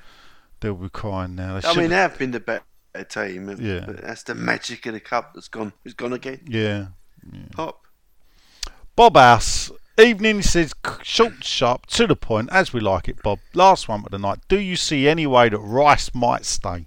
[0.60, 2.64] they'll be crying now they I mean, they've been the better
[3.08, 3.48] team.
[3.60, 3.84] Yeah.
[3.86, 5.72] But that's the magic of the cup that's gone.
[5.84, 6.40] It's gone again.
[6.46, 6.86] yeah
[7.52, 7.82] Pop.
[8.96, 13.38] Bob House, evening, says, short, sharp, to the point, as we like it, Bob.
[13.54, 14.40] Last one of the night.
[14.48, 16.86] Do you see any way that Rice might stay?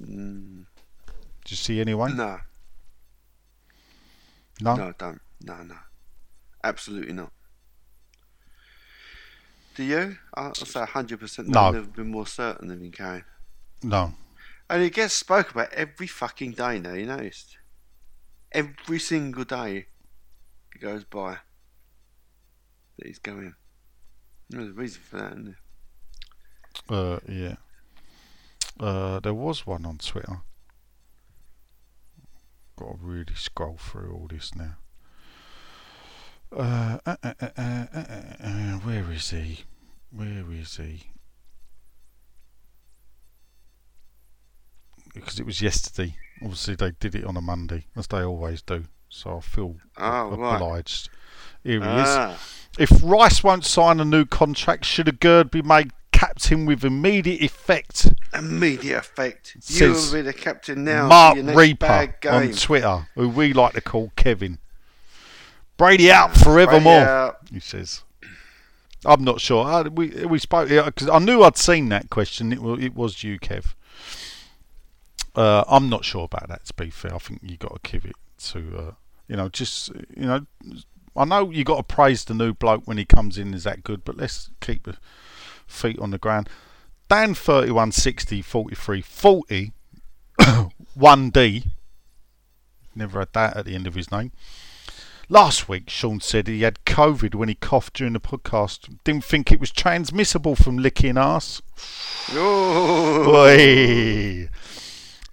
[0.00, 0.64] Mm,
[1.44, 2.16] Do you see anyone?
[2.16, 2.38] no.
[4.62, 4.74] No?
[4.76, 5.20] No, don't.
[5.42, 5.76] No, no.
[6.62, 7.32] Absolutely not.
[9.74, 10.18] Do you?
[10.34, 11.60] I'll say 100% No.
[11.60, 13.24] I've never been more certain than him carrying.
[13.82, 14.12] No.
[14.68, 17.56] And it gets spoke about every fucking day now, you noticed?
[18.52, 19.86] Every single day
[20.74, 21.38] it goes by
[22.98, 23.54] that he's going.
[24.50, 25.56] There's a reason for that, isn't
[26.88, 26.98] there?
[26.98, 27.56] Uh, yeah.
[28.80, 30.40] Uh, there was one on Twitter.
[32.76, 34.76] Got to really scroll through all this now.
[36.56, 39.64] Uh, uh, uh, uh, where is he?
[40.10, 41.02] Where is he?
[45.14, 46.14] Because it was yesterday.
[46.42, 48.84] Obviously, they did it on a Monday, as they always do.
[49.08, 50.56] So I feel Oh, right.
[50.56, 51.10] obliged.
[51.62, 52.38] Here he Ah, is.
[52.78, 58.12] If Rice won't sign a new contract, should Aguerd be made captain with immediate effect?
[58.34, 59.56] immediate effect.
[59.66, 61.08] You will be the captain now.
[61.08, 64.58] Mark for your next Reaper on Twitter, who we like to call Kevin.
[65.78, 68.02] Brady out forevermore, Yeah, he says.
[69.06, 69.64] I'm not sure.
[69.64, 72.52] I, we we spoke because I knew I'd seen that question.
[72.52, 73.74] It was it was you, Kev.
[75.34, 76.66] Uh, I'm not sure about that.
[76.66, 78.16] To be fair, I think you got to give it
[78.50, 78.92] to uh,
[79.26, 80.46] you know just you know.
[81.16, 83.54] I know you got to praise the new bloke when he comes in.
[83.54, 84.04] Is that good?
[84.04, 84.96] But let's keep the
[85.70, 86.48] feet on the ground.
[87.08, 89.72] Dan 31 60 43 40
[90.98, 91.66] 1D.
[92.94, 94.32] Never had that at the end of his name.
[95.28, 98.98] Last week, Sean said he had COVID when he coughed during the podcast.
[99.04, 101.62] Didn't think it was transmissible from licking ass.
[102.32, 104.48] Oh, Oi.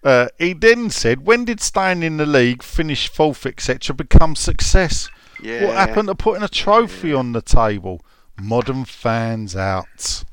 [0.03, 5.09] Uh, he then said, when did staying in the league, finish fourth, etc., become success?
[5.41, 5.65] yeah.
[5.65, 8.05] What happened to putting a trophy on the table?
[8.39, 10.23] Modern fans out.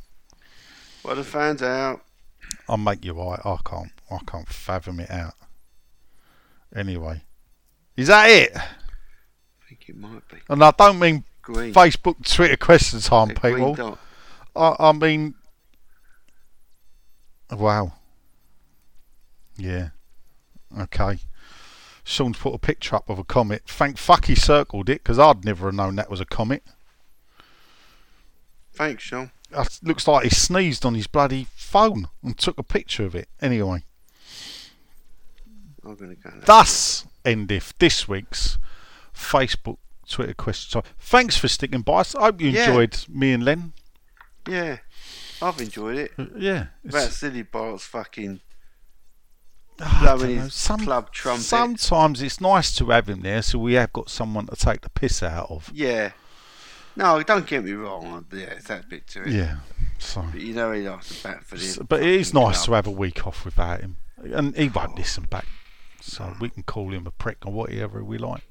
[1.04, 2.02] The fans out.
[2.68, 3.40] I'll make you right.
[3.44, 3.92] I can't.
[4.10, 5.34] I can't fathom it out.
[6.74, 7.22] Anyway,
[7.96, 8.56] is that it?
[8.56, 8.62] I
[9.68, 10.38] think it might be.
[10.48, 11.72] And I don't mean Green.
[11.72, 13.98] Facebook, Twitter question time, people.
[14.56, 15.34] I, I mean,
[17.52, 17.92] wow.
[19.56, 19.90] Yeah.
[20.78, 21.18] Okay.
[22.02, 23.62] Sean's put a picture up of a comet.
[23.66, 26.62] Thank fuck he circled it because I'd never have known that was a comet.
[28.74, 29.30] Thanks, Sean.
[29.50, 33.28] That looks like he sneezed on his bloody phone and took a picture of it.
[33.40, 33.84] Anyway,
[35.84, 36.42] I'm going to go now.
[36.44, 38.58] thus endeth this week's
[39.14, 39.76] Facebook,
[40.08, 40.90] Twitter question time.
[40.98, 42.14] Thanks for sticking by us.
[42.14, 42.68] I hope you Yeah.
[42.68, 43.72] enjoyed me and Len.
[44.48, 44.78] Yeah,
[45.40, 46.12] I've enjoyed it.
[46.18, 46.66] Uh, Yeah.
[46.84, 48.40] That silly Bart's fucking
[50.00, 51.44] blowing his some- club trumpet.
[51.44, 54.90] Sometimes it's nice to have him there, so we have got someone to take the
[54.90, 55.70] piss out of.
[55.72, 56.12] Yeah.
[56.96, 58.24] No, don't get me wrong.
[58.32, 59.28] Yeah, it's that bit to it.
[59.28, 59.56] Yeah.
[59.98, 62.72] So, But you know he likes to bat for the but it is nice to
[62.72, 65.46] have a week off without him, and he won't listen back,
[66.00, 68.42] so we can call him a prick or whatever we like.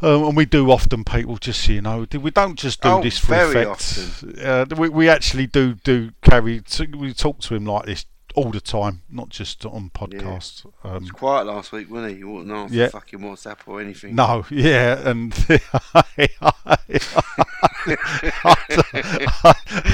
[0.00, 1.36] Um, and we do often, people.
[1.36, 4.38] Just so you know, we don't just do Oh, this for very effect.
[4.42, 6.62] Uh, we we actually do do carry.
[6.96, 10.66] We talk to him like this all the time, not just on podcasts.
[10.82, 12.18] Um, was quiet last week, wasn't he?
[12.18, 12.88] He wasn't answer Yeah.
[12.88, 14.14] fucking WhatsApp or anything.
[14.16, 15.32] No, yeah, and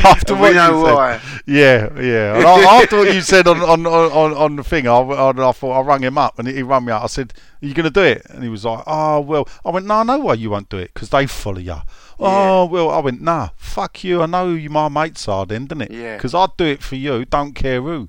[0.05, 2.37] after And what you said, yeah, yeah.
[2.37, 5.79] And after what you said on on, on, on the thing, I, I, I thought
[5.79, 7.03] I rang him up and he rang me up.
[7.05, 9.71] I said, "Are you going to do it?" And he was like, "Oh well." I
[9.71, 11.77] went, "No, I know why you won't do it because they follow you."
[12.19, 14.23] Oh well, I went, "Nah, fuck you.
[14.23, 15.91] I know who you my mates are, then, didn't it?
[15.91, 16.17] Yeah.
[16.17, 17.25] Because I'd do it for you.
[17.25, 18.09] Don't care who."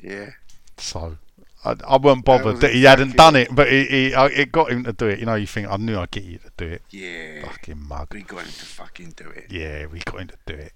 [0.00, 0.30] Yeah.
[0.76, 1.18] So
[1.64, 4.52] I, I wasn't bothered was that, he hadn't done it, but he, he, I, it
[4.52, 5.18] got him to do it.
[5.18, 6.82] You know, you think I knew I'd get you to do it.
[6.90, 7.46] Yeah.
[7.46, 8.08] Fucking mug.
[8.12, 9.46] We got him to fucking do it.
[9.50, 10.72] Yeah, we got him to do it.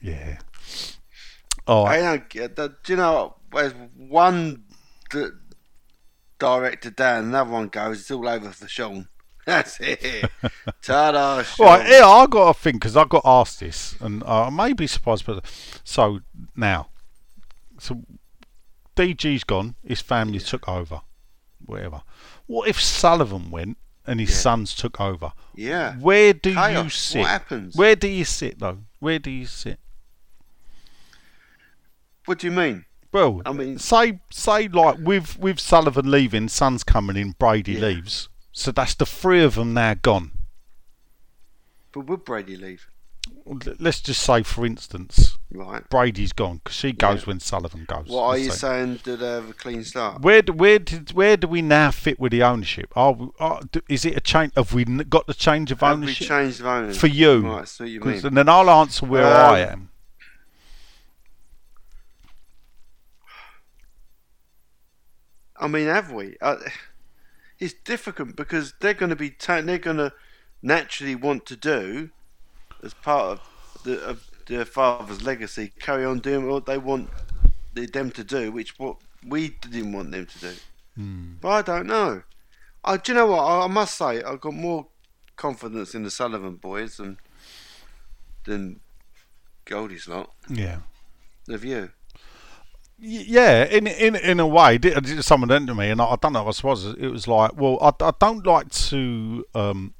[0.00, 0.38] Yeah.
[1.66, 2.82] Oh, I don't get that.
[2.82, 4.64] Do you know, there's one
[5.10, 5.28] d-
[6.38, 9.08] director down, another one goes, it's all over for Sean.
[9.46, 10.30] That's it.
[10.82, 11.66] Ta-da, Sean.
[11.66, 11.88] right.
[11.88, 14.88] Yeah, I got a thing because I got asked this, and uh, I may be
[14.88, 15.44] surprised, but
[15.84, 16.20] so
[16.56, 16.88] now,
[17.78, 18.02] so
[18.96, 19.74] DG's gone.
[19.84, 21.00] His family took over.
[21.64, 22.02] Whatever.
[22.46, 25.32] What if Sullivan went and his sons took over?
[25.54, 25.94] Yeah.
[25.94, 26.84] Where do you Chaos.
[26.84, 27.26] What sit?
[27.26, 27.76] happens?
[27.76, 28.78] Where do you sit though?
[28.98, 29.78] Where do you sit?
[32.24, 32.84] What do you mean?
[33.12, 37.80] Well, I mean- say say like with with Sullivan leaving, Son's coming in, Brady Yeah.
[37.86, 40.32] leaves, so that's the three of them now gone.
[41.92, 42.88] But would Brady leave?
[43.78, 45.86] Let's just say, for instance, Right.
[45.90, 47.26] Brady's gone because she goes Yeah.
[47.26, 48.06] when Sullivan goes.
[48.06, 48.56] What are you say.
[48.56, 49.00] saying?
[49.02, 50.22] Do they have a clean start?
[50.22, 52.92] Where do, where did where do we now fit with the ownership?
[52.96, 54.52] Are, we- are is it a change?
[54.56, 56.96] Have we got the change of Have we ownership changed of owners?
[56.98, 57.46] for you?
[57.46, 58.24] Right, so you mean.
[58.24, 59.88] And then I'll answer where Um, I am.
[65.58, 66.36] I mean, have we?
[66.40, 66.56] Uh,
[67.58, 70.12] it's difficult because they're going to be ta- they're going to
[70.62, 72.10] naturally want to do
[72.82, 77.08] as part of the of their father's legacy, carry on doing what they want
[77.74, 78.96] them to do, which what
[79.26, 80.52] we didn't want them to do.
[81.40, 82.22] But I don't know.
[82.84, 83.42] I, do you know what?
[83.42, 84.88] I, I must say, I've got more
[85.36, 87.18] confidence in the Sullivan boys than
[88.44, 88.80] than
[89.64, 90.32] Goldie's lot.
[90.48, 90.78] Yeah.
[91.48, 91.90] Have you?
[92.98, 94.78] Yeah, in in in a way,
[95.20, 96.44] someone went to me, and I, I don't know.
[96.44, 99.94] what I suppose it was like, well, I, I don't like to um,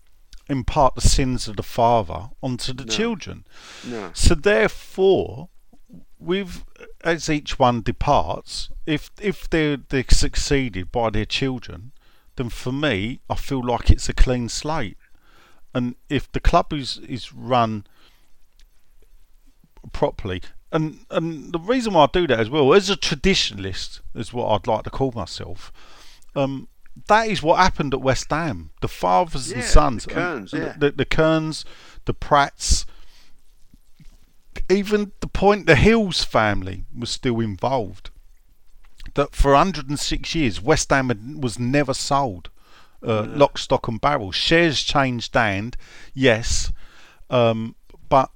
[0.52, 3.44] impart the sins of the father onto the children.
[3.84, 4.10] No.
[4.12, 5.48] So therefore,
[6.20, 6.64] with
[7.02, 11.92] as each one departs, if if they're, they're succeeded by their children,
[12.36, 14.98] then for me, I feel like it's a clean slate.
[15.74, 17.86] And if the club is is run
[19.92, 20.42] properly.
[20.70, 24.48] And and the reason why I do that as well, as a traditionalist, is what
[24.48, 25.72] I'd like to call myself.
[26.34, 26.68] Um,
[27.08, 28.70] that is what happened at West Ham.
[28.80, 30.74] The fathers and sons, the Cearns, yeah.
[30.78, 31.64] the, the Cearns,
[32.04, 32.84] the Pratts,
[34.68, 38.10] even the point the Hills family was still involved.
[39.14, 42.50] That for 106 years, West Ham had, was never sold.
[43.04, 44.30] Uh, Lock, stock, and barrel.
[44.30, 45.76] Shares changed hand,
[46.14, 46.70] yes,
[47.30, 47.74] um,
[48.08, 48.30] but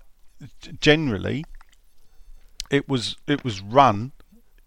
[0.80, 1.44] generally,
[2.68, 4.10] it was it was run,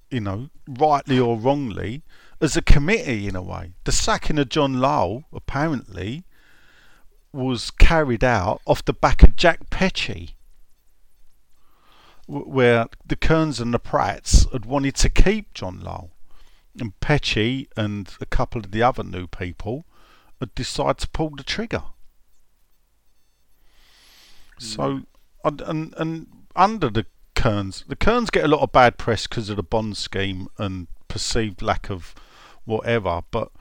[0.09, 2.03] you know, rightly or wrongly,
[2.41, 3.73] as a committee in a way.
[3.83, 6.23] The sacking of John Lyall apparently
[7.31, 10.31] was carried out off the back of Jack Petchey,
[12.27, 16.11] where the Cearns and the Pratts had wanted to keep John Lyall,
[16.79, 19.85] and Petchey and a couple of the other new people
[20.39, 21.83] had decided to pull the trigger.
[24.57, 24.65] Hmm.
[24.65, 25.01] So,
[25.43, 27.05] and, and and under the
[27.37, 30.87] Cearns, the Cearns get a lot of bad press because of the bond scheme and
[31.07, 32.15] perceived lack of
[32.69, 33.51] whatever, but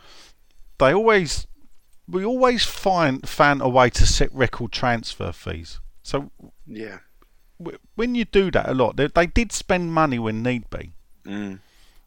[0.79, 1.47] they always,
[2.07, 5.81] we always find found a way to set record transfer fees.
[6.03, 6.31] So
[6.67, 6.99] Yeah.
[7.59, 10.93] w- when you do that a lot, they, they did spend money when need be.
[11.25, 11.59] Mm.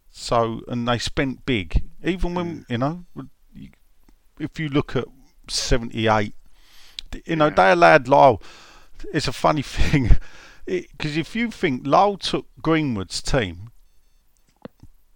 [0.10, 3.06] So and they spent big, even when you know,
[4.40, 5.06] if you look at
[5.48, 6.34] '78,
[7.26, 7.56] you know Yeah.
[7.56, 8.42] they allowed Lyall.
[9.14, 10.18] It's a funny thing
[10.66, 13.72] because if you think Lyall took Greenwood's team,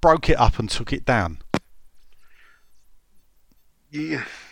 [0.01, 1.39] broke it up and took it down.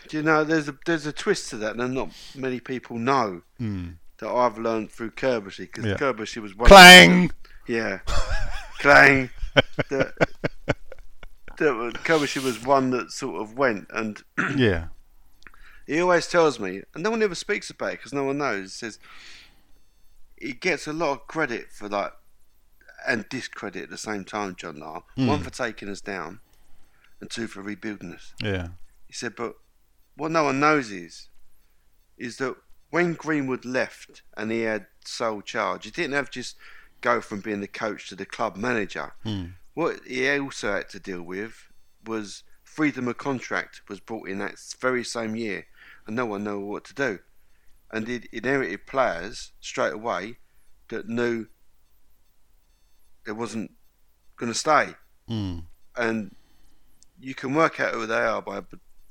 [0.07, 3.41] Do you know there's a there's a twist to that, and not many people know
[3.59, 5.85] that I've learned through Curbishley because.
[5.85, 6.39] Yeah.
[6.41, 6.67] Was one.
[6.67, 7.31] Clang.
[7.67, 7.99] Yeah,
[8.79, 9.29] clang.
[9.89, 10.13] that,
[11.57, 11.75] that
[12.43, 14.21] was one that sort of went, and
[14.57, 14.87] Yeah,
[15.87, 18.63] he always tells me, and no one ever speaks about it because no one knows.
[18.63, 18.99] He says
[20.39, 22.11] he gets a lot of credit for like
[23.07, 24.55] and discredit at the same time.
[24.55, 25.43] John Lyall, one Hmm.
[25.43, 26.39] for taking us down,
[27.21, 28.33] and two for rebuilding us.
[28.41, 28.67] yeah,
[29.13, 29.53] He said, but
[30.17, 31.29] what no one knows is,
[32.17, 32.55] is that
[32.89, 36.55] when Greenwood left and he had sole charge, he didn't have just
[37.01, 39.13] go from being the coach to the club manager.
[39.21, 39.45] Hmm.
[39.75, 41.67] What he also had to deal with
[42.03, 45.67] was freedom of contract was brought in that very same year,
[46.07, 47.19] and no one knew what to do.
[47.91, 50.37] And he inherited players straight away
[50.89, 51.45] that knew
[53.27, 53.73] it wasn't
[54.37, 54.95] going to stay.
[55.27, 55.59] Hmm.
[55.95, 56.35] And
[57.19, 58.61] you can work out who they are by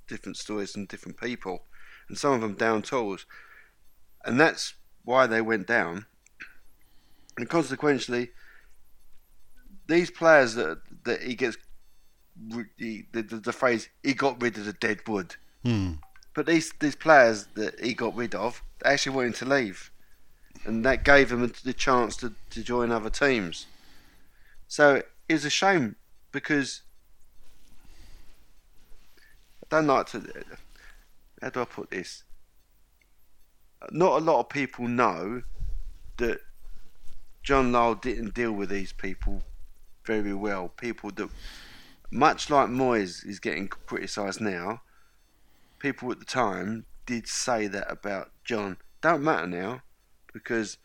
[0.09, 1.65] different stories and different people,
[2.09, 3.27] and some of them down tools.
[4.25, 4.75] And that's
[5.05, 6.07] why they went down.
[7.37, 8.31] And consequently,
[9.87, 11.57] these players that that he gets
[12.77, 15.37] he, the, the, the phrase he got rid of the dead wood.
[15.65, 15.93] Hmm.
[16.35, 19.91] But these these players that he got rid of actually wanted to leave,
[20.65, 23.67] and that gave him the chance to, to join other teams.
[24.67, 25.97] So it was a shame
[26.33, 26.83] because
[29.73, 30.23] Don't like to.
[31.41, 32.25] How do I put this?
[33.91, 35.45] Not a lot of people know
[36.19, 36.41] that
[37.43, 39.43] John Lyall didn't deal with these people
[40.05, 40.69] very well.
[40.69, 41.31] People that,
[42.11, 44.83] much like Moyes is getting criticised now,
[45.79, 48.77] people at the time did say that about John.
[49.01, 49.81] Don't matter now,
[50.35, 50.77] because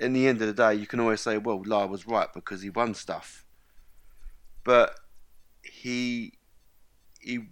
[0.00, 2.62] in the end of the day, you can always say, well, Lyall was right because
[2.62, 3.44] he won stuff.
[4.64, 4.98] But
[5.62, 6.32] he,
[7.20, 7.48] he,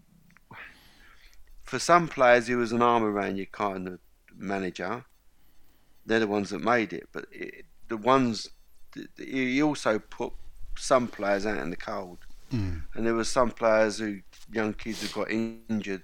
[1.72, 3.98] for some players, he was an arm around you kind of
[4.36, 5.06] manager.
[6.04, 8.50] They're the ones that made it, but it, the ones
[9.16, 10.34] he also put
[10.76, 12.18] some players out in the cold,
[12.94, 14.20] and there were some players who
[14.52, 16.02] young kids who got injured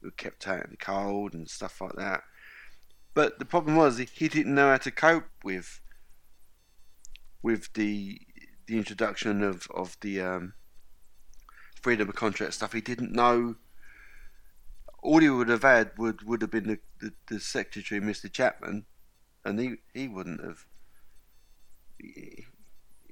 [0.00, 2.22] who kept out in the cold and stuff like that.
[3.12, 5.80] But the problem was he- he didn't know how to cope with
[7.42, 8.20] with the
[8.68, 10.52] the introduction of of the um,
[11.82, 12.72] freedom of contract stuff.
[12.72, 13.56] He didn't know.
[15.02, 18.30] All he would have had would would have been the, the, the secretary, Mr.
[18.32, 18.86] Chapman,
[19.44, 20.66] and he he wouldn't have.
[21.98, 22.46] he-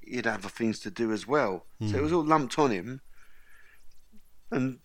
[0.08, 1.66] He'd have other things to do as well.
[1.80, 2.02] So it hmm.
[2.02, 3.00] was all lumped on him,
[4.52, 4.78] and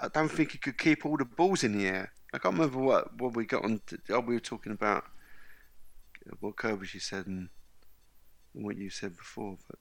[0.00, 2.12] I don't think he could keep all the balls in the air.
[2.32, 3.82] I can't remember what, what we got on.
[3.88, 5.04] To, oh, we were talking about
[6.40, 7.48] what Kirby you said and,
[8.54, 9.78] and what you said before, but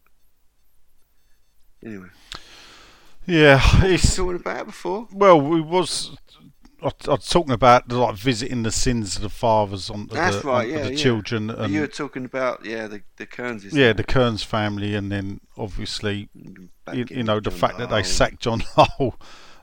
[1.88, 2.10] anyway,
[3.28, 5.08] Yeah, it's talking about it before.
[5.12, 6.18] well, we was.
[6.82, 10.48] I, I was talking about like visiting the sins of the fathers onto That's the,
[10.48, 10.98] right, onto yeah, the yeah.
[10.98, 13.74] children, and you were talking about yeah the the Cearnses.
[13.74, 18.04] yeah, the Cearns family, and then obviously you, you know the John fact that they
[18.04, 19.16] sacked John Hull,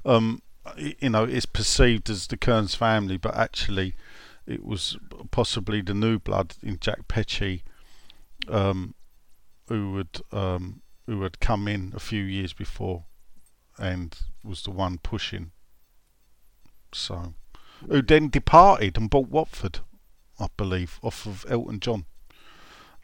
[0.05, 0.43] um,
[0.77, 3.95] you know, it's perceived as the Cearns family, but actually,
[4.47, 4.97] it was
[5.31, 7.63] possibly the new blood in Jack Petchey,
[8.49, 8.95] um,
[9.69, 13.05] who would um, who had come in a few years before,
[13.79, 15.53] and was the one pushing.
[16.93, 17.35] So,
[17.89, 19.81] who then departed and bought Watford,
[20.39, 22.07] I believe, off of Elton John.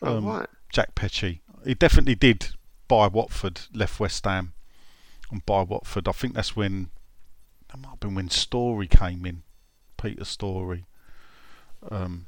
[0.03, 0.49] Oh, um, right.
[0.73, 1.41] Jack Petchey.
[1.65, 2.49] He definitely did
[2.89, 4.55] buy Watford, left West Ham,
[5.31, 6.09] and buy Watford.
[6.09, 6.91] I think that's when
[7.69, 9.43] that might have been when Storrie came in,
[10.01, 10.85] Peter Storrie,
[11.91, 12.27] um,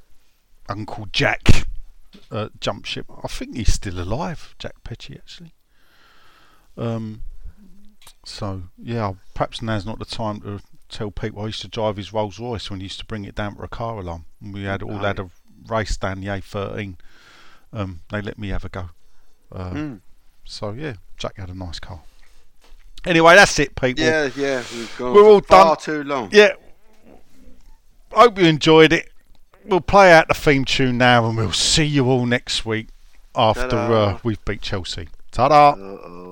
[0.68, 1.66] Uncle Jack,
[2.30, 3.06] uh, jumped ship.
[3.22, 5.54] I think he's still alive, Jack Petchey actually.
[6.76, 7.22] Um,
[8.24, 12.12] so yeah, perhaps now's not the time to tell people I used to drive his
[12.12, 14.26] Rolls Royce when he used to bring it down for a car alarm.
[14.40, 15.30] And we had all had a
[15.66, 16.96] race down the A13.
[17.72, 18.90] Um, they let me have a go.
[19.50, 19.94] Uh, Hmm.
[20.44, 22.00] So yeah, Jack had a nice car.
[23.04, 24.04] Anyway, that's it, people.
[24.04, 25.84] Yeah, yeah, we've gone We're all far done.
[25.84, 26.28] too long.
[26.32, 26.52] Yeah.
[28.12, 29.10] Hope you enjoyed it.
[29.64, 32.88] We'll play out the theme tune now, and we'll see you all next week
[33.34, 35.08] after uh, we've beat Chelsea.
[35.30, 35.70] Ta-da!
[35.70, 36.31] Uh-oh.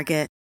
[0.01, 0.40] Target.